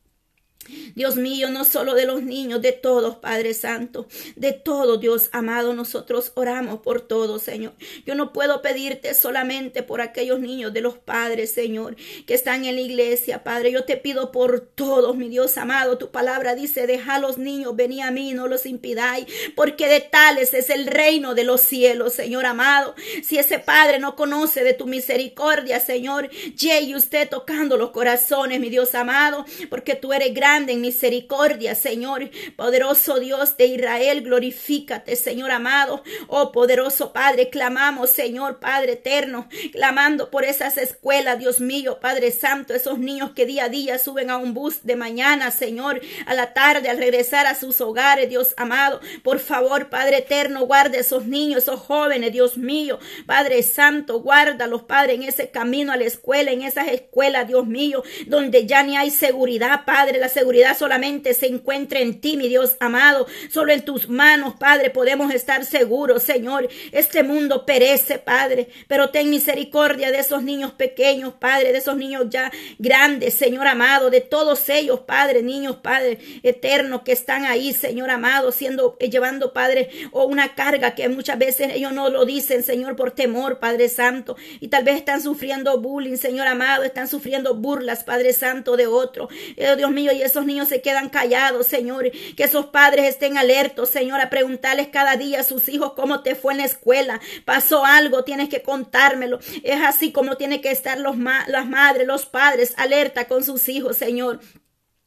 Dios 0.95 1.17
mío, 1.17 1.51
no 1.51 1.65
solo 1.65 1.95
de 1.95 2.07
los 2.07 2.23
niños, 2.23 2.63
de 2.63 2.73
todos, 2.73 3.17
Padre 3.17 3.55
Santo, 3.55 4.07
de 4.37 4.53
todo, 4.53 4.97
Dios 4.97 5.29
amado, 5.33 5.75
nosotros 5.75 6.33
oramos 6.35 6.81
por 6.81 7.01
todos, 7.01 7.43
Señor. 7.43 7.73
Yo 8.07 8.15
no 8.15 8.33
puedo 8.33 8.63
pedirte 8.63 9.15
solamente 9.15 9.83
por 9.83 10.01
aquellos 10.01 10.41
niños 10.41 10.73
de 10.73 10.81
los 10.81 10.97
padres, 10.97 11.53
Señor, 11.53 11.97
que 12.27 12.35
están 12.35 12.65
en 12.65 12.77
la 12.77 12.81
iglesia, 12.81 13.45
Padre. 13.45 13.73
Yo 13.73 13.85
te 13.85 13.97
pido 13.97 14.33
por 14.33 14.61
todos, 14.61 15.17
mi 15.17 15.29
Dios 15.29 15.57
amado. 15.59 15.99
Tu 15.99 16.11
palabra 16.11 16.55
dice, 16.55 16.87
deja 16.87 17.17
a 17.17 17.19
los 17.19 17.39
niños, 17.39 17.77
vení 17.77 18.01
a 18.01 18.11
mí, 18.11 18.33
no 18.33 18.47
los 18.49 18.67
impidáis, 18.67 19.27
porque 19.55 19.89
de 19.89 20.01
tales 20.01 20.55
es 20.55 20.71
el 20.71 20.87
reino 20.87 21.35
de 21.35 21.45
los 21.45 21.61
cielos, 21.61 22.15
Señor 22.15 22.47
amado. 22.47 22.95
Si 23.23 23.39
ese 23.39 23.59
Padre 23.59 23.99
no 23.99 24.17
conoce 24.17 24.65
de 24.65 24.75
tu 24.75 24.87
misericordia, 24.87 25.81
Señor, 25.81 26.31
llegue 26.31 26.97
usted 26.97 27.29
tocando 27.29 27.77
los 27.77 27.91
corazones, 27.91 28.61
mi 28.61 28.71
Dios 28.71 28.95
amado, 28.95 29.45
porque 29.69 29.95
tú 29.95 30.13
eres 30.13 30.33
grande 30.33 30.54
en 30.55 30.81
misericordia, 30.81 31.75
Señor. 31.75 32.31
Poderoso 32.57 33.19
Dios 33.19 33.57
de 33.57 33.67
Israel, 33.67 34.23
glorifícate, 34.23 35.17
Señor 35.17 35.51
amado. 35.51 36.05
Oh 36.29 36.53
poderoso 36.53 37.13
Padre, 37.13 37.51
clamamos, 37.51 38.11
Señor 38.11 38.61
Padre 38.61 38.93
eterno, 38.93 39.49
clamando 39.73 40.31
por 40.31 40.45
esas 40.45 40.79
escuelas, 40.79 41.41
Dios 41.41 41.59
mío, 41.59 41.99
Padre 42.01 42.31
Santo, 42.31 42.73
esos 42.73 42.99
niños 42.99 43.33
que 43.33 43.47
día 43.47 43.65
a 43.65 43.69
día 43.69 43.99
suben 43.99 44.31
a 44.31 44.37
un 44.37 44.55
bus 44.55 44.85
de 44.85 44.95
mañana, 44.95 45.51
Señor, 45.51 46.01
a 46.27 46.35
la 46.35 46.55
tarde 46.55 46.89
al 46.89 46.99
regresar 46.99 47.47
a 47.47 47.57
sus 47.57 47.81
hogares, 47.81 48.29
Dios 48.29 48.55
amado. 48.57 49.01
Por 49.25 49.41
favor, 49.41 49.91
Padre 49.91 50.19
eterno, 50.19 50.67
guarde 50.67 51.01
esos 51.01 51.27
niños, 51.27 51.65
esos 51.65 51.81
jóvenes, 51.81 52.33
Dios 52.33 52.57
mío, 52.57 53.01
Padre 53.27 53.63
Santo, 53.65 54.21
guárdalos, 54.21 54.85
Padre, 54.85 55.15
en 55.15 55.25
ese 55.25 55.51
camino 55.51 55.93
a 55.93 55.97
la 55.97 56.05
escuela, 56.05 56.53
en 56.53 56.63
esas 56.63 56.87
escuelas, 56.89 57.49
Dios 57.49 57.67
mío, 57.67 58.05
donde 58.27 58.67
ya 58.67 58.85
ni 58.85 58.97
hay 58.97 59.11
seguridad, 59.11 59.85
Padre, 59.85 60.19
la 60.19 60.29
seguridad 60.29 60.44
seguridad 60.45 60.77
solamente 60.77 61.33
se 61.33 61.47
encuentra 61.47 62.01
en 62.01 62.21
ti, 62.21 62.37
mi 62.37 62.49
Dios 62.49 62.77
amado. 62.79 63.27
Solo 63.51 63.73
en 63.73 63.83
tus 63.83 64.11
manos, 64.11 64.57
Padre, 64.59 64.91
podemos 64.91 65.33
estar 65.33 65.65
seguros, 65.65 66.23
Señor. 66.23 66.69
Este 66.93 67.23
mundo 67.23 67.65
perece, 67.65 68.19
Padre, 68.19 68.69
pero 68.87 69.09
ten 69.09 69.31
misericordia 69.31 70.11
de 70.13 70.19
esos 70.19 70.43
niños 70.43 70.73
pequeños, 70.73 71.33
Padre, 71.33 71.73
de 71.73 71.79
esos 71.79 71.97
niños 71.97 72.27
ya 72.29 72.53
grandes, 72.79 73.33
Señor 73.33 73.67
amado, 73.67 74.11
de 74.11 74.21
todos 74.21 74.69
ellos, 74.69 75.01
Padre, 75.01 75.43
niños, 75.43 75.77
Padre 75.77 76.19
eterno, 76.43 77.05
que 77.05 77.13
están 77.13 77.47
ahí, 77.47 77.73
Señor 77.73 78.11
amado, 78.11 78.53
siendo, 78.53 78.99
eh, 79.01 79.09
llevando, 79.09 79.55
Padre, 79.55 79.89
o 80.13 80.27
una 80.27 80.55
carga 80.55 80.95
que 80.95 81.09
muchas 81.09 81.39
veces 81.39 81.71
ellos 81.73 81.95
no 81.95 82.11
lo 82.11 82.27
dicen, 82.27 82.63
Señor, 82.63 82.97
por 82.97 83.13
temor, 83.13 83.61
Padre 83.61 83.89
Santo, 83.89 84.37
y 84.61 84.69
tal 84.69 84.85
vez 84.85 84.97
están 84.97 85.23
sufriendo 85.23 85.81
bullying, 85.81 86.19
Señor 86.19 86.47
amado, 86.49 86.83
están 86.83 87.09
sufriendo 87.09 87.55
burlas, 87.55 88.05
Padre 88.05 88.35
Santo, 88.35 88.77
de 88.77 88.87
otro. 88.87 89.31
Eh, 89.57 89.75
Dios 89.79 89.91
mío, 89.91 90.13
y 90.13 90.21
es 90.21 90.34
esos 90.35 90.47
niños 90.47 90.69
se 90.69 90.83
quedan 90.83 91.09
callados, 91.09 91.67
Señor. 91.67 92.11
Que 92.37 92.45
esos 92.45 92.67
padres 92.67 93.07
estén 93.07 93.39
alertos, 93.39 93.89
Señor, 93.89 94.21
a 94.21 94.31
preguntarles 94.31 94.89
cada 94.89 95.17
día 95.17 95.41
a 95.41 95.45
sus 95.45 95.69
hijos 95.69 95.93
cómo 95.95 96.23
te 96.23 96.35
fue 96.35 96.53
en 96.55 96.59
la 96.59 96.65
escuela. 96.65 97.21
Pasó 97.45 97.85
algo, 97.85 98.25
tienes 98.25 98.49
que 98.49 98.63
contármelo. 98.63 99.39
Es 99.63 99.81
así 99.81 100.11
como 100.11 100.37
tienen 100.37 100.61
que 100.61 100.73
estar 100.73 100.99
los 100.99 101.17
las 101.47 101.69
madres, 101.69 102.07
los 102.07 102.27
padres, 102.27 102.75
alerta 102.77 103.29
con 103.29 103.45
sus 103.45 103.69
hijos, 103.69 103.97
Señor. 103.97 104.41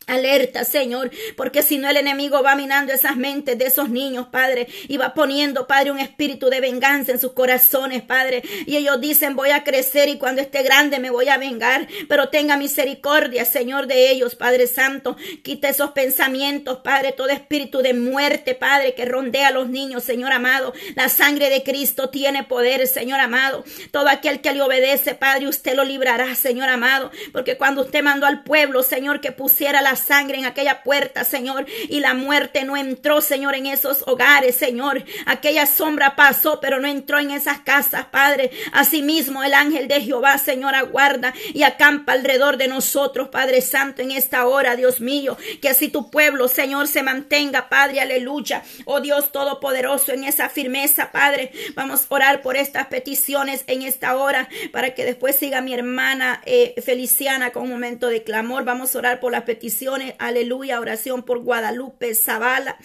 Alerta, 0.08 0.64
Señor, 0.64 1.12
porque 1.36 1.62
si 1.62 1.78
no 1.78 1.90
el 1.90 1.98
enemigo 1.98 2.42
va 2.42 2.56
minando 2.56 2.94
esas 2.94 3.18
mentes 3.18 3.58
de 3.58 3.66
esos 3.66 3.90
niños, 3.90 4.28
Padre, 4.32 4.70
y 4.88 4.96
va 4.96 5.14
poniendo, 5.14 5.68
Padre, 5.68 5.92
un 5.92 6.00
espíritu 6.00 6.50
de 6.50 6.62
venganza 6.62 7.12
en 7.12 7.20
sus 7.20 7.34
corazones, 7.34 8.04
Padre. 8.04 8.42
Y 8.66 8.78
ellos 8.78 9.02
dicen, 9.02 9.36
voy 9.36 9.50
a 9.50 9.66
crecer 9.66 10.08
y 10.08 10.18
cuando 10.18 10.42
esté 10.42 10.64
grande 10.64 11.00
me 11.00 11.10
voy 11.10 11.28
a 11.28 11.38
vengar, 11.38 11.90
pero 12.08 12.30
tenga 12.30 12.56
misericordia, 12.56 13.44
Señor, 13.44 13.88
de 13.88 14.10
ellos, 14.10 14.36
Padre 14.36 14.68
Santo. 14.68 15.18
Quita 15.44 15.68
esos 15.68 15.92
pensamientos, 15.92 16.78
Padre, 16.78 17.12
todo 17.12 17.28
espíritu 17.28 17.80
de 17.80 17.94
muerte, 17.94 18.56
Padre, 18.56 18.94
que 18.94 19.04
rondea 19.04 19.50
a 19.50 19.52
los 19.52 19.68
niños, 19.68 20.06
Señor 20.06 20.32
amado. 20.32 20.74
La 20.96 21.10
sangre 21.10 21.50
de 21.50 21.64
Cristo 21.64 22.10
tiene 22.10 22.46
poder, 22.46 22.88
Señor 22.88 23.20
amado. 23.20 23.66
Todo 23.92 24.08
aquel 24.08 24.40
que 24.40 24.54
le 24.54 24.62
obedece, 24.62 25.16
Padre, 25.16 25.50
usted 25.50 25.76
lo 25.76 25.84
librará, 25.84 26.34
Señor 26.36 26.70
amado, 26.70 27.12
porque 27.34 27.58
cuando 27.58 27.82
usted 27.82 28.02
mandó 28.02 28.26
al 28.26 28.44
pueblo, 28.44 28.84
Señor, 28.84 29.20
que 29.20 29.34
pusiera 29.34 29.82
la 29.82 29.97
sangre 29.98 30.38
en 30.38 30.46
aquella 30.46 30.84
puerta, 30.84 31.24
Señor, 31.24 31.66
y 31.90 32.00
la 32.00 32.14
muerte 32.14 32.64
no 32.64 32.78
entró, 32.78 33.22
Señor, 33.22 33.56
en 33.56 33.66
esos 33.66 34.04
hogares, 34.08 34.56
Señor. 34.56 35.04
Aquella 35.26 35.66
sombra 35.66 36.16
pasó, 36.16 36.60
pero 36.60 36.80
no 36.80 36.88
entró 36.88 37.20
en 37.20 37.32
esas 37.32 37.60
casas, 37.60 38.06
Padre. 38.06 38.52
Asimismo, 38.72 39.44
el 39.44 39.54
ángel 39.54 39.88
de 39.88 40.02
Jehová, 40.02 40.38
Señor, 40.38 40.76
aguarda 40.76 41.34
y 41.54 41.64
acampa 41.64 42.14
alrededor 42.14 42.58
de 42.58 42.68
nosotros, 42.68 43.30
Padre 43.30 43.62
Santo, 43.62 44.02
en 44.02 44.12
esta 44.12 44.46
hora, 44.48 44.76
Dios 44.76 45.02
mío. 45.02 45.38
Que 45.62 45.70
así 45.70 45.90
tu 45.90 46.10
pueblo, 46.10 46.48
Señor, 46.48 46.88
se 46.88 47.04
mantenga, 47.04 47.70
Padre, 47.70 48.00
aleluya. 48.00 48.64
Oh 48.86 49.02
Dios 49.02 49.32
Todopoderoso, 49.32 50.12
en 50.12 50.24
esa 50.24 50.50
firmeza, 50.50 51.12
Padre. 51.12 51.52
Vamos 51.76 52.02
a 52.10 52.16
orar 52.16 52.42
por 52.42 52.56
estas 52.56 52.88
peticiones 52.88 53.64
en 53.68 53.82
esta 53.82 54.16
hora 54.16 54.50
para 54.72 54.94
que 54.94 55.06
después 55.06 55.36
siga 55.36 55.62
mi 55.62 55.74
hermana 55.74 56.42
eh, 56.46 56.76
Feliciana 56.84 57.52
con 57.52 57.64
un 57.64 57.70
momento 57.70 58.08
de 58.08 58.24
clamor. 58.24 58.64
Vamos 58.64 58.96
a 58.96 59.00
orar 59.00 59.20
por 59.20 59.32
las 59.32 59.44
peticiones. 59.44 59.87
Aleluya. 60.20 60.80
Oración 60.80 61.24
por 61.24 61.40
Guadalupe 61.40 62.14
Zavala, 62.16 62.78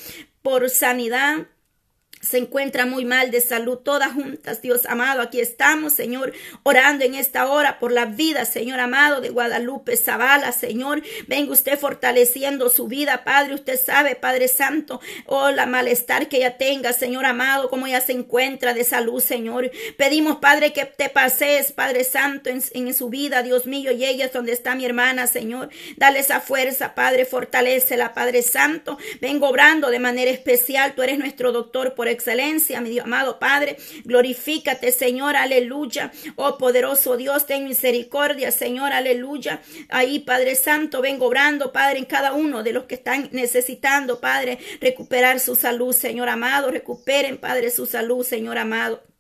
por 0.43 0.71
sanidad 0.71 1.49
se 2.23 2.39
encuentra 2.39 2.87
muy 2.87 3.05
mal 3.05 3.33
de 3.33 3.41
salud, 3.41 3.79
todas 3.79 4.13
juntas, 4.13 4.63
Dios 4.63 4.87
amado. 4.87 5.21
Aquí 5.21 5.41
estamos, 5.41 5.93
Señor, 5.93 6.33
orando 6.63 7.05
en 7.05 7.17
esta 7.17 7.49
hora 7.49 7.81
por 7.81 7.91
la 7.91 8.07
vida, 8.07 8.45
Señor 8.45 8.79
amado, 8.79 9.21
de 9.21 9.31
Guadalupe 9.31 9.97
Zavala, 9.97 10.53
Señor. 10.53 11.03
Venga 11.27 11.53
usted 11.53 11.77
fortaleciendo 11.77 12.71
su 12.71 12.87
vida, 12.87 13.25
Padre. 13.25 13.55
Usted 13.55 13.79
sabe, 13.79 14.15
Padre 14.15 14.47
Santo, 14.47 15.01
oh, 15.27 15.51
la 15.51 15.67
malestar 15.67 16.29
que 16.29 16.37
ella 16.37 16.57
tenga, 16.57 16.93
Señor 16.93 17.27
amado, 17.27 17.69
como 17.69 17.89
ella 17.89 18.01
se 18.01 18.13
encuentra 18.13 18.73
de 18.73 18.85
salud, 18.85 19.21
Señor. 19.21 19.73
Pedimos, 19.97 20.37
Padre, 20.37 20.73
que 20.73 20.85
te 20.85 21.09
pases, 21.09 21.73
Padre 21.73 22.05
Santo, 22.05 22.51
en, 22.51 22.95
su 22.95 23.09
vida, 23.09 23.43
Dios 23.43 23.67
mío, 23.67 23.91
y 23.91 24.05
ella 24.05 24.27
es 24.27 24.33
donde 24.33 24.53
está 24.53 24.77
mi 24.77 24.85
hermana, 24.85 25.27
Señor. 25.27 25.71
Dale 25.97 26.21
esa 26.21 26.41
fuerza, 26.41 26.95
Padre, 26.95 27.25
fortalecela, 27.25 28.15
Padre 28.15 28.43
Santo. 28.43 28.97
Vengo 29.21 29.49
obrando 29.49 29.91
de 29.91 29.99
manera 29.99 30.31
especial. 30.31 30.95
Tú 30.95 31.03
eres 31.03 31.19
nuestro 31.19 31.51
doctor 31.51 31.95
por 31.95 32.12
excelencia, 32.13 32.81
mi 32.81 32.91
Dios, 32.91 33.05
amado 33.05 33.39
Padre. 33.39 33.77
Glorifícate, 34.05 34.93
Señor, 34.93 35.37
aleluya. 35.37 36.13
Oh 36.37 36.59
poderoso 36.59 37.17
Dios, 37.17 37.47
ten 37.47 37.65
misericordia, 37.65 38.51
Señor, 38.51 38.93
aleluya. 38.93 39.61
Ahí, 39.89 40.21
Padre 40.21 40.55
Santo, 40.55 41.03
vengo 41.03 41.27
obrando, 41.27 41.73
Padre, 41.73 41.99
en 41.99 42.05
cada 42.05 42.33
uno 42.33 42.63
de 42.63 42.73
los 42.73 42.85
que 42.85 42.95
están 42.95 43.29
necesitando, 43.33 44.21
Padre, 44.21 44.59
recuperar 44.81 45.41
su 45.41 45.55
salud, 45.55 45.93
Señor 45.93 46.29
amado. 46.29 46.71
Recuperen, 46.71 47.39
Padre, 47.39 47.71
su 47.71 47.87
salud, 47.87 48.25
Señor 48.25 48.59
amado. 48.59 49.12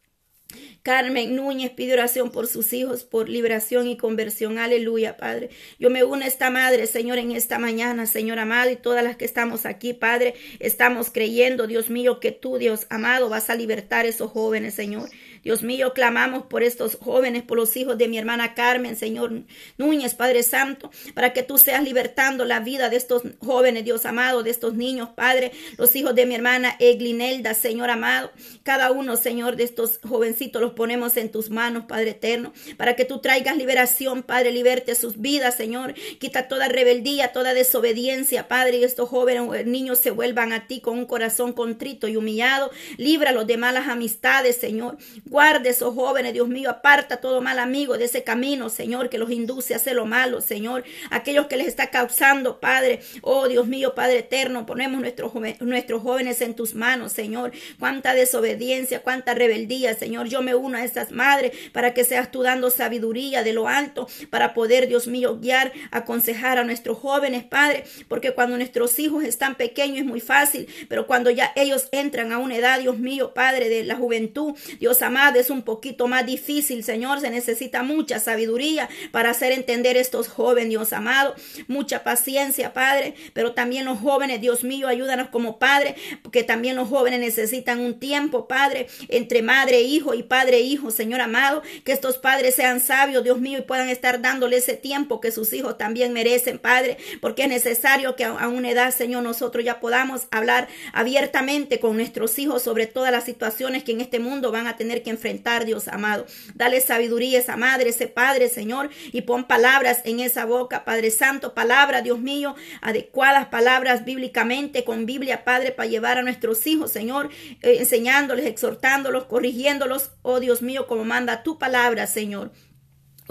Carmen 0.82 1.36
Núñez 1.36 1.70
pide 1.70 1.92
oración 1.92 2.30
por 2.30 2.48
sus 2.48 2.72
hijos, 2.72 3.04
por 3.04 3.28
liberación 3.28 3.86
y 3.86 3.96
conversión. 3.96 4.58
Aleluya, 4.58 5.16
Padre. 5.16 5.50
Yo 5.78 5.90
me 5.90 6.02
uno 6.02 6.24
a 6.24 6.26
esta 6.26 6.50
madre, 6.50 6.86
Señor, 6.88 7.18
en 7.18 7.30
esta 7.30 7.58
mañana, 7.58 8.06
Señor 8.06 8.40
amado, 8.40 8.70
y 8.70 8.76
todas 8.76 9.04
las 9.04 9.16
que 9.16 9.24
estamos 9.24 9.64
aquí, 9.64 9.94
Padre, 9.94 10.34
estamos 10.58 11.10
creyendo, 11.10 11.68
Dios 11.68 11.88
mío, 11.88 12.18
que 12.18 12.32
tú, 12.32 12.58
Dios 12.58 12.86
amado, 12.90 13.28
vas 13.28 13.48
a 13.48 13.54
libertar 13.54 14.06
a 14.06 14.08
esos 14.08 14.32
jóvenes, 14.32 14.74
Señor. 14.74 15.08
Dios 15.42 15.62
mío, 15.62 15.92
clamamos 15.92 16.44
por 16.46 16.62
estos 16.62 16.96
jóvenes, 16.96 17.42
por 17.42 17.58
los 17.58 17.76
hijos 17.76 17.98
de 17.98 18.08
mi 18.08 18.18
hermana 18.18 18.54
Carmen, 18.54 18.96
Señor 18.96 19.32
Núñez, 19.76 20.14
Padre 20.14 20.42
Santo, 20.42 20.90
para 21.14 21.32
que 21.32 21.42
tú 21.42 21.58
seas 21.58 21.82
libertando 21.82 22.44
la 22.44 22.60
vida 22.60 22.88
de 22.88 22.96
estos 22.96 23.22
jóvenes, 23.40 23.84
Dios 23.84 24.06
amado, 24.06 24.42
de 24.42 24.50
estos 24.50 24.74
niños, 24.74 25.10
Padre, 25.14 25.52
los 25.78 25.94
hijos 25.96 26.14
de 26.14 26.26
mi 26.26 26.34
hermana 26.34 26.76
Eglinelda, 26.78 27.54
Señor 27.54 27.90
amado, 27.90 28.30
cada 28.62 28.92
uno, 28.92 29.16
Señor, 29.16 29.56
de 29.56 29.64
estos 29.64 29.98
jovencitos 30.06 30.62
los 30.62 30.72
ponemos 30.72 31.16
en 31.16 31.30
tus 31.30 31.50
manos, 31.50 31.84
Padre 31.86 32.10
eterno, 32.10 32.52
para 32.76 32.94
que 32.94 33.04
tú 33.04 33.20
traigas 33.20 33.56
liberación, 33.56 34.22
Padre, 34.22 34.52
liberte 34.52 34.94
sus 34.94 35.20
vidas, 35.20 35.56
Señor, 35.56 35.94
quita 36.20 36.46
toda 36.46 36.68
rebeldía, 36.68 37.32
toda 37.32 37.54
desobediencia, 37.54 38.46
Padre, 38.46 38.78
y 38.78 38.84
estos 38.84 39.08
jóvenes 39.08 39.66
niños 39.66 39.98
se 39.98 40.10
vuelvan 40.10 40.52
a 40.52 40.66
ti 40.66 40.80
con 40.80 40.98
un 40.98 41.06
corazón 41.06 41.52
contrito 41.52 42.06
y 42.06 42.16
humillado, 42.16 42.70
líbralos 42.96 43.46
de 43.46 43.56
malas 43.56 43.88
amistades, 43.88 44.56
Señor, 44.56 44.98
Guarde 45.32 45.70
esos 45.70 45.94
jóvenes, 45.94 46.34
Dios 46.34 46.46
mío, 46.46 46.68
aparta 46.68 47.16
todo 47.16 47.40
mal 47.40 47.58
amigo 47.58 47.96
de 47.96 48.04
ese 48.04 48.22
camino, 48.22 48.68
Señor, 48.68 49.08
que 49.08 49.16
los 49.16 49.30
induce 49.30 49.72
a 49.72 49.78
hacer 49.78 49.96
lo 49.96 50.04
malo, 50.04 50.42
Señor. 50.42 50.84
Aquellos 51.08 51.46
que 51.46 51.56
les 51.56 51.68
está 51.68 51.88
causando, 51.88 52.60
Padre, 52.60 53.00
oh 53.22 53.48
Dios 53.48 53.66
mío, 53.66 53.94
Padre 53.94 54.18
eterno, 54.18 54.66
ponemos 54.66 55.00
nuestros, 55.00 55.32
nuestros 55.60 56.02
jóvenes 56.02 56.42
en 56.42 56.52
tus 56.52 56.74
manos, 56.74 57.12
Señor. 57.12 57.52
Cuánta 57.78 58.12
desobediencia, 58.12 59.00
cuánta 59.00 59.32
rebeldía, 59.32 59.94
Señor. 59.94 60.28
Yo 60.28 60.42
me 60.42 60.54
uno 60.54 60.76
a 60.76 60.84
estas 60.84 61.12
madres 61.12 61.52
para 61.72 61.94
que 61.94 62.04
seas 62.04 62.30
tú 62.30 62.42
dando 62.42 62.68
sabiduría 62.68 63.42
de 63.42 63.54
lo 63.54 63.68
alto 63.68 64.08
para 64.28 64.52
poder, 64.52 64.86
Dios 64.86 65.06
mío, 65.06 65.38
guiar, 65.40 65.72
aconsejar 65.92 66.58
a 66.58 66.64
nuestros 66.64 66.98
jóvenes, 66.98 67.42
Padre, 67.42 67.84
porque 68.06 68.32
cuando 68.32 68.58
nuestros 68.58 68.98
hijos 68.98 69.24
están 69.24 69.54
pequeños 69.54 70.00
es 70.00 70.04
muy 70.04 70.20
fácil, 70.20 70.68
pero 70.90 71.06
cuando 71.06 71.30
ya 71.30 71.52
ellos 71.56 71.88
entran 71.90 72.32
a 72.32 72.38
una 72.38 72.56
edad, 72.56 72.80
Dios 72.80 72.98
mío, 72.98 73.32
Padre, 73.32 73.70
de 73.70 73.82
la 73.84 73.96
juventud, 73.96 74.54
Dios 74.78 75.00
amado, 75.00 75.21
es 75.30 75.50
un 75.50 75.62
poquito 75.62 76.08
más 76.08 76.26
difícil, 76.26 76.84
Señor. 76.84 77.20
Se 77.20 77.30
necesita 77.30 77.82
mucha 77.82 78.18
sabiduría 78.18 78.88
para 79.10 79.30
hacer 79.30 79.52
entender 79.52 79.96
estos 79.96 80.28
jóvenes, 80.28 80.70
Dios 80.70 80.92
amado. 80.92 81.34
Mucha 81.68 82.02
paciencia, 82.02 82.72
Padre. 82.72 83.14
Pero 83.32 83.52
también 83.52 83.84
los 83.84 83.98
jóvenes, 84.00 84.40
Dios 84.40 84.64
mío, 84.64 84.88
ayúdanos 84.88 85.28
como 85.28 85.58
Padre, 85.58 85.94
porque 86.22 86.42
también 86.42 86.76
los 86.76 86.88
jóvenes 86.88 87.20
necesitan 87.20 87.80
un 87.80 87.98
tiempo, 87.98 88.48
Padre, 88.48 88.88
entre 89.08 89.42
madre 89.42 89.78
e 89.78 89.82
hijo 89.82 90.14
y 90.14 90.22
padre 90.22 90.58
e 90.58 90.60
hijo, 90.62 90.90
Señor 90.90 91.20
amado. 91.20 91.62
Que 91.84 91.92
estos 91.92 92.18
padres 92.18 92.54
sean 92.54 92.80
sabios, 92.80 93.24
Dios 93.24 93.40
mío, 93.40 93.58
y 93.58 93.62
puedan 93.62 93.88
estar 93.88 94.20
dándole 94.20 94.56
ese 94.56 94.74
tiempo 94.74 95.20
que 95.20 95.30
sus 95.30 95.52
hijos 95.52 95.78
también 95.78 96.12
merecen, 96.12 96.58
Padre. 96.58 96.96
Porque 97.20 97.42
es 97.42 97.48
necesario 97.48 98.16
que 98.16 98.24
a 98.24 98.48
una 98.48 98.70
edad, 98.70 98.94
Señor, 98.94 99.22
nosotros 99.22 99.64
ya 99.64 99.80
podamos 99.80 100.26
hablar 100.30 100.68
abiertamente 100.92 101.80
con 101.80 101.96
nuestros 101.96 102.38
hijos 102.38 102.62
sobre 102.62 102.86
todas 102.86 103.12
las 103.12 103.24
situaciones 103.24 103.84
que 103.84 103.92
en 103.92 104.00
este 104.00 104.18
mundo 104.18 104.50
van 104.50 104.66
a 104.66 104.76
tener 104.76 105.02
que 105.02 105.10
enfrentar, 105.12 105.64
Dios 105.64 105.88
amado. 105.88 106.26
Dale 106.54 106.80
sabiduría 106.80 107.38
a 107.38 107.42
esa 107.42 107.56
madre, 107.56 107.90
ese 107.90 108.08
padre, 108.08 108.48
Señor, 108.48 108.90
y 109.12 109.22
pon 109.22 109.44
palabras 109.44 110.00
en 110.04 110.20
esa 110.20 110.44
boca, 110.44 110.84
Padre 110.84 111.10
Santo, 111.10 111.54
palabras, 111.54 112.02
Dios 112.02 112.18
mío, 112.18 112.54
adecuadas 112.80 113.46
palabras 113.46 114.04
bíblicamente, 114.04 114.84
con 114.84 115.06
Biblia, 115.06 115.44
Padre, 115.44 115.72
para 115.72 115.88
llevar 115.88 116.18
a 116.18 116.22
nuestros 116.22 116.66
hijos, 116.66 116.90
Señor, 116.90 117.30
eh, 117.62 117.76
enseñándoles, 117.78 118.46
exhortándolos, 118.46 119.24
corrigiéndolos, 119.24 120.10
oh 120.22 120.40
Dios 120.40 120.62
mío, 120.62 120.86
como 120.86 121.04
manda 121.04 121.42
tu 121.42 121.58
palabra, 121.58 122.06
Señor. 122.06 122.50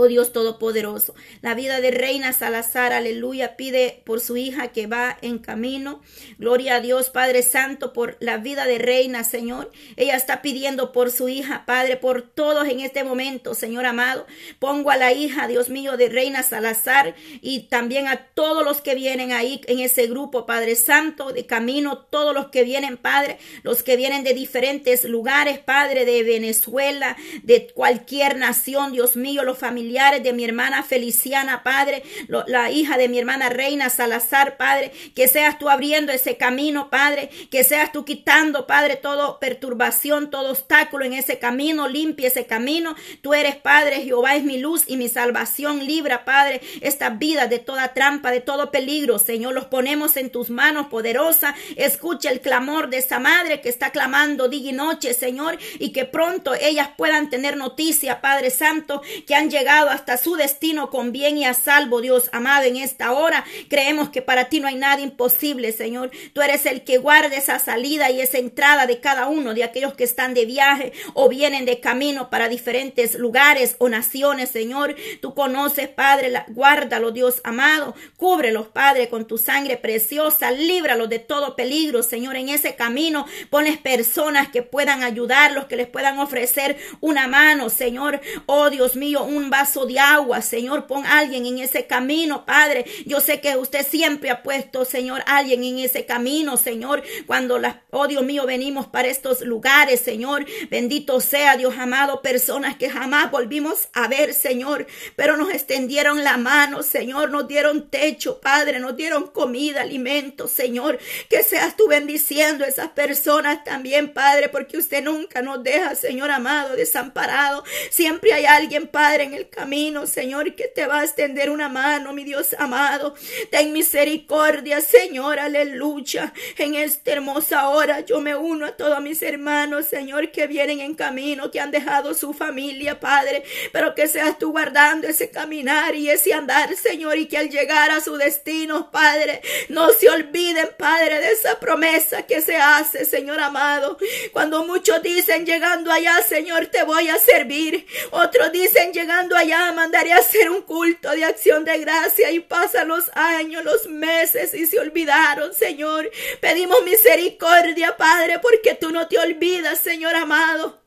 Oh 0.04 0.08
Dios 0.08 0.34
Todopoderoso, 0.34 1.14
la 1.43 1.54
vida 1.54 1.80
de 1.80 1.91
Reina 1.91 2.34
Salazar, 2.34 2.91
aleluya, 2.91 3.56
pide 3.56 4.02
por 4.04 4.20
su 4.20 4.36
hija 4.36 4.70
que 4.70 4.88
va 4.88 5.16
en 5.22 5.38
camino. 5.38 6.02
Gloria 6.39 6.78
a 6.78 6.80
Dios, 6.80 7.12
Padre 7.12 7.43
Santo, 7.43 7.93
por 7.93 8.18
la 8.20 8.38
vida 8.38 8.66
de 8.66 8.80
Reina, 8.80 9.24
Señor. 9.24 9.72
Ella 9.97 10.16
está 10.16 10.41
pidiendo 10.41 10.91
por 10.91 11.12
su 11.12 11.30
hija, 11.30 11.68
Padre, 11.68 11.97
por 11.97 12.24
todos 12.24 12.68
en 12.68 12.80
este 12.80 13.04
momento, 13.04 13.54
Señor 13.54 13.86
amado. 13.86 14.26
Pongo 14.58 14.89
a 14.89 14.97
la 14.97 15.14
hija, 15.14 15.47
Dios 15.47 15.70
mío, 15.70 15.97
de 15.97 16.10
Reina 16.10 16.41
Salazar 16.41 17.14
y 17.39 17.68
también 17.68 18.08
a 18.08 18.26
todos 18.34 18.66
los 18.66 18.82
que 18.82 18.95
vienen 18.95 19.32
ahí 19.32 19.62
en 19.68 19.82
ese 19.82 20.08
grupo, 20.08 20.47
Padre 20.47 20.76
Santo, 20.76 21.32
de 21.32 21.45
camino, 21.45 21.99
todos 21.99 22.34
los 22.34 22.47
que 22.47 22.64
vienen, 22.64 22.97
Padre, 22.97 23.38
los 23.62 23.84
que 23.84 23.97
vienen 23.97 24.24
de 24.24 24.34
diferentes 24.34 25.04
lugares, 25.04 25.60
Padre, 25.60 26.06
de 26.06 26.24
Venezuela, 26.24 27.16
de 27.43 27.68
cualquier 27.68 28.38
nación, 28.38 28.93
Dios 28.93 29.16
mío, 29.16 29.43
los 29.43 29.60
familiares 29.60 29.91
de 29.92 30.32
mi 30.32 30.46
hermana 30.46 30.84
Feliciana, 30.84 31.64
Padre, 31.64 32.04
la 32.48 32.72
hija 32.72 32.98
de 32.98 33.10
mi 33.10 33.20
hermana 33.20 33.50
Reina 33.50 33.89
Salazar, 33.89 34.56
Padre, 34.56 34.92
que 35.14 35.28
seas 35.28 35.60
tú 35.60 35.70
abriendo 35.70 36.14
ese 36.14 36.38
camino, 36.38 36.89
Padre, 36.89 37.30
que 37.52 37.66
seas 37.66 37.92
tú 37.92 38.06
quitando, 38.06 38.68
Padre, 38.68 38.96
toda 38.96 39.38
perturbación, 39.39 40.30
todo 40.30 40.52
obstáculo 40.52 41.04
en 41.04 41.14
ese 41.14 41.39
camino, 41.39 41.89
limpia 41.89 42.30
ese 42.30 42.46
camino. 42.46 42.96
Tú 43.22 43.34
eres, 43.34 43.58
Padre, 43.58 44.02
Jehová 44.02 44.36
es 44.36 44.44
mi 44.44 44.60
luz 44.60 44.84
y 44.88 44.96
mi 44.96 45.10
salvación. 45.10 45.86
Libra, 45.86 46.24
Padre, 46.24 46.62
esta 46.80 47.10
vida 47.10 47.48
de 47.48 47.60
toda 47.60 47.94
trampa, 47.94 48.32
de 48.32 48.39
todo 48.39 48.72
peligro, 48.72 49.20
Señor. 49.20 49.54
Los 49.54 49.66
ponemos 49.66 50.16
en 50.16 50.30
tus 50.30 50.50
manos, 50.50 50.88
poderosa. 50.88 51.54
Escucha 51.76 52.32
el 52.32 52.39
clamor 52.39 52.89
de 52.89 53.00
esa 53.00 53.20
madre 53.20 53.60
que 53.60 53.70
está 53.70 53.92
clamando 53.92 54.48
día 54.48 54.70
y 54.70 54.74
noche, 54.74 55.14
Señor, 55.14 55.58
y 55.80 55.92
que 55.92 56.06
pronto 56.06 56.54
ellas 56.54 56.89
puedan 56.96 57.30
tener 57.30 57.58
noticia, 57.58 58.22
Padre 58.22 58.52
Santo, 58.52 59.02
que 59.28 59.36
han 59.36 59.50
llegado 59.50 59.71
hasta 59.72 60.18
su 60.18 60.36
destino 60.36 60.90
con 60.90 61.12
bien 61.12 61.38
y 61.38 61.46
a 61.46 61.54
salvo, 61.54 62.02
Dios 62.02 62.30
amado, 62.34 62.66
en 62.66 62.78
esta 62.78 63.14
hora. 63.14 63.46
Creemos 63.70 64.10
que 64.10 64.22
para 64.22 64.50
ti 64.50 64.60
no 64.60 64.68
hay 64.68 64.76
nada 64.76 65.02
imposible, 65.02 65.72
Señor. 65.72 66.12
Tú 66.34 66.42
eres 66.42 66.66
el 66.66 66.84
que 66.84 66.98
guarda 66.98 67.36
esa 67.36 67.58
salida 67.60 68.10
y 68.12 68.22
esa 68.22 68.38
entrada 68.38 68.86
de 68.86 69.00
cada 69.00 69.28
uno 69.28 69.54
de 69.54 69.64
aquellos 69.64 69.94
que 69.94 70.04
están 70.04 70.34
de 70.34 70.46
viaje 70.46 70.92
o 71.14 71.30
vienen 71.30 71.66
de 71.66 71.80
camino 71.80 72.30
para 72.30 72.50
diferentes 72.50 73.16
lugares 73.16 73.76
o 73.80 73.88
naciones, 73.90 74.50
Señor. 74.52 74.96
Tú 75.22 75.34
conoces, 75.34 75.88
Padre, 75.88 76.34
guárdalo, 76.50 77.12
Dios 77.12 77.42
amado. 77.44 77.96
Cúbrelos, 78.18 78.68
Padre, 78.68 79.10
con 79.10 79.26
tu 79.26 79.38
sangre 79.38 79.78
preciosa. 79.78 80.52
Líbralos 80.52 81.10
de 81.10 81.20
todo 81.20 81.56
peligro, 81.56 82.04
Señor. 82.04 82.36
En 82.36 82.50
ese 82.50 82.76
camino 82.76 83.26
pones 83.50 83.78
personas 83.78 84.50
que 84.50 84.64
puedan 84.64 85.04
ayudarlos, 85.04 85.66
que 85.66 85.78
les 85.78 85.88
puedan 85.88 86.20
ofrecer 86.20 86.78
una 87.00 87.28
mano, 87.28 87.70
Señor. 87.70 88.20
Oh, 88.46 88.70
Dios 88.70 88.96
mío, 88.96 89.24
un 89.24 89.50
vaso 89.50 89.61
de 89.62 89.99
agua, 89.99 90.41
Señor, 90.41 90.88
pon 90.88 91.05
a 91.05 91.20
alguien 91.20 91.45
en 91.45 91.59
ese 91.59 91.86
camino, 91.86 92.45
Padre. 92.45 92.84
Yo 93.05 93.22
sé 93.22 93.41
que 93.41 93.55
usted 93.57 93.86
siempre 93.88 94.32
ha 94.32 94.41
puesto, 94.41 94.86
Señor, 94.86 95.24
alguien 95.28 95.64
en 95.64 95.80
ese 95.80 96.05
camino, 96.05 96.57
Señor, 96.57 97.03
cuando 97.28 97.59
las, 97.59 97.76
oh 97.91 98.07
Dios 98.07 98.24
mío, 98.24 98.45
venimos 98.47 98.88
para 98.88 99.07
estos 99.07 99.41
lugares, 99.41 100.01
Señor. 100.01 100.45
Bendito 100.72 101.22
sea 101.22 101.57
Dios 101.57 101.76
amado, 101.78 102.24
personas 102.24 102.76
que 102.76 102.89
jamás 102.89 103.30
volvimos 103.30 103.88
a 103.93 104.07
ver, 104.07 104.34
Señor, 104.34 104.88
pero 105.16 105.38
nos 105.38 105.53
extendieron 105.53 106.24
la 106.24 106.38
mano, 106.38 106.82
Señor, 106.82 107.30
nos 107.30 107.47
dieron 107.47 107.89
techo, 107.89 108.41
Padre, 108.41 108.80
nos 108.80 108.95
dieron 108.95 109.28
comida, 109.28 109.82
alimento, 109.82 110.47
Señor. 110.47 110.97
Que 111.30 111.43
seas 111.43 111.78
tú 111.78 111.88
bendiciendo 111.88 112.66
a 112.66 112.68
esas 112.68 112.89
personas 112.89 113.64
también, 113.64 114.12
Padre, 114.12 114.49
porque 114.49 114.78
usted 114.78 115.03
nunca 115.03 115.43
nos 115.43 115.64
deja, 115.64 115.93
Señor 115.93 116.32
amado, 116.32 116.76
desamparado. 116.76 117.64
Siempre 117.91 118.34
hay 118.34 118.45
alguien, 118.45 118.88
Padre, 118.88 119.26
en 119.26 119.36
el 119.36 119.51
camino, 119.52 120.08
Señor, 120.08 120.56
que 120.56 120.68
te 120.68 120.88
va 120.88 121.02
a 121.02 121.04
extender 121.04 121.49
una 121.49 121.70
mano, 121.70 122.14
mi 122.14 122.24
Dios 122.24 122.56
amado. 122.58 123.14
Ten 123.52 123.74
misericordia, 123.74 124.82
Señor, 124.82 125.39
aleluya. 125.39 126.34
En 126.58 126.76
esta 126.76 127.12
hermosa 127.12 127.70
hora 127.70 127.99
yo 127.99 128.22
me 128.22 128.36
uno 128.36 128.66
a 128.66 128.72
todos 128.72 129.02
mis 129.02 129.22
hermanos, 129.22 129.86
Señor, 129.86 130.32
que 130.32 130.47
vienen 130.47 130.80
en 130.80 130.95
camino, 130.95 131.52
que 131.52 131.60
han 131.60 131.70
dejado 131.72 132.14
su 132.14 132.34
familia, 132.34 132.99
Padre, 132.99 133.43
pero 133.74 133.93
que 133.93 134.08
seas 134.08 134.39
tú 134.39 134.52
guardando 134.52 135.08
ese 135.08 135.30
caminar 135.30 135.95
y 135.95 136.10
ese 136.10 136.34
andar, 136.34 136.76
Señor, 136.76 137.18
y 137.18 137.28
que 137.28 137.38
al 137.38 137.49
llegar 137.49 137.91
a 137.91 138.02
su 138.02 138.16
destino, 138.16 138.89
Padre, 138.89 139.41
no 139.68 139.89
se 139.91 140.10
olviden, 140.10 140.70
Padre, 140.78 141.20
de 141.20 141.32
esa 141.32 141.60
promesa 141.60 142.26
que 142.26 142.41
se 142.41 142.56
hace, 142.56 143.06
Señor 143.06 143.39
amado. 143.41 143.97
Cuando 144.32 144.66
muchos 144.66 145.02
dicen 145.04 145.45
llegando 145.45 145.91
allá, 145.91 146.22
Señor, 146.22 146.68
te 146.68 146.84
voy 146.84 147.10
a 147.10 147.18
servir. 147.18 147.86
Otros 148.12 148.52
dicen 148.52 148.93
llegando 148.93 149.36
allá, 149.42 149.72
mandaré 149.74 150.14
a 150.14 150.18
hacer 150.18 150.50
un 150.50 150.62
culto 150.62 151.10
de 151.12 151.26
acción 151.26 151.66
de 151.66 151.78
gracia 151.80 152.32
y 152.32 152.39
pasan 152.39 152.88
los 152.88 153.10
años, 153.14 153.64
los 153.64 153.88
meses 153.88 154.54
y 154.54 154.66
se 154.66 154.80
olvidaron, 154.80 155.54
Señor. 155.54 156.10
Pedimos 156.39 156.84
misericordia, 156.84 157.98
Padre, 157.98 158.39
porque 158.39 158.76
tú 158.76 158.92
no 158.92 159.08
te 159.08 159.18
olvidas, 159.20 159.80
Señor 159.80 160.16
amado. 160.16 160.84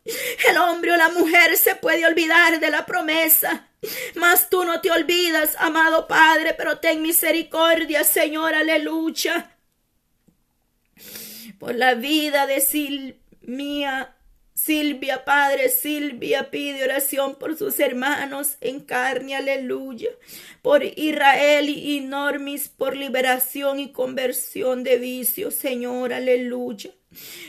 El 0.48 0.56
hombre 0.58 0.92
o 0.92 0.96
la 0.96 1.08
mujer 1.08 1.56
se 1.56 1.74
puede 1.76 2.06
olvidar 2.06 2.60
de 2.60 2.70
la 2.70 2.86
promesa, 2.86 3.68
mas 4.14 4.50
tú 4.50 4.64
no 4.64 4.80
te 4.80 4.90
olvidas, 4.90 5.56
amado 5.58 6.06
Padre, 6.06 6.54
pero 6.54 6.78
ten 6.78 7.02
misericordia, 7.02 8.04
Señor, 8.04 8.54
aleluya. 8.54 9.50
Por 11.58 11.74
la 11.74 11.94
vida 11.94 12.46
de 12.46 12.60
Silvia, 12.60 14.14
Silvia, 14.54 15.24
Padre, 15.24 15.68
Silvia 15.68 16.50
pide 16.50 16.84
oración 16.84 17.34
por 17.34 17.56
sus 17.56 17.80
hermanos 17.80 18.56
en 18.60 18.80
carne, 18.80 19.34
aleluya. 19.34 20.10
Por 20.62 20.84
Israel 20.84 21.68
y 21.68 22.00
Normis, 22.00 22.68
por 22.68 22.96
liberación 22.96 23.80
y 23.80 23.90
conversión 23.90 24.84
de 24.84 24.98
vicios, 24.98 25.54
Señor, 25.54 26.12
aleluya. 26.12 26.92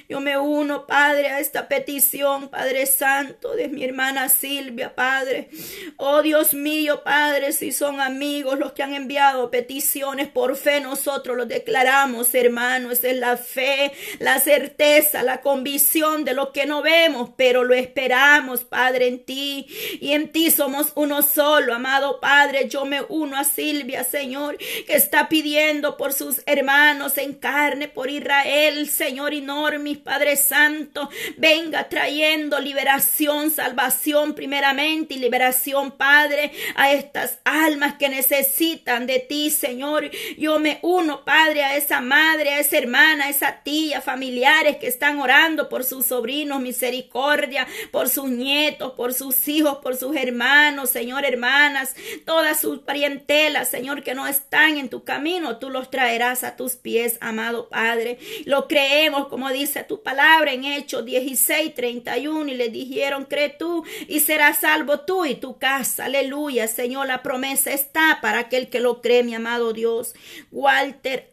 Yo 0.07 0.19
me 0.19 0.37
uno, 0.37 0.85
Padre, 0.85 1.29
a 1.29 1.39
esta 1.39 1.67
petición, 1.67 2.49
Padre 2.49 2.85
Santo, 2.85 3.55
de 3.55 3.67
mi 3.67 3.83
hermana 3.83 4.29
Silvia, 4.29 4.95
Padre. 4.95 5.49
Oh 5.97 6.21
Dios 6.21 6.53
mío, 6.53 7.03
Padre, 7.03 7.51
si 7.51 7.71
son 7.71 7.99
amigos 7.99 8.59
los 8.59 8.73
que 8.73 8.83
han 8.83 8.93
enviado 8.93 9.49
peticiones 9.49 10.27
por 10.27 10.55
fe, 10.55 10.79
nosotros 10.81 11.35
los 11.37 11.47
declaramos, 11.47 12.33
hermanos. 12.35 13.03
Es 13.03 13.17
la 13.17 13.37
fe, 13.37 13.91
la 14.19 14.39
certeza, 14.39 15.23
la 15.23 15.41
convicción 15.41 16.25
de 16.25 16.33
lo 16.33 16.51
que 16.51 16.65
no 16.65 16.81
vemos, 16.81 17.31
pero 17.35 17.63
lo 17.63 17.73
esperamos, 17.73 18.63
Padre, 18.63 19.07
en 19.07 19.23
ti. 19.23 19.67
Y 20.01 20.11
en 20.11 20.31
ti 20.31 20.51
somos 20.51 20.91
uno 20.95 21.21
solo, 21.21 21.73
amado 21.73 22.19
Padre. 22.19 22.67
Yo 22.69 22.85
me 22.85 23.01
uno 23.07 23.37
a 23.37 23.43
Silvia, 23.43 24.03
Señor, 24.03 24.57
que 24.57 24.95
está 24.95 25.29
pidiendo 25.29 25.97
por 25.97 26.13
sus 26.13 26.41
hermanos 26.45 27.17
en 27.17 27.33
carne, 27.33 27.87
por 27.87 28.09
Israel, 28.09 28.89
Señor, 28.89 29.33
y 29.33 29.41
no 29.41 29.54
mi 29.79 29.95
Padre 29.95 30.35
Santo, 30.35 31.09
venga 31.37 31.87
trayendo 31.87 32.59
liberación, 32.59 33.51
salvación 33.51 34.33
primeramente 34.33 35.13
y 35.13 35.17
liberación, 35.17 35.91
Padre, 35.91 36.51
a 36.75 36.91
estas 36.91 37.39
almas 37.45 37.95
que 37.95 38.09
necesitan 38.09 39.07
de 39.07 39.19
ti, 39.19 39.49
Señor. 39.49 40.09
Yo 40.37 40.59
me 40.59 40.79
uno, 40.81 41.23
Padre, 41.23 41.63
a 41.63 41.77
esa 41.77 42.01
madre, 42.01 42.49
a 42.49 42.59
esa 42.59 42.77
hermana, 42.77 43.25
a 43.25 43.29
esa 43.29 43.61
tía, 43.63 44.01
familiares 44.01 44.77
que 44.77 44.87
están 44.87 45.19
orando 45.19 45.69
por 45.69 45.83
sus 45.83 46.07
sobrinos, 46.07 46.59
misericordia, 46.59 47.65
por 47.91 48.09
sus 48.09 48.29
nietos, 48.29 48.91
por 48.93 49.13
sus 49.13 49.47
hijos, 49.47 49.77
por 49.77 49.95
sus 49.95 50.15
hermanos, 50.17 50.89
Señor, 50.89 51.23
hermanas, 51.23 51.95
todas 52.25 52.59
sus 52.59 52.79
parientelas, 52.79 53.69
Señor, 53.69 54.03
que 54.03 54.15
no 54.15 54.27
están 54.27 54.77
en 54.77 54.89
tu 54.89 55.03
camino, 55.03 55.57
tú 55.57 55.69
los 55.69 55.89
traerás 55.89 56.43
a 56.43 56.55
tus 56.57 56.75
pies, 56.75 57.17
amado 57.21 57.69
Padre. 57.69 58.19
Lo 58.45 58.67
creemos 58.67 59.27
como 59.27 59.44
dice 59.49 59.83
tu 59.83 60.01
palabra 60.01 60.53
en 60.53 60.65
Hechos 60.65 61.05
16, 61.05 61.73
31, 61.73 62.51
y 62.51 62.55
le 62.55 62.69
dijeron, 62.69 63.25
cree 63.25 63.49
tú 63.49 63.83
y 64.07 64.19
serás 64.19 64.59
salvo 64.59 65.01
tú 65.01 65.25
y 65.25 65.35
tu 65.35 65.57
casa. 65.57 66.05
Aleluya, 66.05 66.67
Señor, 66.67 67.07
la 67.07 67.23
promesa 67.23 67.71
está 67.71 68.19
para 68.21 68.39
aquel 68.39 68.69
que 68.69 68.79
lo 68.79 69.01
cree, 69.01 69.23
mi 69.23 69.35
amado 69.35 69.73
Dios. 69.73 70.13
Walter 70.51 71.31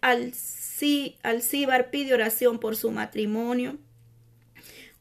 Alcibar 1.23 1.91
pide 1.91 2.15
oración 2.15 2.59
por 2.59 2.77
su 2.77 2.91
matrimonio. 2.91 3.79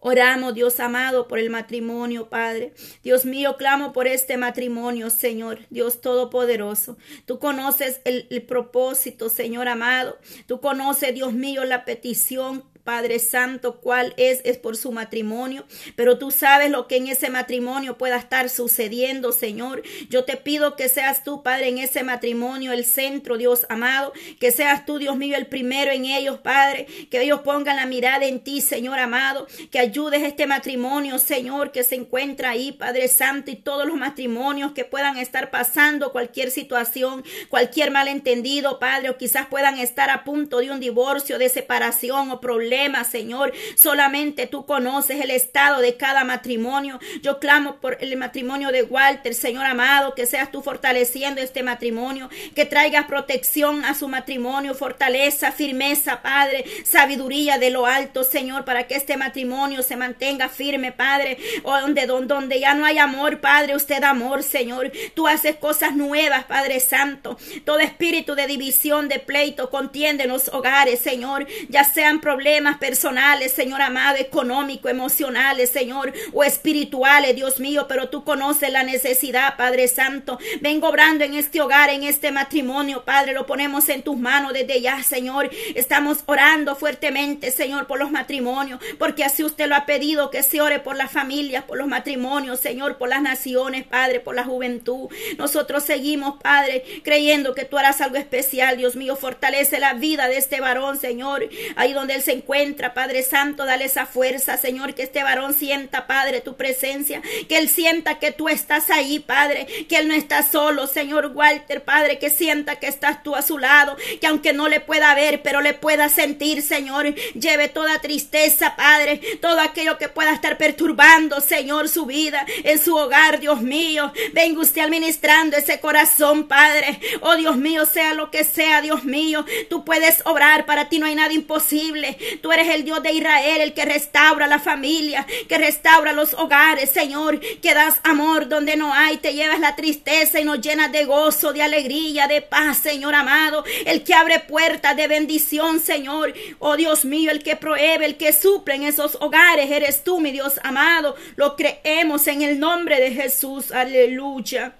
Oramos, 0.04 0.56
Dios 0.56 0.80
amado, 0.80 1.28
por 1.28 1.38
el 1.38 1.52
matrimonio, 1.52 2.28
Padre. 2.28 2.74
Dios 3.04 3.24
mío, 3.24 3.56
clamo 3.56 3.94
por 3.94 4.08
este 4.08 4.36
matrimonio, 4.36 5.12
Señor, 5.12 5.60
Dios 5.70 6.02
Todopoderoso. 6.02 6.98
Tú 7.26 7.38
conoces 7.38 8.02
el, 8.04 8.26
el 8.32 8.42
propósito, 8.42 9.30
Señor 9.30 9.68
amado. 9.68 10.18
Tú 10.48 10.60
conoces, 10.60 11.14
Dios 11.14 11.34
mío, 11.34 11.66
la 11.66 11.86
petición 11.86 12.64
Padre 12.84 13.20
Santo, 13.20 13.80
cuál 13.80 14.14
es, 14.18 14.42
es 14.44 14.58
por 14.58 14.76
su 14.76 14.92
matrimonio, 14.92 15.66
pero 15.96 16.18
tú 16.18 16.32
sabes 16.32 16.72
lo 16.72 16.88
que 16.88 16.98
en 16.98 17.08
ese 17.08 17.30
matrimonio 17.30 17.98
pueda 17.98 18.18
estar 18.18 18.50
sucediendo, 18.50 19.32
Señor. 19.32 19.84
Yo 20.10 20.24
te 20.26 20.38
pido 20.38 20.76
que 20.76 20.90
seas 20.90 21.24
tú, 21.24 21.44
Padre, 21.44 21.70
en 21.70 21.78
ese 21.78 22.04
matrimonio, 22.04 22.72
el 22.72 22.86
centro, 22.86 23.38
Dios 23.38 23.66
amado, 23.70 24.14
que 24.40 24.52
seas 24.52 24.86
tú, 24.86 24.98
Dios 24.98 25.16
mío, 25.16 25.38
el 25.38 25.48
primero 25.48 25.92
en 25.92 26.06
ellos, 26.06 26.40
Padre, 26.40 26.88
que 27.10 27.22
ellos 27.22 27.42
pongan 27.42 27.76
la 27.76 27.86
mirada 27.86 28.26
en 28.26 28.40
ti, 28.40 28.62
Señor 28.62 29.00
amado, 29.00 29.48
que 29.70 29.80
ayudes 29.80 30.24
este 30.24 30.48
matrimonio, 30.48 31.20
Señor, 31.20 31.72
que 31.72 31.84
se 31.84 31.96
encuentra 31.96 32.52
ahí, 32.52 32.72
Padre 32.72 33.08
Santo, 33.08 33.52
y 33.52 33.56
todos 33.56 33.86
los 33.86 33.96
matrimonios 33.96 34.72
que 34.72 34.86
puedan 34.86 35.18
estar 35.18 35.52
pasando 35.52 36.12
cualquier 36.12 36.50
situación, 36.50 37.24
cualquier 37.50 37.92
malentendido, 37.92 38.80
Padre, 38.80 39.10
o 39.10 39.18
quizás 39.18 39.48
puedan 39.48 39.78
estar 39.78 40.10
a 40.10 40.24
punto 40.24 40.60
de 40.60 40.72
un 40.72 40.80
divorcio, 40.80 41.38
de 41.38 41.50
separación 41.50 42.32
o 42.32 42.42
problema 42.42 42.71
Señor. 43.04 43.52
Solamente 43.76 44.48
tú 44.48 44.66
conoces 44.66 45.20
el 45.20 45.30
estado 45.30 45.82
de 45.82 45.98
cada 45.98 46.24
matrimonio. 46.24 47.00
Yo 47.22 47.40
clamo 47.40 47.76
por 47.78 47.98
el 48.00 48.16
matrimonio 48.16 48.72
de 48.72 48.84
Walter, 48.84 49.34
Señor 49.34 49.66
amado, 49.66 50.16
que 50.16 50.26
seas 50.26 50.52
tú 50.52 50.62
fortaleciendo 50.62 51.42
este 51.42 51.64
matrimonio, 51.64 52.30
que 52.56 52.66
traigas 52.66 53.08
protección 53.08 53.84
a 53.84 53.94
su 53.94 54.08
matrimonio, 54.08 54.74
fortaleza, 54.74 55.52
firmeza, 55.52 56.22
Padre, 56.22 56.64
sabiduría 56.86 57.58
de 57.58 57.72
lo 57.72 57.86
alto, 57.86 58.24
Señor, 58.24 58.64
para 58.64 58.88
que 58.88 58.96
este 58.96 59.18
matrimonio 59.18 59.82
se 59.84 59.98
mantenga 59.98 60.48
firme, 60.48 60.94
Padre. 60.94 61.38
O 61.64 61.78
donde, 61.78 62.06
donde, 62.06 62.34
donde 62.34 62.60
ya 62.62 62.74
no 62.74 62.86
hay 62.86 63.00
amor, 63.00 63.42
Padre, 63.42 63.76
usted 63.76 64.02
amor, 64.04 64.44
Señor. 64.44 64.92
Tú 65.14 65.28
haces 65.28 65.58
cosas 65.58 65.94
nuevas, 65.94 66.46
Padre 66.46 66.80
Santo. 66.80 67.38
Todo 67.66 67.80
espíritu 67.80 68.36
de 68.36 68.48
división, 68.48 69.10
de 69.10 69.20
pleito, 69.20 69.70
contiende 69.70 70.24
en 70.24 70.30
los 70.30 70.48
hogares, 70.50 71.00
Señor, 71.02 71.48
ya 71.68 71.84
sean 71.84 72.22
problemas 72.22 72.61
personales, 72.78 73.52
Señor 73.52 73.82
amado, 73.82 74.18
económico, 74.18 74.90
emocionales, 74.90 75.70
Señor, 75.70 76.14
o 76.34 76.44
espirituales, 76.44 77.36
Dios 77.36 77.60
mío, 77.60 77.86
pero 77.88 78.10
tú 78.10 78.24
conoces 78.24 78.72
la 78.72 78.84
necesidad, 78.84 79.58
Padre 79.58 79.88
Santo. 79.88 80.40
Vengo 80.62 80.90
obrando 80.90 81.24
en 81.24 81.34
este 81.34 81.62
hogar, 81.62 81.90
en 81.90 82.04
este 82.04 82.32
matrimonio, 82.32 83.04
Padre, 83.04 83.34
lo 83.34 83.46
ponemos 83.46 83.90
en 83.90 84.04
tus 84.04 84.18
manos 84.18 84.54
desde 84.54 84.82
ya, 84.82 85.02
Señor. 85.04 85.50
Estamos 85.76 86.20
orando 86.26 86.76
fuertemente, 86.76 87.52
Señor, 87.52 87.88
por 87.88 88.00
los 88.00 88.12
matrimonios, 88.12 88.80
porque 88.98 89.24
así 89.24 89.44
usted 89.44 89.68
lo 89.68 89.76
ha 89.76 89.86
pedido, 89.86 90.30
que 90.30 90.44
se 90.44 90.62
ore 90.62 90.80
por 90.80 90.96
las 90.96 91.12
familias, 91.12 91.64
por 91.64 91.78
los 91.78 91.88
matrimonios, 91.88 92.60
Señor, 92.60 92.98
por 92.98 93.10
las 93.10 93.22
naciones, 93.22 93.86
Padre, 93.86 94.20
por 94.20 94.36
la 94.36 94.44
juventud. 94.44 95.10
Nosotros 95.38 95.84
seguimos, 95.84 96.42
Padre, 96.42 96.84
creyendo 97.04 97.56
que 97.56 97.66
tú 97.66 97.78
harás 97.78 98.02
algo 98.02 98.18
especial, 98.18 98.78
Dios 98.78 98.96
mío, 98.96 99.16
fortalece 99.16 99.80
la 99.80 99.94
vida 99.94 100.28
de 100.28 100.38
este 100.38 100.62
varón, 100.62 101.00
Señor, 101.00 101.50
ahí 101.76 101.94
donde 101.94 102.16
él 102.16 102.22
se 102.22 102.34
encuentra 102.34 102.51
encuentra, 102.52 102.94
Padre 102.94 103.24
Santo, 103.24 103.66
dale 103.66 103.86
esa 103.86 104.06
fuerza, 104.06 104.58
Señor, 104.58 104.94
que 104.94 105.04
este 105.04 105.24
varón 105.24 105.54
sienta, 105.54 106.06
Padre, 106.06 106.42
tu 106.42 106.58
presencia, 106.58 107.22
que 107.48 107.58
él 107.58 107.70
sienta 107.70 108.20
que 108.20 108.34
tú 108.34 108.50
estás 108.50 108.90
ahí, 108.90 109.20
Padre, 109.20 109.68
que 109.88 109.96
él 109.96 110.10
no 110.10 110.14
está 110.14 110.44
solo, 110.44 110.86
Señor 110.86 111.32
Walter, 111.34 111.82
Padre, 111.86 112.20
que 112.20 112.30
sienta 112.30 112.76
que 112.76 112.88
estás 112.88 113.24
tú 113.24 113.38
a 113.38 113.42
su 113.42 113.58
lado, 113.58 113.96
que 114.20 114.28
aunque 114.28 114.52
no 114.52 114.68
le 114.68 114.82
pueda 114.82 115.16
ver, 115.16 115.42
pero 115.42 115.62
le 115.62 115.74
pueda 115.74 116.10
sentir, 116.10 116.62
Señor, 116.62 117.16
lleve 117.36 117.70
toda 117.70 118.02
tristeza, 118.02 118.76
Padre, 118.76 119.22
todo 119.40 119.62
aquello 119.62 119.98
que 119.98 120.10
pueda 120.10 120.34
estar 120.34 120.58
perturbando, 120.58 121.40
Señor, 121.40 121.88
su 121.88 122.06
vida, 122.06 122.46
en 122.66 122.80
su 122.84 122.98
hogar, 122.98 123.40
Dios 123.40 123.62
mío, 123.62 124.12
venga 124.34 124.60
usted 124.60 124.82
administrando 124.82 125.56
ese 125.56 125.80
corazón, 125.80 126.50
Padre, 126.50 127.00
oh 127.22 127.38
Dios 127.38 127.56
mío, 127.56 127.86
sea 127.86 128.14
lo 128.14 128.30
que 128.30 128.44
sea, 128.44 128.82
Dios 128.82 129.06
mío, 129.06 129.46
tú 129.70 129.86
puedes 129.86 130.22
obrar, 130.26 130.66
para 130.66 130.90
ti 130.90 131.00
no 131.00 131.06
hay 131.06 131.16
nada 131.16 131.32
imposible, 131.32 132.18
tú 132.42 132.52
eres 132.52 132.70
el 132.70 132.84
Dios 132.84 133.02
de 133.04 133.14
Israel, 133.14 133.62
el 133.62 133.74
que 133.74 133.86
restaura 133.86 134.48
la 134.48 134.60
familia, 134.60 135.26
que 135.48 135.58
restaura 135.58 136.14
los 136.14 136.34
hogares, 136.34 136.90
Señor, 136.90 137.40
que 137.40 137.74
das 137.74 138.00
amor 138.04 138.48
donde 138.48 138.76
no 138.76 138.94
hay, 138.94 139.18
te 139.18 139.34
llevas 139.34 139.60
la 139.60 139.76
tristeza 139.76 140.40
y 140.40 140.46
nos 140.46 140.62
llenas 140.62 140.92
de 140.92 141.06
gozo, 141.06 141.54
de 141.54 141.62
alegría, 141.62 142.28
de 142.28 142.42
paz, 142.42 142.80
Señor 142.80 143.16
amado, 143.16 143.64
el 143.86 144.04
que 144.04 144.14
abre 144.14 144.40
puertas 144.40 144.96
de 144.96 145.08
bendición, 145.08 145.80
Señor, 145.80 146.34
oh 146.60 146.76
Dios 146.76 147.06
mío, 147.06 147.32
el 147.32 147.44
que 147.44 147.56
prohíbe, 147.56 148.06
el 148.06 148.18
que 148.18 148.34
suple 148.34 148.76
en 148.76 148.84
esos 148.84 149.18
hogares, 149.22 149.70
eres 149.70 150.04
tú, 150.04 150.20
mi 150.20 150.32
Dios 150.32 150.60
amado, 150.64 151.16
lo 151.36 151.56
creemos 151.56 152.28
en 152.28 152.42
el 152.42 152.60
nombre 152.60 153.00
de 153.00 153.12
Jesús, 153.12 153.72
aleluya. 153.72 154.74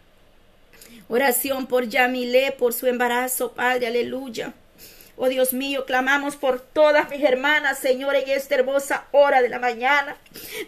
Oración 1.08 1.68
por 1.68 1.90
Yamile, 1.90 2.54
por 2.54 2.74
su 2.74 2.88
embarazo, 2.88 3.52
Padre, 3.52 3.88
aleluya. 3.88 4.54
Oh 5.24 5.30
Dios 5.30 5.54
mío, 5.54 5.86
clamamos 5.86 6.36
por 6.36 6.62
todas 6.62 7.08
mis 7.12 7.24
hermanas, 7.24 7.78
Señor, 7.78 8.16
en 8.16 8.28
esta 8.28 8.56
hermosa 8.56 9.06
hora 9.12 9.44
de 9.44 9.50
la 9.50 9.60
mañana. 9.60 10.16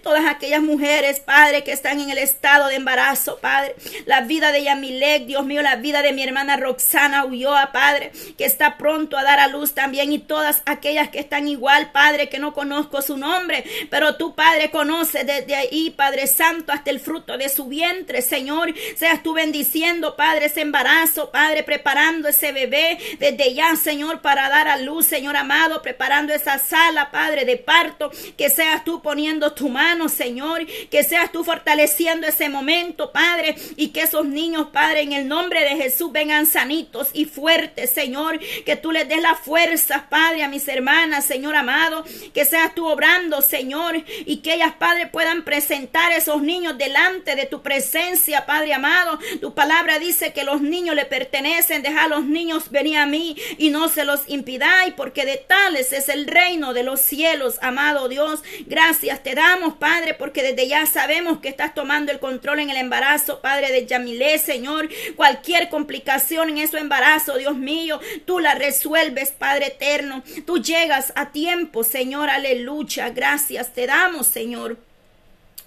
Todas 0.04 0.28
aquellas 0.28 0.62
mujeres, 0.62 1.20
Padre, 1.20 1.64
que 1.64 1.72
están 1.72 2.00
en 2.00 2.12
el 2.12 2.20
estado 2.20 2.68
de 2.68 2.76
embarazo, 2.76 3.40
Padre. 3.40 3.74
La 4.06 4.22
vida 4.22 4.52
de 4.52 4.62
Yamilek, 4.62 5.26
Dios 5.26 5.44
mío, 5.44 5.64
la 5.64 5.78
vida 5.78 6.04
de 6.04 6.14
mi 6.14 6.22
hermana 6.22 6.56
Roxana 6.56 7.26
Ulloa, 7.26 7.72
Padre, 7.72 8.12
que 8.38 8.46
está 8.46 8.78
pronto 8.78 9.18
a 9.18 9.24
dar 9.24 9.40
a 9.40 9.48
luz 9.48 9.74
también. 9.74 10.14
Y 10.14 10.20
todas 10.20 10.62
aquellas 10.68 11.10
que 11.10 11.18
están 11.18 11.48
igual, 11.48 11.92
Padre, 11.92 12.30
que 12.30 12.38
no 12.38 12.54
conozco 12.54 13.02
su 13.02 13.18
nombre. 13.18 13.64
Pero 13.90 14.18
tú, 14.18 14.36
Padre, 14.36 14.70
conoces 14.70 15.26
desde 15.26 15.56
ahí, 15.56 15.90
Padre 15.90 16.28
Santo, 16.28 16.74
hasta 16.74 16.92
el 16.92 17.00
fruto 17.00 17.40
de 17.40 17.50
su 17.50 17.66
vientre, 17.66 18.22
Señor. 18.22 18.72
Seas 18.98 19.24
tú 19.24 19.34
bendiciendo, 19.34 20.16
Padre, 20.16 20.46
ese 20.46 20.62
embarazo, 20.62 21.32
Padre, 21.32 21.64
preparando 21.64 22.28
ese 22.28 22.52
bebé 22.52 23.00
desde 23.18 23.56
ya, 23.56 23.76
Señor, 23.76 24.22
para 24.22 24.43
dar 24.50 24.68
a 24.68 24.78
luz, 24.78 25.06
Señor 25.06 25.36
amado, 25.36 25.82
preparando 25.82 26.34
esa 26.34 26.60
sala, 26.60 27.12
Padre, 27.12 27.46
de 27.46 27.58
parto, 27.58 28.12
que 28.38 28.50
seas 28.50 28.84
tú 28.84 29.02
poniendo 29.02 29.54
tu 29.54 29.70
mano, 29.70 30.10
Señor, 30.10 30.66
que 30.90 31.04
seas 31.04 31.32
tú 31.32 31.44
fortaleciendo 31.44 32.28
ese 32.28 32.50
momento, 32.50 33.12
Padre, 33.12 33.56
y 33.76 33.90
que 33.90 34.02
esos 34.02 34.26
niños, 34.26 34.68
Padre, 34.72 35.02
en 35.02 35.14
el 35.14 35.28
nombre 35.28 35.62
de 35.62 35.76
Jesús 35.76 36.12
vengan 36.12 36.46
sanitos 36.46 37.10
y 37.14 37.26
fuertes, 37.26 37.90
Señor, 37.90 38.40
que 38.66 38.76
tú 38.76 38.92
les 38.92 39.08
des 39.08 39.22
las 39.22 39.40
fuerzas, 39.40 40.04
Padre, 40.10 40.44
a 40.44 40.48
mis 40.48 40.68
hermanas, 40.68 41.26
Señor 41.26 41.56
amado, 41.56 42.04
que 42.34 42.46
seas 42.46 42.74
tú 42.76 42.88
obrando, 42.88 43.42
Señor, 43.42 44.04
y 44.26 44.38
que 44.38 44.56
ellas, 44.56 44.74
Padre, 44.78 45.08
puedan 45.08 45.44
presentar 45.44 46.12
a 46.12 46.18
esos 46.18 46.42
niños 46.42 46.78
delante 46.78 47.36
de 47.36 47.46
tu 47.46 47.62
presencia, 47.62 48.46
Padre 48.46 48.74
amado. 48.74 49.20
Tu 49.42 49.54
palabra 49.54 50.00
dice 50.00 50.34
que 50.34 50.44
los 50.44 50.62
niños 50.62 50.96
le 50.96 51.06
pertenecen, 51.06 51.84
deja 51.84 52.06
a 52.06 52.08
los 52.08 52.26
niños 52.26 52.72
venir 52.72 52.98
a 52.98 53.06
mí 53.06 53.36
y 53.58 53.70
no 53.70 53.90
se 53.90 54.06
los 54.06 54.22
impidáis, 54.28 54.94
porque 54.94 55.26
de 55.26 55.38
tales 55.38 55.94
es 55.94 56.10
el 56.10 56.28
reino 56.28 56.74
de 56.74 56.84
los 56.84 57.00
cielos, 57.00 57.58
amado 57.62 58.08
Dios. 58.10 58.42
Gracias 58.66 59.22
te 59.24 59.36
damos, 59.36 59.76
Padre, 59.76 60.14
porque 60.14 60.44
desde 60.44 60.68
ya 60.68 60.86
sabemos 60.86 61.40
que 61.40 61.50
estás 61.50 61.74
tomando 61.74 62.12
el 62.12 62.20
control 62.20 62.60
en 62.60 62.70
el 62.70 62.78
embarazo, 62.78 63.42
Padre 63.42 63.72
de 63.72 63.86
Yamilé, 63.86 64.40
Señor. 64.40 64.90
Cualquier 65.16 65.70
complicación 65.70 66.50
en 66.50 66.58
ese 66.60 66.78
embarazo, 66.78 67.38
Dios 67.38 67.56
mío, 67.56 68.00
tú 68.26 68.40
la 68.40 68.56
resuelves, 68.56 69.32
Padre 69.32 69.68
eterno. 69.68 70.24
Tú 70.46 70.62
llegas 70.62 71.14
a 71.16 71.32
tiempo, 71.32 71.84
Señor, 71.84 72.30
aleluya. 72.30 73.10
Gracias 73.10 73.74
te 73.74 73.88
damos, 73.88 74.28
Señor. 74.28 74.78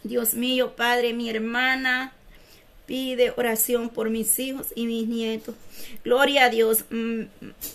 Dios 0.03 0.35
mío, 0.35 0.75
Padre, 0.77 1.13
mi 1.13 1.31
hermana 1.31 2.16
pide 2.87 3.33
oración 3.37 3.91
por 3.91 4.11
mis 4.11 4.39
hijos 4.39 4.69
y 4.75 4.87
mis 4.87 5.07
nietos. 5.09 5.55
Gloria 6.05 6.45
a 6.45 6.51
Dios, 6.51 6.85
mm, 6.91 7.23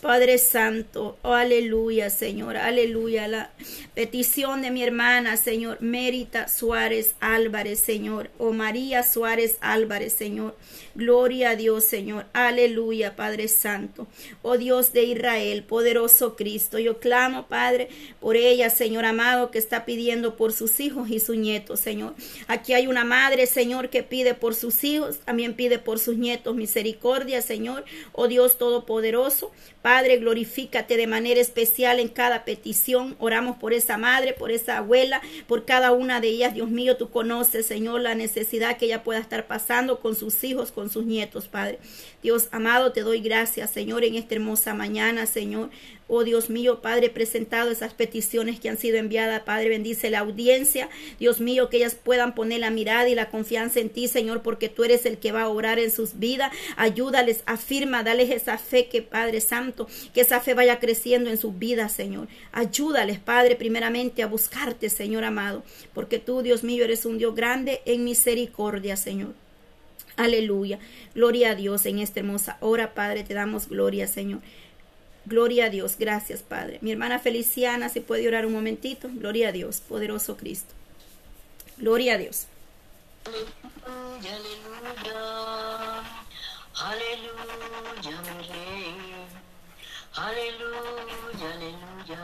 Padre 0.02 0.38
Santo. 0.38 1.18
Oh, 1.22 1.34
aleluya, 1.34 2.10
Señor. 2.10 2.58
Aleluya. 2.58 3.28
La 3.28 3.52
petición 3.94 4.62
de 4.62 4.72
mi 4.72 4.84
hermana, 4.84 5.38
Señor. 5.38 5.78
Mérita 5.82 6.48
Suárez 6.48 7.16
Álvarez, 7.20 7.80
Señor. 7.80 8.32
O 8.38 8.48
oh, 8.48 8.54
María 8.54 9.04
Suárez 9.04 9.58
Álvarez, 9.62 10.14
Señor. 10.14 10.56
Gloria 10.94 11.52
a 11.52 11.56
Dios, 11.56 11.86
Señor. 11.86 12.26
Aleluya, 12.34 13.16
Padre 13.16 13.48
Santo. 13.48 14.08
Oh 14.42 14.58
Dios 14.58 14.92
de 14.94 15.04
Israel, 15.04 15.64
poderoso 15.64 16.36
Cristo. 16.36 16.80
Yo 16.80 17.00
clamo, 17.00 17.48
Padre, 17.48 17.90
por 18.20 18.36
ella, 18.36 18.70
Señor 18.70 19.06
amado, 19.06 19.52
que 19.52 19.58
está 19.58 19.86
pidiendo 19.86 20.36
por 20.36 20.52
sus 20.52 20.80
hijos 20.80 21.10
y 21.10 21.20
sus 21.20 21.38
nietos, 21.38 21.80
Señor. 21.80 22.14
Aquí 22.48 22.74
hay 22.74 22.88
una 22.88 23.06
madre, 23.06 23.46
Señor, 23.46 23.90
que 23.90 24.04
pide 24.04 24.34
por 24.34 24.54
sus 24.54 24.84
hijos, 24.84 25.01
también 25.26 25.54
pide 25.54 25.80
por 25.80 26.00
sus 26.00 26.18
nietos 26.18 26.56
misericordia, 26.56 27.42
Señor. 27.42 27.86
Oh 28.12 28.28
Dios 28.28 28.58
Todopoderoso, 28.58 29.52
Padre, 29.82 30.18
glorifícate 30.18 30.98
de 30.98 31.08
manera 31.08 31.42
especial 31.42 32.00
en 32.00 32.08
cada 32.08 32.46
petición. 32.46 33.16
Oramos 33.20 33.58
por 33.58 33.74
esa 33.74 33.98
madre, 33.98 34.34
por 34.34 34.52
esa 34.52 34.78
abuela, 34.78 35.22
por 35.48 35.66
cada 35.66 35.92
una 35.92 36.22
de 36.22 36.28
ellas. 36.28 36.54
Dios 36.54 36.70
mío, 36.70 36.98
tú 36.98 37.10
conoces, 37.10 37.66
Señor, 37.66 38.02
la 38.02 38.14
necesidad 38.14 38.78
que 38.78 38.86
ella 38.86 39.04
pueda 39.04 39.20
estar 39.20 39.48
pasando 39.48 40.00
con 40.00 40.16
sus 40.16 40.44
hijos, 40.44 40.72
con 40.72 40.90
sus 40.90 41.06
nietos, 41.06 41.48
Padre. 41.48 41.80
Dios 42.22 42.48
amado, 42.52 42.92
te 42.92 43.02
doy 43.02 43.22
gracias, 43.22 43.72
Señor, 43.72 44.04
en 44.04 44.16
esta 44.16 44.36
hermosa 44.36 44.74
mañana, 44.74 45.26
Señor. 45.26 45.70
Oh 46.14 46.26
Dios 46.26 46.50
mío, 46.50 46.82
Padre, 46.82 47.10
presentado 47.10 47.72
esas 47.72 47.94
peticiones 47.94 48.60
que 48.60 48.68
han 48.68 48.76
sido 48.76 48.98
enviadas, 48.98 49.44
Padre, 49.44 49.70
bendice 49.70 50.10
la 50.10 50.20
audiencia. 50.20 50.90
Dios 51.20 51.40
mío, 51.40 51.70
que 51.70 51.78
ellas 51.78 51.96
puedan 51.96 52.36
poner 52.36 52.60
la 52.60 52.70
mirada 52.70 53.08
y 53.08 53.16
la 53.16 53.30
confianza 53.30 53.80
en 53.80 53.88
ti, 53.88 54.10
Señor, 54.10 54.42
porque 54.42 54.68
tú 54.68 54.84
eres 54.84 55.06
el 55.06 55.20
que 55.20 55.32
va 55.32 55.44
a 55.44 55.48
obrar 55.48 55.80
en 55.80 55.90
sus 55.90 56.20
vidas. 56.20 56.52
Ayúdales, 56.76 57.44
afirma, 57.46 58.04
dales 58.04 58.30
esa 58.30 58.58
fe 58.58 58.90
que, 58.90 59.02
Padre 59.02 59.40
Santo, 59.40 59.88
que 60.14 60.20
esa 60.20 60.42
fe 60.42 60.54
vaya 60.54 60.82
creciendo 60.82 61.30
en 61.30 61.38
sus 61.38 61.58
vidas, 61.58 61.94
Señor. 61.94 62.28
Ayúdales, 62.52 63.18
Padre, 63.18 63.56
primeramente 63.56 64.22
a 64.22 64.28
buscarte, 64.28 64.90
Señor 64.90 65.24
amado, 65.24 65.64
porque 65.94 66.20
tú, 66.20 66.42
Dios 66.42 66.66
mío, 66.66 66.84
eres 66.84 67.06
un 67.06 67.20
Dios 67.20 67.34
grande 67.34 67.84
en 67.86 68.04
misericordia, 68.04 68.98
Señor. 68.98 69.34
Aleluya. 70.18 70.78
Gloria 71.16 71.52
a 71.52 71.56
Dios 71.56 71.86
en 71.86 72.00
esta 72.00 72.20
hermosa 72.20 72.58
hora, 72.60 72.94
Padre. 72.94 73.24
Te 73.24 73.34
damos 73.34 73.70
gloria, 73.70 74.08
Señor. 74.08 74.42
Gloria 75.26 75.66
a 75.66 75.70
Dios, 75.70 75.98
gracias 76.00 76.42
Padre. 76.42 76.80
Mi 76.82 76.92
hermana 76.92 77.20
Feliciana, 77.20 77.90
si 77.90 78.00
puede 78.00 78.28
orar 78.28 78.46
un 78.46 78.54
momentito. 78.54 79.08
Gloria 79.12 79.50
a 79.50 79.52
Dios, 79.52 79.82
poderoso 79.82 80.36
Cristo. 80.38 80.74
Gloria 81.78 82.16
a 82.16 82.18
Dios. 82.18 82.48
Aleluya, 86.74 87.40
aleluya, 87.76 88.20
aleluya, 90.16 91.52
aleluya. 91.54 92.20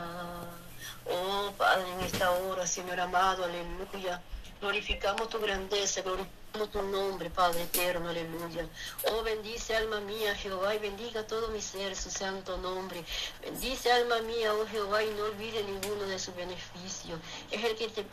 Oh 1.06 1.52
Padre, 1.56 1.92
en 1.92 2.00
esta 2.00 2.30
hora, 2.32 2.66
Señor 2.66 2.98
amado, 3.00 3.44
aleluya. 3.44 4.20
Glorificamos 4.60 5.28
tu 5.28 5.38
grandeza, 5.38 6.02
glorificamos 6.02 6.37
tu 6.52 6.82
nombre, 6.82 7.30
Padre 7.30 7.62
eterno, 7.62 8.08
aleluya. 8.08 8.66
Oh, 9.10 9.22
bendice 9.22 9.76
alma 9.76 10.00
mía, 10.00 10.34
Jehová, 10.34 10.74
y 10.74 10.78
bendiga 10.78 11.26
todo 11.26 11.48
mi 11.48 11.60
ser, 11.60 11.94
su 11.94 12.10
santo 12.10 12.56
nombre. 12.58 13.04
Bendice 13.42 13.92
alma 13.92 14.20
mía, 14.22 14.52
oh 14.54 14.66
Jehová, 14.66 15.02
y 15.02 15.10
no 15.10 15.24
olvide 15.24 15.62
ninguno 15.62 16.04
de 16.04 16.18
sus 16.18 16.34
beneficios. 16.34 17.20
Es 17.50 17.64
el 17.64 17.76
que 17.76 17.88
te 17.88 18.04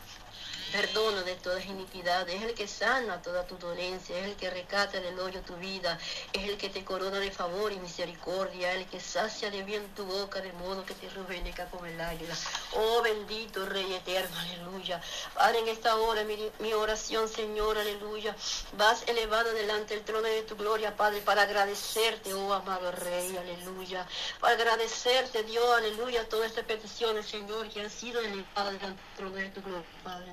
perdona 0.76 1.22
de 1.22 1.36
todas 1.36 1.64
iniquidades, 1.64 2.34
es 2.34 2.42
el 2.42 2.52
que 2.52 2.68
sana 2.68 3.22
toda 3.22 3.46
tu 3.46 3.56
dolencia, 3.56 4.18
es 4.18 4.26
el 4.26 4.36
que 4.36 4.50
recata 4.50 5.00
del 5.00 5.18
hoyo 5.18 5.40
tu 5.40 5.56
vida, 5.56 5.98
es 6.34 6.46
el 6.50 6.58
que 6.58 6.68
te 6.68 6.84
corona 6.84 7.18
de 7.18 7.30
favor 7.30 7.72
y 7.72 7.78
misericordia, 7.78 8.74
el 8.74 8.84
que 8.84 9.00
sacia 9.00 9.50
de 9.50 9.62
bien 9.62 9.82
tu 9.94 10.04
boca 10.04 10.42
de 10.42 10.52
modo 10.52 10.84
que 10.84 10.92
te 10.92 11.08
reveneca 11.08 11.64
como 11.70 11.86
el 11.86 11.98
águila. 11.98 12.34
Oh 12.74 13.00
bendito 13.00 13.64
Rey 13.64 13.90
eterno, 13.94 14.36
aleluya. 14.38 15.00
Padre, 15.32 15.60
en 15.60 15.68
esta 15.68 15.96
hora 15.96 16.24
mi, 16.24 16.72
oración, 16.74 17.26
Señor, 17.26 17.78
aleluya. 17.78 18.36
Vas 18.76 19.02
elevado 19.06 19.54
delante 19.54 19.94
del 19.94 20.04
trono 20.04 20.28
de 20.28 20.42
tu 20.42 20.56
gloria, 20.56 20.94
Padre, 20.94 21.22
para 21.22 21.42
agradecerte, 21.42 22.34
oh 22.34 22.52
amado 22.52 22.92
Rey, 22.92 23.34
aleluya. 23.34 24.06
Para 24.40 24.52
agradecerte, 24.52 25.42
Dios, 25.44 25.66
aleluya, 25.74 26.28
todas 26.28 26.48
estas 26.50 26.66
peticiones, 26.66 27.24
Señor, 27.24 27.66
que 27.70 27.80
han 27.80 27.90
sido 27.90 28.20
elevadas 28.20 28.74
delante 28.74 29.02
del 29.02 29.16
trono 29.16 29.36
de 29.36 29.48
tu 29.48 29.62
gloria, 29.62 29.86
Padre. 30.04 30.32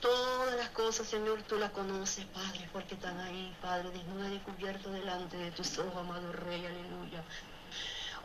Todas 0.00 0.56
las 0.56 0.70
cosas, 0.70 1.06
Señor, 1.06 1.42
tú 1.44 1.56
las 1.58 1.70
conoces, 1.70 2.24
Padre, 2.26 2.68
porque 2.72 2.94
están 2.94 3.18
ahí, 3.20 3.56
Padre, 3.62 3.90
desnuda 3.90 4.32
y 4.34 4.38
cubierto 4.40 4.90
delante 4.90 5.36
de 5.36 5.52
tus 5.52 5.78
ojos, 5.78 5.96
amado 5.96 6.32
Rey, 6.32 6.66
aleluya. 6.66 7.22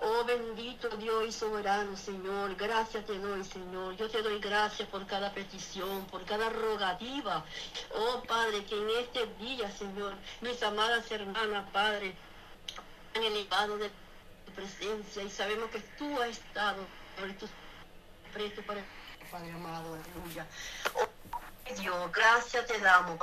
Oh 0.01 0.23
bendito 0.25 0.89
Dios 0.97 1.25
y 1.27 1.31
soberano, 1.31 1.97
Señor. 1.97 2.55
Gracias 2.55 3.05
te 3.05 3.17
doy, 3.17 3.43
Señor. 3.43 3.95
Yo 3.97 4.09
te 4.09 4.21
doy 4.21 4.39
gracias 4.39 4.87
por 4.89 5.05
cada 5.07 5.33
petición, 5.33 6.05
por 6.05 6.23
cada 6.25 6.49
rogativa. 6.49 7.43
Oh 7.95 8.21
Padre, 8.27 8.63
que 8.65 8.75
en 8.75 8.89
este 8.99 9.25
día, 9.39 9.71
Señor, 9.71 10.13
mis 10.41 10.61
amadas 10.61 11.11
hermanas, 11.11 11.69
Padre, 11.71 12.15
han 13.15 13.23
elevado 13.23 13.77
de 13.77 13.89
tu 14.45 14.51
presencia 14.53 15.23
y 15.23 15.29
sabemos 15.29 15.69
que 15.71 15.79
tú 15.97 16.21
has 16.21 16.29
estado, 16.29 16.85
tú 17.39 17.47
presto 18.33 18.61
para 18.63 18.81
Padre 19.31 19.51
amado, 19.51 19.93
aleluya. 19.93 20.47
Oh 20.95 21.16
Dios, 21.75 22.11
gracias 22.11 22.65
te 22.65 22.79
damos, 22.79 23.11
Padre. 23.11 23.15